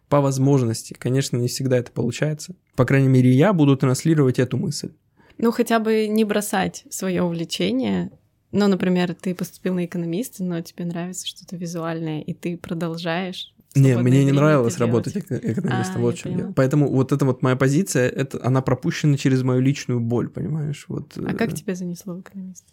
по 0.08 0.20
возможности. 0.20 0.94
Конечно, 0.94 1.36
не 1.36 1.48
всегда 1.48 1.78
это 1.78 1.92
получается. 1.92 2.54
По 2.76 2.84
крайней 2.84 3.08
мере, 3.08 3.30
я 3.30 3.52
буду 3.52 3.76
транслировать 3.76 4.38
эту 4.38 4.56
мысль. 4.56 4.90
Ну, 5.38 5.52
хотя 5.52 5.78
бы 5.78 6.08
не 6.08 6.24
бросать 6.24 6.84
свое 6.90 7.22
увлечение. 7.22 8.10
Ну, 8.50 8.66
например, 8.66 9.14
ты 9.14 9.34
поступил 9.34 9.74
на 9.74 9.84
экономиста, 9.84 10.42
но 10.42 10.60
тебе 10.62 10.84
нравится 10.84 11.26
что-то 11.26 11.56
визуальное, 11.56 12.22
и 12.22 12.32
ты 12.32 12.56
продолжаешь 12.56 13.54
не, 13.74 13.96
мне 13.96 14.24
не 14.24 14.32
нравилось 14.32 14.78
работать 14.78 15.16
экономистом, 15.16 15.96
а, 15.96 15.98
вот 15.98 16.16
чем 16.16 16.36
дело. 16.36 16.52
Поэтому 16.52 16.90
вот 16.90 17.12
эта 17.12 17.24
вот 17.24 17.42
моя 17.42 17.56
позиция, 17.56 18.08
это, 18.08 18.44
она 18.44 18.62
пропущена 18.62 19.16
через 19.16 19.42
мою 19.42 19.60
личную 19.60 20.00
боль, 20.00 20.28
понимаешь? 20.28 20.86
Вот, 20.88 21.16
а 21.18 21.34
как 21.34 21.52
э, 21.52 21.56
тебя 21.56 21.74
занесло 21.74 22.14
в 22.14 22.20
экономист? 22.20 22.64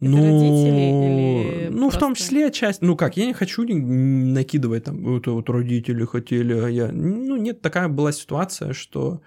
Ну, 0.00 0.16
родители 0.16 1.66
или 1.66 1.68
ну 1.70 1.82
просто... 1.82 1.98
в 1.98 2.00
том 2.00 2.14
числе 2.14 2.50
часть, 2.52 2.82
ну 2.82 2.96
как, 2.96 3.16
я 3.16 3.26
не 3.26 3.32
хочу 3.32 3.64
накидывать 3.64 4.84
там, 4.84 5.16
это 5.16 5.30
вот 5.30 5.48
родители 5.48 6.04
хотели, 6.04 6.54
а 6.54 6.68
я, 6.68 6.90
ну 6.92 7.36
нет, 7.36 7.60
такая 7.60 7.88
была 7.88 8.12
ситуация, 8.12 8.72
что 8.72 9.20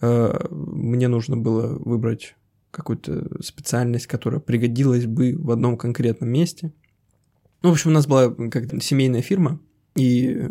э, 0.00 0.46
мне 0.50 1.08
нужно 1.08 1.36
было 1.36 1.78
выбрать 1.78 2.34
какую-то 2.70 3.42
специальность, 3.42 4.06
которая 4.06 4.40
пригодилась 4.40 5.06
бы 5.06 5.36
в 5.36 5.50
одном 5.50 5.76
конкретном 5.76 6.30
месте. 6.30 6.72
Ну, 7.62 7.70
в 7.70 7.72
общем, 7.72 7.90
у 7.90 7.94
нас 7.94 8.06
была 8.06 8.30
как 8.50 8.82
семейная 8.82 9.22
фирма, 9.22 9.60
и 9.96 10.48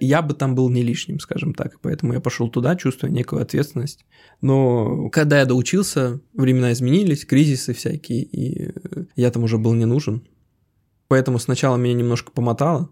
я 0.00 0.22
бы 0.22 0.34
там 0.34 0.54
был 0.54 0.68
не 0.70 0.82
лишним, 0.82 1.20
скажем 1.20 1.54
так, 1.54 1.80
поэтому 1.80 2.14
я 2.14 2.20
пошел 2.20 2.48
туда, 2.48 2.76
чувствуя 2.76 3.10
некую 3.10 3.42
ответственность. 3.42 4.04
Но 4.40 5.10
когда 5.10 5.40
я 5.40 5.46
доучился, 5.46 6.20
времена 6.32 6.72
изменились, 6.72 7.24
кризисы 7.24 7.74
всякие, 7.74 8.22
и 8.22 8.72
я 9.16 9.30
там 9.30 9.44
уже 9.44 9.58
был 9.58 9.74
не 9.74 9.84
нужен. 9.84 10.26
Поэтому 11.08 11.38
сначала 11.38 11.76
меня 11.76 11.94
немножко 11.94 12.32
помотало, 12.32 12.90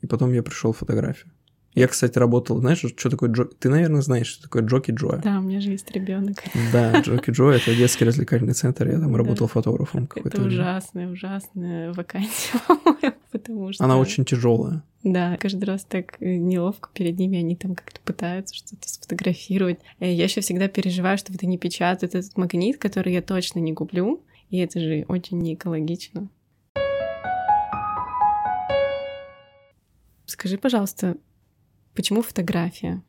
и 0.00 0.06
потом 0.06 0.32
я 0.32 0.42
пришел 0.42 0.72
в 0.72 0.78
фотографию. 0.78 1.32
Я, 1.76 1.88
кстати, 1.88 2.18
работал, 2.18 2.58
знаешь, 2.58 2.78
что 2.78 3.10
такое 3.10 3.28
Джо... 3.30 3.44
Ты, 3.44 3.68
наверное, 3.68 4.00
знаешь, 4.00 4.28
что 4.28 4.44
такое 4.44 4.62
Джоки 4.62 4.92
Джоя. 4.92 5.18
Да, 5.18 5.40
у 5.40 5.42
меня 5.42 5.60
же 5.60 5.72
есть 5.72 5.90
ребенок. 5.90 6.42
Да, 6.72 7.02
Джоки 7.02 7.30
Джоя 7.30 7.58
это 7.58 7.76
детский 7.76 8.06
развлекательный 8.06 8.54
центр. 8.54 8.88
Я 8.88 8.98
там 8.98 9.14
работал 9.14 9.46
фотографом 9.46 10.08
Это 10.14 10.40
ужасная, 10.42 11.06
ужасная 11.06 11.92
вакансия, 11.92 12.58
потому 13.30 13.74
что... 13.74 13.84
Она 13.84 13.98
очень 13.98 14.24
тяжелая. 14.24 14.82
Да, 15.04 15.36
каждый 15.36 15.64
раз 15.64 15.84
так 15.84 16.16
э, 16.20 16.36
неловко 16.36 16.88
перед 16.94 17.18
ними, 17.18 17.40
они 17.40 17.56
там 17.56 17.74
как-то 17.74 18.00
пытаются 18.00 18.54
что-то 18.54 18.88
сфотографировать. 18.88 19.78
Э, 20.00 20.10
я 20.10 20.24
еще 20.24 20.40
всегда 20.40 20.68
переживаю, 20.68 21.18
что 21.18 21.34
это 21.34 21.46
не 21.46 21.58
печатают 21.58 22.14
этот 22.14 22.38
магнит, 22.38 22.78
который 22.78 23.12
я 23.12 23.20
точно 23.20 23.58
не 23.58 23.74
куплю, 23.74 24.24
и 24.48 24.56
это 24.56 24.80
же 24.80 25.04
очень 25.08 25.42
не 25.42 25.52
экологично. 25.52 26.30
Скажи, 30.24 30.56
пожалуйста, 30.56 31.18
Почему 31.96 32.20
фотография? 32.20 33.02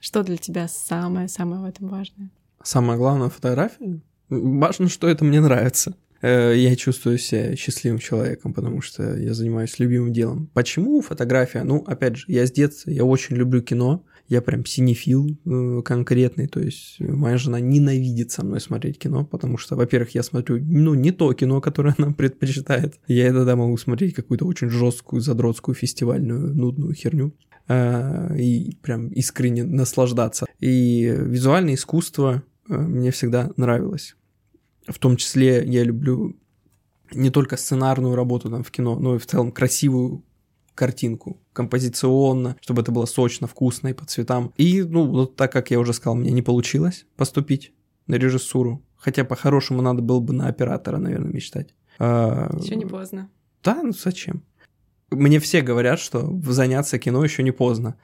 Что 0.00 0.24
для 0.24 0.36
тебя 0.36 0.66
самое-самое 0.66 1.62
в 1.62 1.64
этом 1.64 1.88
важное? 1.88 2.30
Самое 2.62 2.98
главное 2.98 3.28
фотография? 3.28 4.00
Важно, 4.28 4.88
что 4.88 5.08
это 5.08 5.24
мне 5.24 5.40
нравится. 5.40 5.94
Э, 6.20 6.54
я 6.56 6.74
чувствую 6.74 7.18
себя 7.18 7.54
счастливым 7.54 8.00
человеком, 8.00 8.52
потому 8.52 8.80
что 8.82 9.16
я 9.16 9.32
занимаюсь 9.32 9.78
любимым 9.78 10.12
делом. 10.12 10.50
Почему 10.54 11.00
фотография? 11.02 11.62
Ну, 11.62 11.84
опять 11.86 12.16
же, 12.16 12.24
я 12.26 12.46
с 12.46 12.50
детства, 12.50 12.90
я 12.90 13.04
очень 13.04 13.36
люблю 13.36 13.62
кино, 13.62 14.04
я 14.26 14.42
прям 14.42 14.66
синефил 14.66 15.28
э, 15.46 15.82
конкретный, 15.82 16.48
то 16.48 16.58
есть 16.58 16.96
моя 16.98 17.38
жена 17.38 17.60
ненавидит 17.60 18.32
со 18.32 18.44
мной 18.44 18.60
смотреть 18.60 18.98
кино, 18.98 19.24
потому 19.24 19.56
что, 19.56 19.76
во-первых, 19.76 20.16
я 20.16 20.24
смотрю, 20.24 20.58
ну, 20.60 20.94
не 20.94 21.12
то 21.12 21.32
кино, 21.32 21.60
которое 21.60 21.94
она 21.96 22.10
предпочитает. 22.18 22.98
Я 23.06 23.28
иногда 23.28 23.54
могу 23.54 23.76
смотреть 23.76 24.14
какую-то 24.14 24.46
очень 24.46 24.68
жесткую, 24.68 25.22
задротскую, 25.22 25.76
фестивальную, 25.76 26.52
нудную 26.54 26.92
херню. 26.92 27.32
Э, 27.68 28.34
и 28.36 28.76
прям 28.82 29.08
искренне 29.08 29.62
наслаждаться. 29.62 30.46
И 30.58 31.02
визуальное 31.04 31.74
искусство 31.74 32.42
э, 32.68 32.74
мне 32.74 33.10
всегда 33.10 33.50
нравилось. 33.56 34.16
В 34.86 34.98
том 34.98 35.16
числе 35.16 35.64
я 35.66 35.84
люблю 35.84 36.34
не 37.12 37.30
только 37.30 37.58
сценарную 37.58 38.14
работу 38.14 38.50
там 38.50 38.62
в 38.62 38.70
кино, 38.70 38.98
но 38.98 39.16
и 39.16 39.18
в 39.18 39.26
целом 39.26 39.52
красивую 39.52 40.24
картинку, 40.74 41.42
композиционно, 41.52 42.56
чтобы 42.60 42.82
это 42.82 42.92
было 42.92 43.04
сочно, 43.04 43.46
вкусно 43.46 43.88
и 43.88 43.92
по 43.92 44.06
цветам. 44.06 44.52
И, 44.56 44.82
ну, 44.82 45.06
вот 45.06 45.36
так 45.36 45.52
как 45.52 45.70
я 45.70 45.78
уже 45.78 45.92
сказал, 45.92 46.14
мне 46.14 46.30
не 46.30 46.42
получилось 46.42 47.04
поступить 47.16 47.72
на 48.06 48.14
режиссуру. 48.14 48.82
Хотя 48.96 49.24
по-хорошему 49.24 49.82
надо 49.82 50.02
было 50.02 50.20
бы 50.20 50.32
на 50.32 50.48
оператора, 50.48 50.98
наверное, 50.98 51.32
мечтать. 51.32 51.74
А, 51.98 52.50
Еще 52.60 52.76
не 52.76 52.86
поздно. 52.86 53.28
Да, 53.62 53.82
ну 53.82 53.92
зачем? 53.92 54.42
Мне 55.10 55.38
все 55.40 55.62
говорят, 55.62 55.98
что 55.98 56.38
заняться 56.46 56.98
кино 56.98 57.24
еще 57.24 57.42
не 57.42 57.50
поздно. 57.50 57.96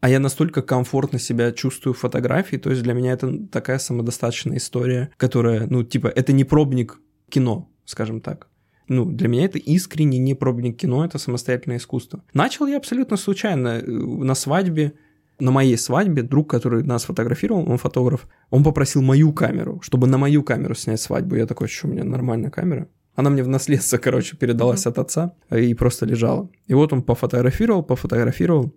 а 0.00 0.08
я 0.08 0.20
настолько 0.20 0.62
комфортно 0.62 1.18
себя 1.18 1.50
чувствую 1.50 1.92
в 1.92 1.98
фотографии, 1.98 2.56
то 2.56 2.70
есть 2.70 2.82
для 2.82 2.94
меня 2.94 3.12
это 3.12 3.46
такая 3.48 3.78
самодостаточная 3.78 4.58
история, 4.58 5.10
которая, 5.16 5.66
ну, 5.66 5.82
типа, 5.82 6.06
это 6.06 6.32
не 6.32 6.44
пробник 6.44 7.00
кино, 7.28 7.68
скажем 7.84 8.20
так. 8.20 8.48
Ну, 8.86 9.04
для 9.04 9.28
меня 9.28 9.44
это 9.44 9.58
искренне 9.58 10.18
не 10.18 10.34
пробник 10.34 10.78
кино, 10.78 11.04
это 11.04 11.18
самостоятельное 11.18 11.76
искусство. 11.76 12.22
Начал 12.32 12.66
я 12.66 12.78
абсолютно 12.78 13.16
случайно 13.16 13.80
э, 13.80 13.82
на 13.86 14.34
свадьбе, 14.34 14.94
на 15.38 15.50
моей 15.50 15.76
свадьбе 15.76 16.22
друг, 16.22 16.48
который 16.48 16.82
нас 16.82 17.04
фотографировал, 17.04 17.68
он 17.70 17.78
фотограф, 17.78 18.26
он 18.50 18.64
попросил 18.64 19.02
мою 19.02 19.32
камеру, 19.32 19.80
чтобы 19.82 20.06
на 20.06 20.16
мою 20.16 20.42
камеру 20.42 20.74
снять 20.74 21.00
свадьбу. 21.00 21.36
Я 21.36 21.46
такой, 21.46 21.68
что 21.68 21.86
у 21.86 21.90
меня 21.90 22.04
нормальная 22.04 22.50
камера. 22.50 22.88
Она 23.18 23.30
мне 23.30 23.42
в 23.42 23.48
наследство, 23.48 23.98
короче, 23.98 24.36
передалась 24.36 24.86
mm-hmm. 24.86 24.90
от 24.90 24.98
отца 25.00 25.34
и 25.50 25.74
просто 25.74 26.06
лежала. 26.06 26.48
И 26.68 26.74
вот 26.74 26.92
он 26.92 27.02
пофотографировал, 27.02 27.82
пофотографировал, 27.82 28.72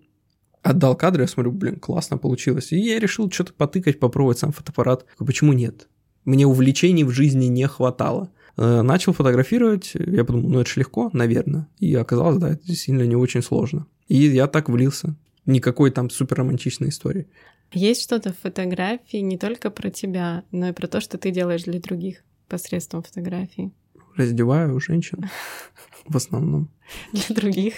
отдал 0.62 0.96
кадры, 0.96 1.22
я 1.22 1.28
смотрю, 1.28 1.52
блин, 1.52 1.78
классно 1.78 2.18
получилось. 2.18 2.72
И 2.72 2.76
я 2.76 2.98
решил 2.98 3.30
что-то 3.30 3.52
потыкать, 3.52 4.00
попробовать 4.00 4.40
сам 4.40 4.50
фотоаппарат. 4.50 5.06
Почему 5.16 5.52
нет? 5.52 5.86
Мне 6.24 6.44
увлечений 6.44 7.04
в 7.04 7.10
жизни 7.10 7.44
не 7.44 7.68
хватало. 7.68 8.32
Э, 8.56 8.82
начал 8.82 9.12
фотографировать, 9.12 9.92
я 9.94 10.24
подумал, 10.24 10.48
ну 10.50 10.60
это 10.62 10.70
же 10.70 10.80
легко, 10.80 11.08
наверное. 11.12 11.68
И 11.78 11.94
оказалось, 11.94 12.38
да, 12.38 12.54
это 12.54 12.66
действительно 12.66 13.06
не 13.06 13.14
очень 13.14 13.42
сложно. 13.42 13.86
И 14.08 14.16
я 14.16 14.48
так 14.48 14.68
влился. 14.68 15.14
Никакой 15.46 15.92
там 15.92 16.10
супер 16.10 16.38
романтичной 16.38 16.88
истории. 16.88 17.28
Есть 17.70 18.02
что-то 18.02 18.32
в 18.32 18.38
фотографии 18.40 19.18
не 19.18 19.38
только 19.38 19.70
про 19.70 19.90
тебя, 19.90 20.42
но 20.50 20.70
и 20.70 20.72
про 20.72 20.88
то, 20.88 21.00
что 21.00 21.16
ты 21.16 21.30
делаешь 21.30 21.62
для 21.62 21.78
других 21.78 22.24
посредством 22.48 23.04
фотографии. 23.04 23.70
Раздеваю 24.16 24.80
женщин 24.80 25.28
в 26.06 26.16
основном. 26.16 26.68
Для 27.12 27.34
других? 27.34 27.74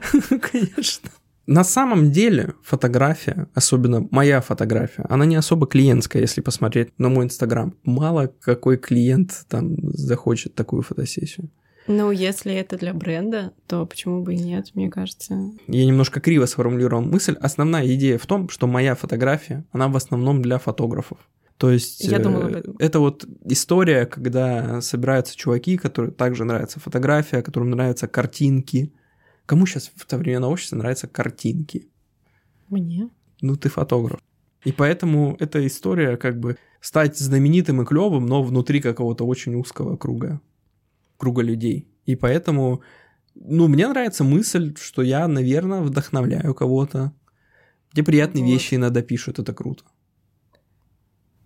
Конечно. 0.52 1.10
На 1.46 1.62
самом 1.62 2.10
деле 2.10 2.54
фотография, 2.62 3.46
особенно 3.54 4.06
моя 4.10 4.40
фотография, 4.40 5.04
она 5.08 5.24
не 5.26 5.36
особо 5.36 5.68
клиентская, 5.68 6.20
если 6.22 6.40
посмотреть 6.40 6.88
на 6.98 7.08
мой 7.08 7.26
инстаграм. 7.26 7.74
Мало 7.84 8.32
какой 8.40 8.76
клиент 8.76 9.44
там 9.48 9.76
захочет 9.92 10.56
такую 10.56 10.82
фотосессию. 10.82 11.48
Ну, 11.88 12.10
если 12.10 12.52
это 12.52 12.76
для 12.76 12.92
бренда, 12.92 13.52
то 13.68 13.86
почему 13.86 14.22
бы 14.22 14.34
и 14.34 14.38
нет, 14.38 14.72
мне 14.74 14.90
кажется. 14.90 15.52
Я 15.68 15.86
немножко 15.86 16.20
криво 16.20 16.46
сформулировал 16.46 17.02
мысль. 17.02 17.36
Основная 17.40 17.86
идея 17.94 18.18
в 18.18 18.26
том, 18.26 18.48
что 18.48 18.66
моя 18.66 18.96
фотография, 18.96 19.64
она 19.70 19.86
в 19.86 19.96
основном 19.96 20.42
для 20.42 20.58
фотографов. 20.58 21.18
То 21.58 21.70
есть 21.70 22.04
Я 22.04 22.18
думала 22.18 22.46
об 22.46 22.54
этом. 22.54 22.72
Э, 22.78 22.84
это 22.84 23.00
вот 23.00 23.26
история, 23.44 24.06
когда 24.06 24.80
собираются 24.80 25.36
чуваки, 25.36 25.76
которые 25.76 26.12
также 26.12 26.44
нравится 26.44 26.80
фотография, 26.80 27.42
которым 27.42 27.70
нравятся 27.70 28.08
картинки. 28.08 28.92
Кому 29.46 29.66
сейчас 29.66 29.90
в 29.94 30.10
современном 30.10 30.52
обществе 30.52 30.78
нравятся 30.78 31.06
картинки? 31.06 31.88
Мне. 32.68 33.08
Ну, 33.40 33.56
ты 33.56 33.68
фотограф. 33.68 34.20
И 34.64 34.72
поэтому 34.72 35.36
эта 35.38 35.64
история 35.66 36.16
как 36.16 36.38
бы 36.40 36.56
стать 36.80 37.16
знаменитым 37.16 37.80
и 37.82 37.84
клевым, 37.86 38.26
но 38.26 38.42
внутри 38.42 38.80
какого-то 38.80 39.24
очень 39.24 39.54
узкого 39.54 39.96
круга 39.96 40.40
круга 41.16 41.42
людей. 41.42 41.88
И 42.04 42.16
поэтому, 42.16 42.82
ну, 43.34 43.68
мне 43.68 43.88
нравится 43.88 44.24
мысль, 44.24 44.74
что 44.78 45.02
я, 45.02 45.26
наверное, 45.28 45.80
вдохновляю 45.80 46.54
кого-то. 46.54 47.12
Где 47.92 48.02
приятные 48.02 48.44
вот. 48.44 48.50
вещи 48.50 48.74
иногда 48.74 49.02
пишут, 49.02 49.38
это 49.38 49.54
круто. 49.54 49.84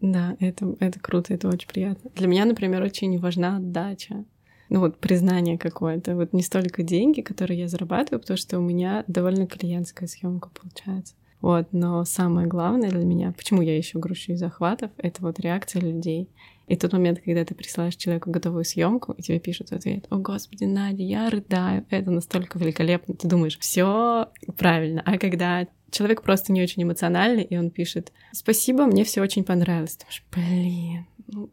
Да, 0.01 0.37
это, 0.41 0.75
это 0.81 0.99
круто, 0.99 1.35
это 1.35 1.49
очень 1.49 1.69
приятно. 1.69 2.11
Для 2.15 2.27
меня, 2.27 2.45
например, 2.45 2.83
очень 2.83 3.19
важна 3.19 3.57
отдача. 3.57 4.25
Ну 4.71 4.81
вот 4.81 4.99
признание 4.99 5.59
какое-то. 5.59 6.15
Вот 6.15 6.33
не 6.33 6.43
столько 6.43 6.83
деньги, 6.83 7.21
которые 7.21 7.59
я 7.59 7.69
зарабатываю, 7.69 8.21
потому 8.21 8.37
что 8.37 8.59
у 8.59 8.63
меня 8.63 9.05
довольно 9.09 9.47
клиентская 9.47 10.09
съемка 10.09 10.49
получается. 10.49 11.15
Вот, 11.41 11.73
но 11.73 12.05
самое 12.05 12.47
главное 12.47 12.91
для 12.91 13.05
меня, 13.05 13.33
почему 13.33 13.63
я 13.63 13.77
еще 13.77 13.99
грущу 13.99 14.33
из 14.33 14.41
захватов, 14.41 14.91
это 14.99 15.23
вот 15.23 15.41
реакция 15.41 15.81
людей. 15.81 16.29
И 16.71 16.77
тот 16.77 16.93
момент, 16.93 17.21
когда 17.25 17.45
ты 17.45 17.57
присылаешь 17.57 17.97
человеку 17.97 18.31
готовую 18.31 18.65
съемку, 18.65 19.13
и 19.13 19.23
тебе 19.23 19.41
пишут 19.41 19.71
в 19.71 19.73
ответ, 19.73 20.07
о 20.09 20.19
господи, 20.19 20.63
Надя, 20.63 21.03
я 21.03 21.29
рыдаю, 21.29 21.85
это 21.91 22.13
настолько 22.13 22.61
великолепно, 22.61 23.17
ты 23.17 23.27
думаешь, 23.27 23.59
все 23.59 24.29
правильно. 24.57 25.03
А 25.05 25.19
когда 25.19 25.67
человек 25.91 26.23
просто 26.23 26.53
не 26.53 26.63
очень 26.63 26.85
эмоциональный, 26.85 27.43
и 27.43 27.57
он 27.57 27.71
пишет, 27.71 28.13
спасибо, 28.31 28.87
мне 28.87 29.03
все 29.03 29.21
очень 29.21 29.43
понравилось. 29.43 29.97
Ты 29.97 30.05
думаешь, 30.05 30.25
блин, 30.31 31.07
ну, 31.27 31.51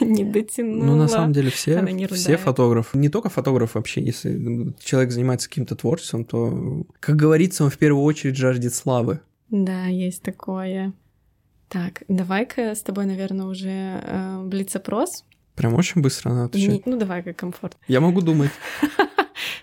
не 0.06 0.22
дотянула. 0.22 0.84
Ну, 0.84 0.94
на 0.94 1.08
самом 1.08 1.32
деле, 1.32 1.50
все, 1.50 1.84
все 2.12 2.36
фотографы, 2.36 2.96
не 2.96 3.08
только 3.08 3.28
фотограф 3.28 3.74
вообще, 3.74 4.00
если 4.00 4.72
человек 4.78 5.10
занимается 5.10 5.48
каким-то 5.48 5.74
творчеством, 5.74 6.24
то, 6.24 6.86
как 7.00 7.16
говорится, 7.16 7.64
он 7.64 7.70
в 7.70 7.78
первую 7.78 8.04
очередь 8.04 8.36
жаждет 8.36 8.72
славы. 8.72 9.18
Да, 9.48 9.86
есть 9.86 10.22
такое. 10.22 10.92
Так, 11.70 12.02
давай-ка 12.08 12.74
с 12.74 12.82
тобой, 12.82 13.06
наверное, 13.06 13.46
уже 13.46 14.02
э, 14.02 14.42
блиц-опрос. 14.44 15.24
Прям 15.54 15.74
очень 15.74 16.02
быстро 16.02 16.30
надо 16.30 16.44
отвечать. 16.46 16.84
Не, 16.84 16.92
ну, 16.92 16.98
давай, 16.98 17.22
как 17.22 17.36
комфорт. 17.36 17.76
Я 17.86 18.00
могу 18.00 18.20
думать. 18.20 18.50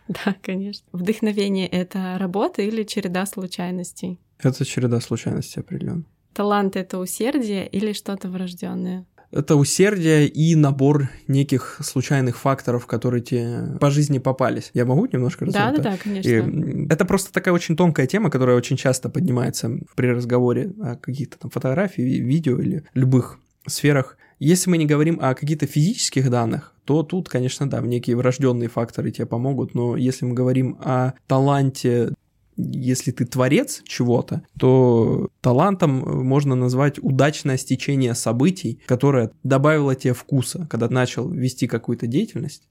Да, 0.07 0.35
конечно. 0.41 0.87
Вдохновение— 0.93 1.67
это 1.81 2.15
работа 2.17 2.61
или 2.61 2.83
череда 2.83 3.25
случайностей? 3.25 4.17
Это 4.39 4.63
череда 4.63 5.01
случайностей 5.01 5.59
определенно. 5.59 6.03
Талант— 6.33 6.75
это 6.77 6.97
усердие 6.97 7.67
или 7.67 7.91
что-то 7.91 8.29
врожденное? 8.29 9.05
Это 9.31 9.55
усердие 9.55 10.27
и 10.27 10.55
набор 10.55 11.09
неких 11.27 11.79
случайных 11.83 12.37
факторов, 12.37 12.85
которые 12.85 13.21
тебе 13.21 13.77
по 13.79 13.91
жизни 13.91 14.19
попались. 14.19 14.71
Я 14.73 14.85
могу 14.85 15.05
немножко 15.05 15.45
рассказать? 15.45 15.75
Да, 15.77 15.83
да, 15.83 15.91
да, 15.91 15.97
конечно. 15.97 16.29
И 16.29 16.87
это 16.89 17.05
просто 17.05 17.33
такая 17.33 17.53
очень 17.53 17.75
тонкая 17.75 18.07
тема, 18.07 18.29
которая 18.29 18.55
очень 18.55 18.77
часто 18.77 19.09
поднимается 19.09 19.71
при 19.95 20.07
разговоре 20.07 20.71
о 20.81 20.95
каких-то 20.95 21.37
там 21.39 21.51
фотографиях, 21.51 22.07
видео 22.07 22.59
или 22.59 22.83
любых 22.93 23.39
сферах. 23.67 24.17
Если 24.39 24.69
мы 24.69 24.77
не 24.77 24.85
говорим 24.85 25.19
о 25.21 25.33
каких-то 25.33 25.65
физических 25.65 26.29
данных, 26.29 26.73
то 26.85 27.03
тут, 27.03 27.27
конечно, 27.27 27.69
да, 27.69 27.81
некие 27.81 28.15
врожденные 28.15 28.69
факторы 28.69 29.11
тебе 29.11 29.25
помогут, 29.25 29.73
но 29.73 29.97
если 29.97 30.25
мы 30.25 30.33
говорим 30.33 30.77
о 30.79 31.13
таланте 31.27 32.13
если 32.57 33.11
ты 33.11 33.25
творец 33.25 33.81
чего-то, 33.85 34.41
то 34.59 35.29
талантом 35.41 36.25
можно 36.25 36.55
назвать 36.55 36.97
удачное 36.99 37.57
стечение 37.57 38.15
событий, 38.15 38.81
которое 38.87 39.31
добавило 39.43 39.95
тебе 39.95 40.13
вкуса. 40.13 40.67
Когда 40.69 40.89
начал 40.89 41.29
вести 41.29 41.67
какую-то 41.67 42.07
деятельность, 42.07 42.67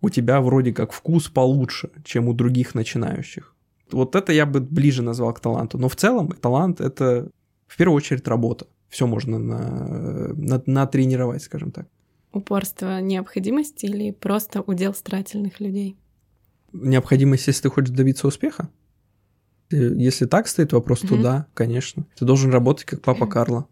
у 0.00 0.08
тебя 0.08 0.40
вроде 0.40 0.72
как 0.72 0.92
вкус 0.92 1.28
получше, 1.28 1.90
чем 2.04 2.28
у 2.28 2.32
других 2.32 2.74
начинающих. 2.74 3.54
Вот 3.90 4.16
это 4.16 4.32
я 4.32 4.46
бы 4.46 4.60
ближе 4.60 5.02
назвал 5.02 5.34
к 5.34 5.40
таланту. 5.40 5.78
Но 5.78 5.88
в 5.88 5.96
целом 5.96 6.32
талант— 6.32 6.80
это 6.80 7.28
в 7.66 7.76
первую 7.76 7.96
очередь 7.96 8.26
работа. 8.26 8.66
Все 8.88 9.06
можно 9.06 9.38
на, 9.38 10.32
на, 10.34 10.62
натренировать, 10.66 11.42
скажем 11.42 11.72
так. 11.72 11.86
Упорство 12.32 13.00
необходимости 13.00 13.86
или 13.86 14.10
просто 14.10 14.62
удел 14.62 14.94
старательных 14.94 15.60
людей? 15.60 15.96
Необходимость, 16.72 17.46
если 17.46 17.62
ты 17.62 17.70
хочешь 17.70 17.90
добиться 17.90 18.26
успеха? 18.26 18.68
Если 19.76 20.26
так 20.26 20.48
стоит 20.48 20.72
вопрос, 20.72 21.00
то 21.00 21.16
да, 21.16 21.46
конечно. 21.54 22.06
Ты 22.18 22.24
должен 22.24 22.50
работать 22.50 22.84
как 22.84 23.02
папа 23.02 23.26
Карла. 23.28 23.66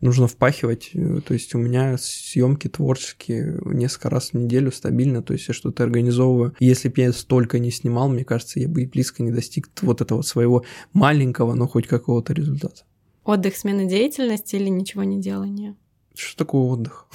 Нужно 0.00 0.28
впахивать. 0.28 0.90
Э, 0.92 1.20
то 1.26 1.32
есть 1.32 1.54
у 1.54 1.58
меня 1.58 1.96
съемки 1.98 2.68
творческие 2.68 3.58
несколько 3.64 4.10
раз 4.10 4.30
в 4.30 4.34
неделю 4.34 4.70
стабильно. 4.70 5.22
То 5.22 5.32
есть 5.32 5.48
я 5.48 5.54
что-то 5.54 5.84
организовываю. 5.84 6.54
Если 6.60 6.88
бы 6.88 7.00
я 7.00 7.12
столько 7.12 7.58
не 7.58 7.70
снимал, 7.70 8.08
мне 8.08 8.24
кажется, 8.24 8.60
я 8.60 8.68
бы 8.68 8.82
и 8.82 8.86
близко 8.86 9.22
не 9.22 9.30
достиг 9.30 9.68
вот 9.80 10.02
этого 10.02 10.22
своего 10.22 10.64
маленького, 10.92 11.54
но 11.54 11.66
хоть 11.66 11.86
какого-то 11.86 12.34
результата. 12.34 12.82
Отдых, 13.24 13.56
смена 13.56 13.86
деятельности 13.86 14.56
или 14.56 14.68
ничего 14.68 15.02
не 15.02 15.20
делания? 15.20 15.74
Что 16.14 16.36
такое 16.36 16.62
отдых? 16.62 17.06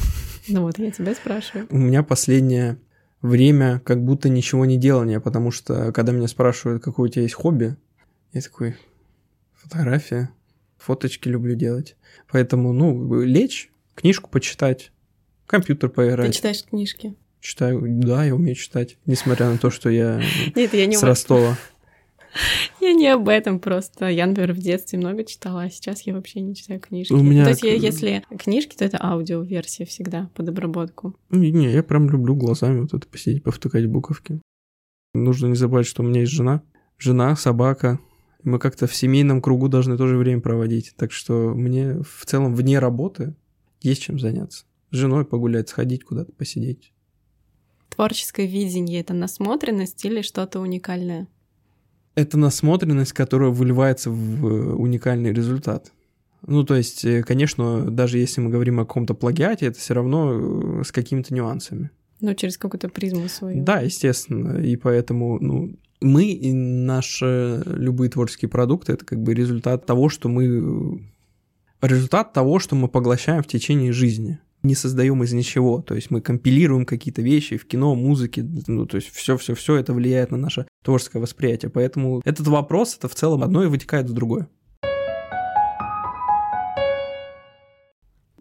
Ну 0.48 0.64
вот, 0.64 0.78
я 0.80 0.92
тебя 0.92 1.14
спрашиваю. 1.14 1.68
У 1.70 1.78
меня 1.78 2.04
последнее 2.04 2.80
время 3.22 3.82
как 3.86 4.04
будто 4.04 4.30
ничего 4.30 4.66
не 4.66 4.78
делания, 4.78 5.20
потому 5.20 5.52
что 5.52 5.92
когда 5.92 6.12
меня 6.12 6.28
спрашивают, 6.28 6.84
какое 6.84 7.10
у 7.10 7.12
тебя 7.12 7.24
есть 7.24 7.36
хобби, 7.36 7.78
я 8.34 8.42
такой, 8.42 8.76
фотография, 9.54 10.30
фоточки 10.78 11.28
люблю 11.28 11.56
делать. 11.56 11.96
Поэтому, 12.32 12.74
ну, 12.74 13.22
лечь, 13.22 13.72
книжку 13.96 14.30
почитать, 14.30 14.92
компьютер 15.48 15.90
поиграть. 15.90 16.28
Ты 16.28 16.34
читаешь 16.34 16.64
книжки? 16.64 17.16
Читаю, 17.40 17.82
да, 17.84 18.24
я 18.24 18.36
умею 18.36 18.56
читать, 18.56 18.98
несмотря 19.06 19.50
на 19.50 19.58
то, 19.58 19.70
что 19.70 19.90
я 19.90 20.22
с 20.56 21.04
Ростова. 21.04 21.58
Я 22.80 22.94
не 22.94 23.10
об 23.10 23.28
этом 23.28 23.60
просто. 23.60 24.08
Я, 24.08 24.26
например, 24.26 24.54
в 24.54 24.60
детстве 24.60 24.98
много 24.98 25.26
читала, 25.26 25.64
а 25.64 25.70
сейчас 25.70 26.04
я 26.04 26.14
вообще 26.14 26.40
не 26.40 26.56
читаю 26.56 26.80
книжки. 26.80 27.12
У 27.12 27.22
меня... 27.22 27.44
То 27.44 27.50
есть, 27.50 27.64
я, 27.64 27.74
если 27.74 28.24
книжки, 28.40 28.74
то 28.74 28.86
это 28.86 29.04
аудиоверсия 29.04 29.86
всегда 29.86 30.30
под 30.34 30.48
обработку. 30.48 31.14
Не, 31.30 31.52
не, 31.52 31.70
я 31.70 31.84
прям 31.84 32.10
люблю 32.10 32.34
глазами 32.36 32.80
вот 32.80 32.94
это 32.94 33.06
посидеть, 33.06 33.44
повтыкать 33.44 33.86
буковки. 33.86 34.40
Нужно 35.14 35.48
не 35.48 35.56
забывать, 35.56 35.88
что 35.88 36.04
у 36.04 36.06
меня 36.06 36.22
есть 36.22 36.32
жена. 36.32 36.64
Жена, 36.98 37.36
собака, 37.36 38.00
мы 38.44 38.60
как-то 38.60 38.88
в 38.88 38.96
семейном 38.96 39.42
кругу 39.42 39.68
должны 39.68 39.98
тоже 39.98 40.18
время 40.18 40.42
проводить. 40.42 40.94
Так 40.98 41.12
что 41.12 41.54
мне 41.54 42.02
в 42.02 42.26
целом 42.26 42.56
вне 42.56 42.80
работы 42.80 43.36
есть 43.82 44.02
чем 44.02 44.20
заняться. 44.20 44.66
С 44.92 44.98
женой 44.98 45.26
погулять, 45.26 45.70
сходить 45.70 46.04
куда-то, 46.04 46.32
посидеть. 46.34 46.94
Творческое 47.90 48.48
видение— 48.48 49.00
это 49.02 49.14
насмотренность 49.14 50.04
или 50.06 50.22
что-то 50.22 50.60
уникальное? 50.60 51.28
Это 52.16 52.38
насмотренность, 52.38 53.14
которая 53.14 53.52
выливается 53.52 54.10
в 54.10 54.48
э, 54.48 54.74
уникальный 54.74 55.34
результат. 55.34 55.92
Ну, 56.46 56.64
то 56.64 56.76
есть, 56.76 57.06
э, 57.06 57.24
конечно, 57.24 57.90
даже 57.90 58.18
если 58.18 58.42
мы 58.42 58.50
говорим 58.50 58.80
о 58.80 58.86
каком-то 58.86 59.14
плагиате, 59.14 59.68
это 59.68 59.80
все 59.80 59.94
равно 59.94 60.84
с 60.84 60.92
какими-то 60.92 61.34
нюансами. 61.34 61.92
Ну, 62.20 62.34
через 62.36 62.58
какую-то 62.58 62.90
призму 62.90 63.28
свою. 63.30 63.64
Да, 63.64 63.80
естественно. 63.80 64.62
И 64.62 64.76
поэтому, 64.76 65.40
ну, 65.40 65.76
мы 66.02 66.26
и 66.26 66.52
наши 66.52 67.64
любые 67.66 68.10
творческие 68.10 68.50
продукты 68.50 68.94
это 68.94 69.06
как 69.06 69.22
бы 69.22 69.34
результат 69.34 69.86
того, 69.86 70.10
что 70.10 70.30
мы 70.30 71.02
результат 71.82 72.34
того, 72.34 72.60
что 72.60 72.76
мы 72.76 72.88
поглощаем 72.88 73.44
в 73.44 73.48
течение 73.48 73.92
жизни. 73.92 74.40
Не 74.64 74.76
создаем 74.76 75.24
из 75.24 75.34
ничего, 75.34 75.82
то 75.82 75.96
есть 75.96 76.12
мы 76.12 76.22
компилируем 76.22 76.86
какие-то 76.86 77.24
вещи 77.24 77.58
в 77.58 77.66
кино, 77.66 77.96
музыке, 77.96 78.48
ну 78.68 78.86
то 78.86 78.98
есть 78.98 79.10
все, 79.10 79.36
все, 79.38 79.56
все 79.56 79.76
это 79.78 79.92
влияет 79.92 80.30
на 80.30 80.38
наше 80.38 80.68
творческое 80.84 81.20
восприятие. 81.20 81.72
Поэтому 81.72 82.22
этот 82.26 82.48
вопрос 82.48 82.96
это 82.96 83.08
в 83.08 83.16
целом 83.16 83.42
одно 83.42 83.64
и 83.64 83.68
вытекает 83.68 84.08
в 84.08 84.14
другое. 84.14 84.48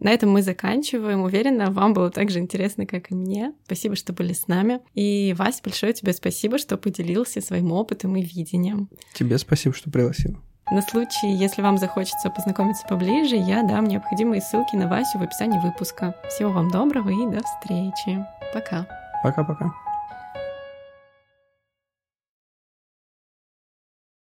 На 0.01 0.09
этом 0.09 0.31
мы 0.31 0.41
заканчиваем. 0.41 1.21
Уверена, 1.21 1.71
вам 1.71 1.93
было 1.93 2.09
так 2.09 2.31
же 2.31 2.39
интересно, 2.39 2.87
как 2.87 3.11
и 3.11 3.15
мне. 3.15 3.53
Спасибо, 3.65 3.95
что 3.95 4.13
были 4.13 4.33
с 4.33 4.47
нами. 4.47 4.79
И, 4.95 5.33
Вась, 5.37 5.61
большое 5.61 5.93
тебе 5.93 6.11
спасибо, 6.11 6.57
что 6.57 6.75
поделился 6.75 7.39
своим 7.39 7.71
опытом 7.71 8.15
и 8.15 8.23
видением. 8.23 8.89
Тебе 9.13 9.37
спасибо, 9.37 9.75
что 9.75 9.91
пригласила. 9.91 10.37
На 10.71 10.81
случай, 10.81 11.31
если 11.31 11.61
вам 11.61 11.77
захочется 11.77 12.29
познакомиться 12.29 12.85
поближе, 12.87 13.35
я 13.35 13.61
дам 13.61 13.85
необходимые 13.85 14.41
ссылки 14.41 14.75
на 14.75 14.87
Васю 14.87 15.19
в 15.19 15.21
описании 15.21 15.59
выпуска. 15.59 16.15
Всего 16.29 16.51
вам 16.51 16.71
доброго 16.71 17.09
и 17.09 17.35
до 17.35 17.43
встречи. 17.43 18.25
Пока. 18.53 18.87
Пока-пока. 19.23 19.90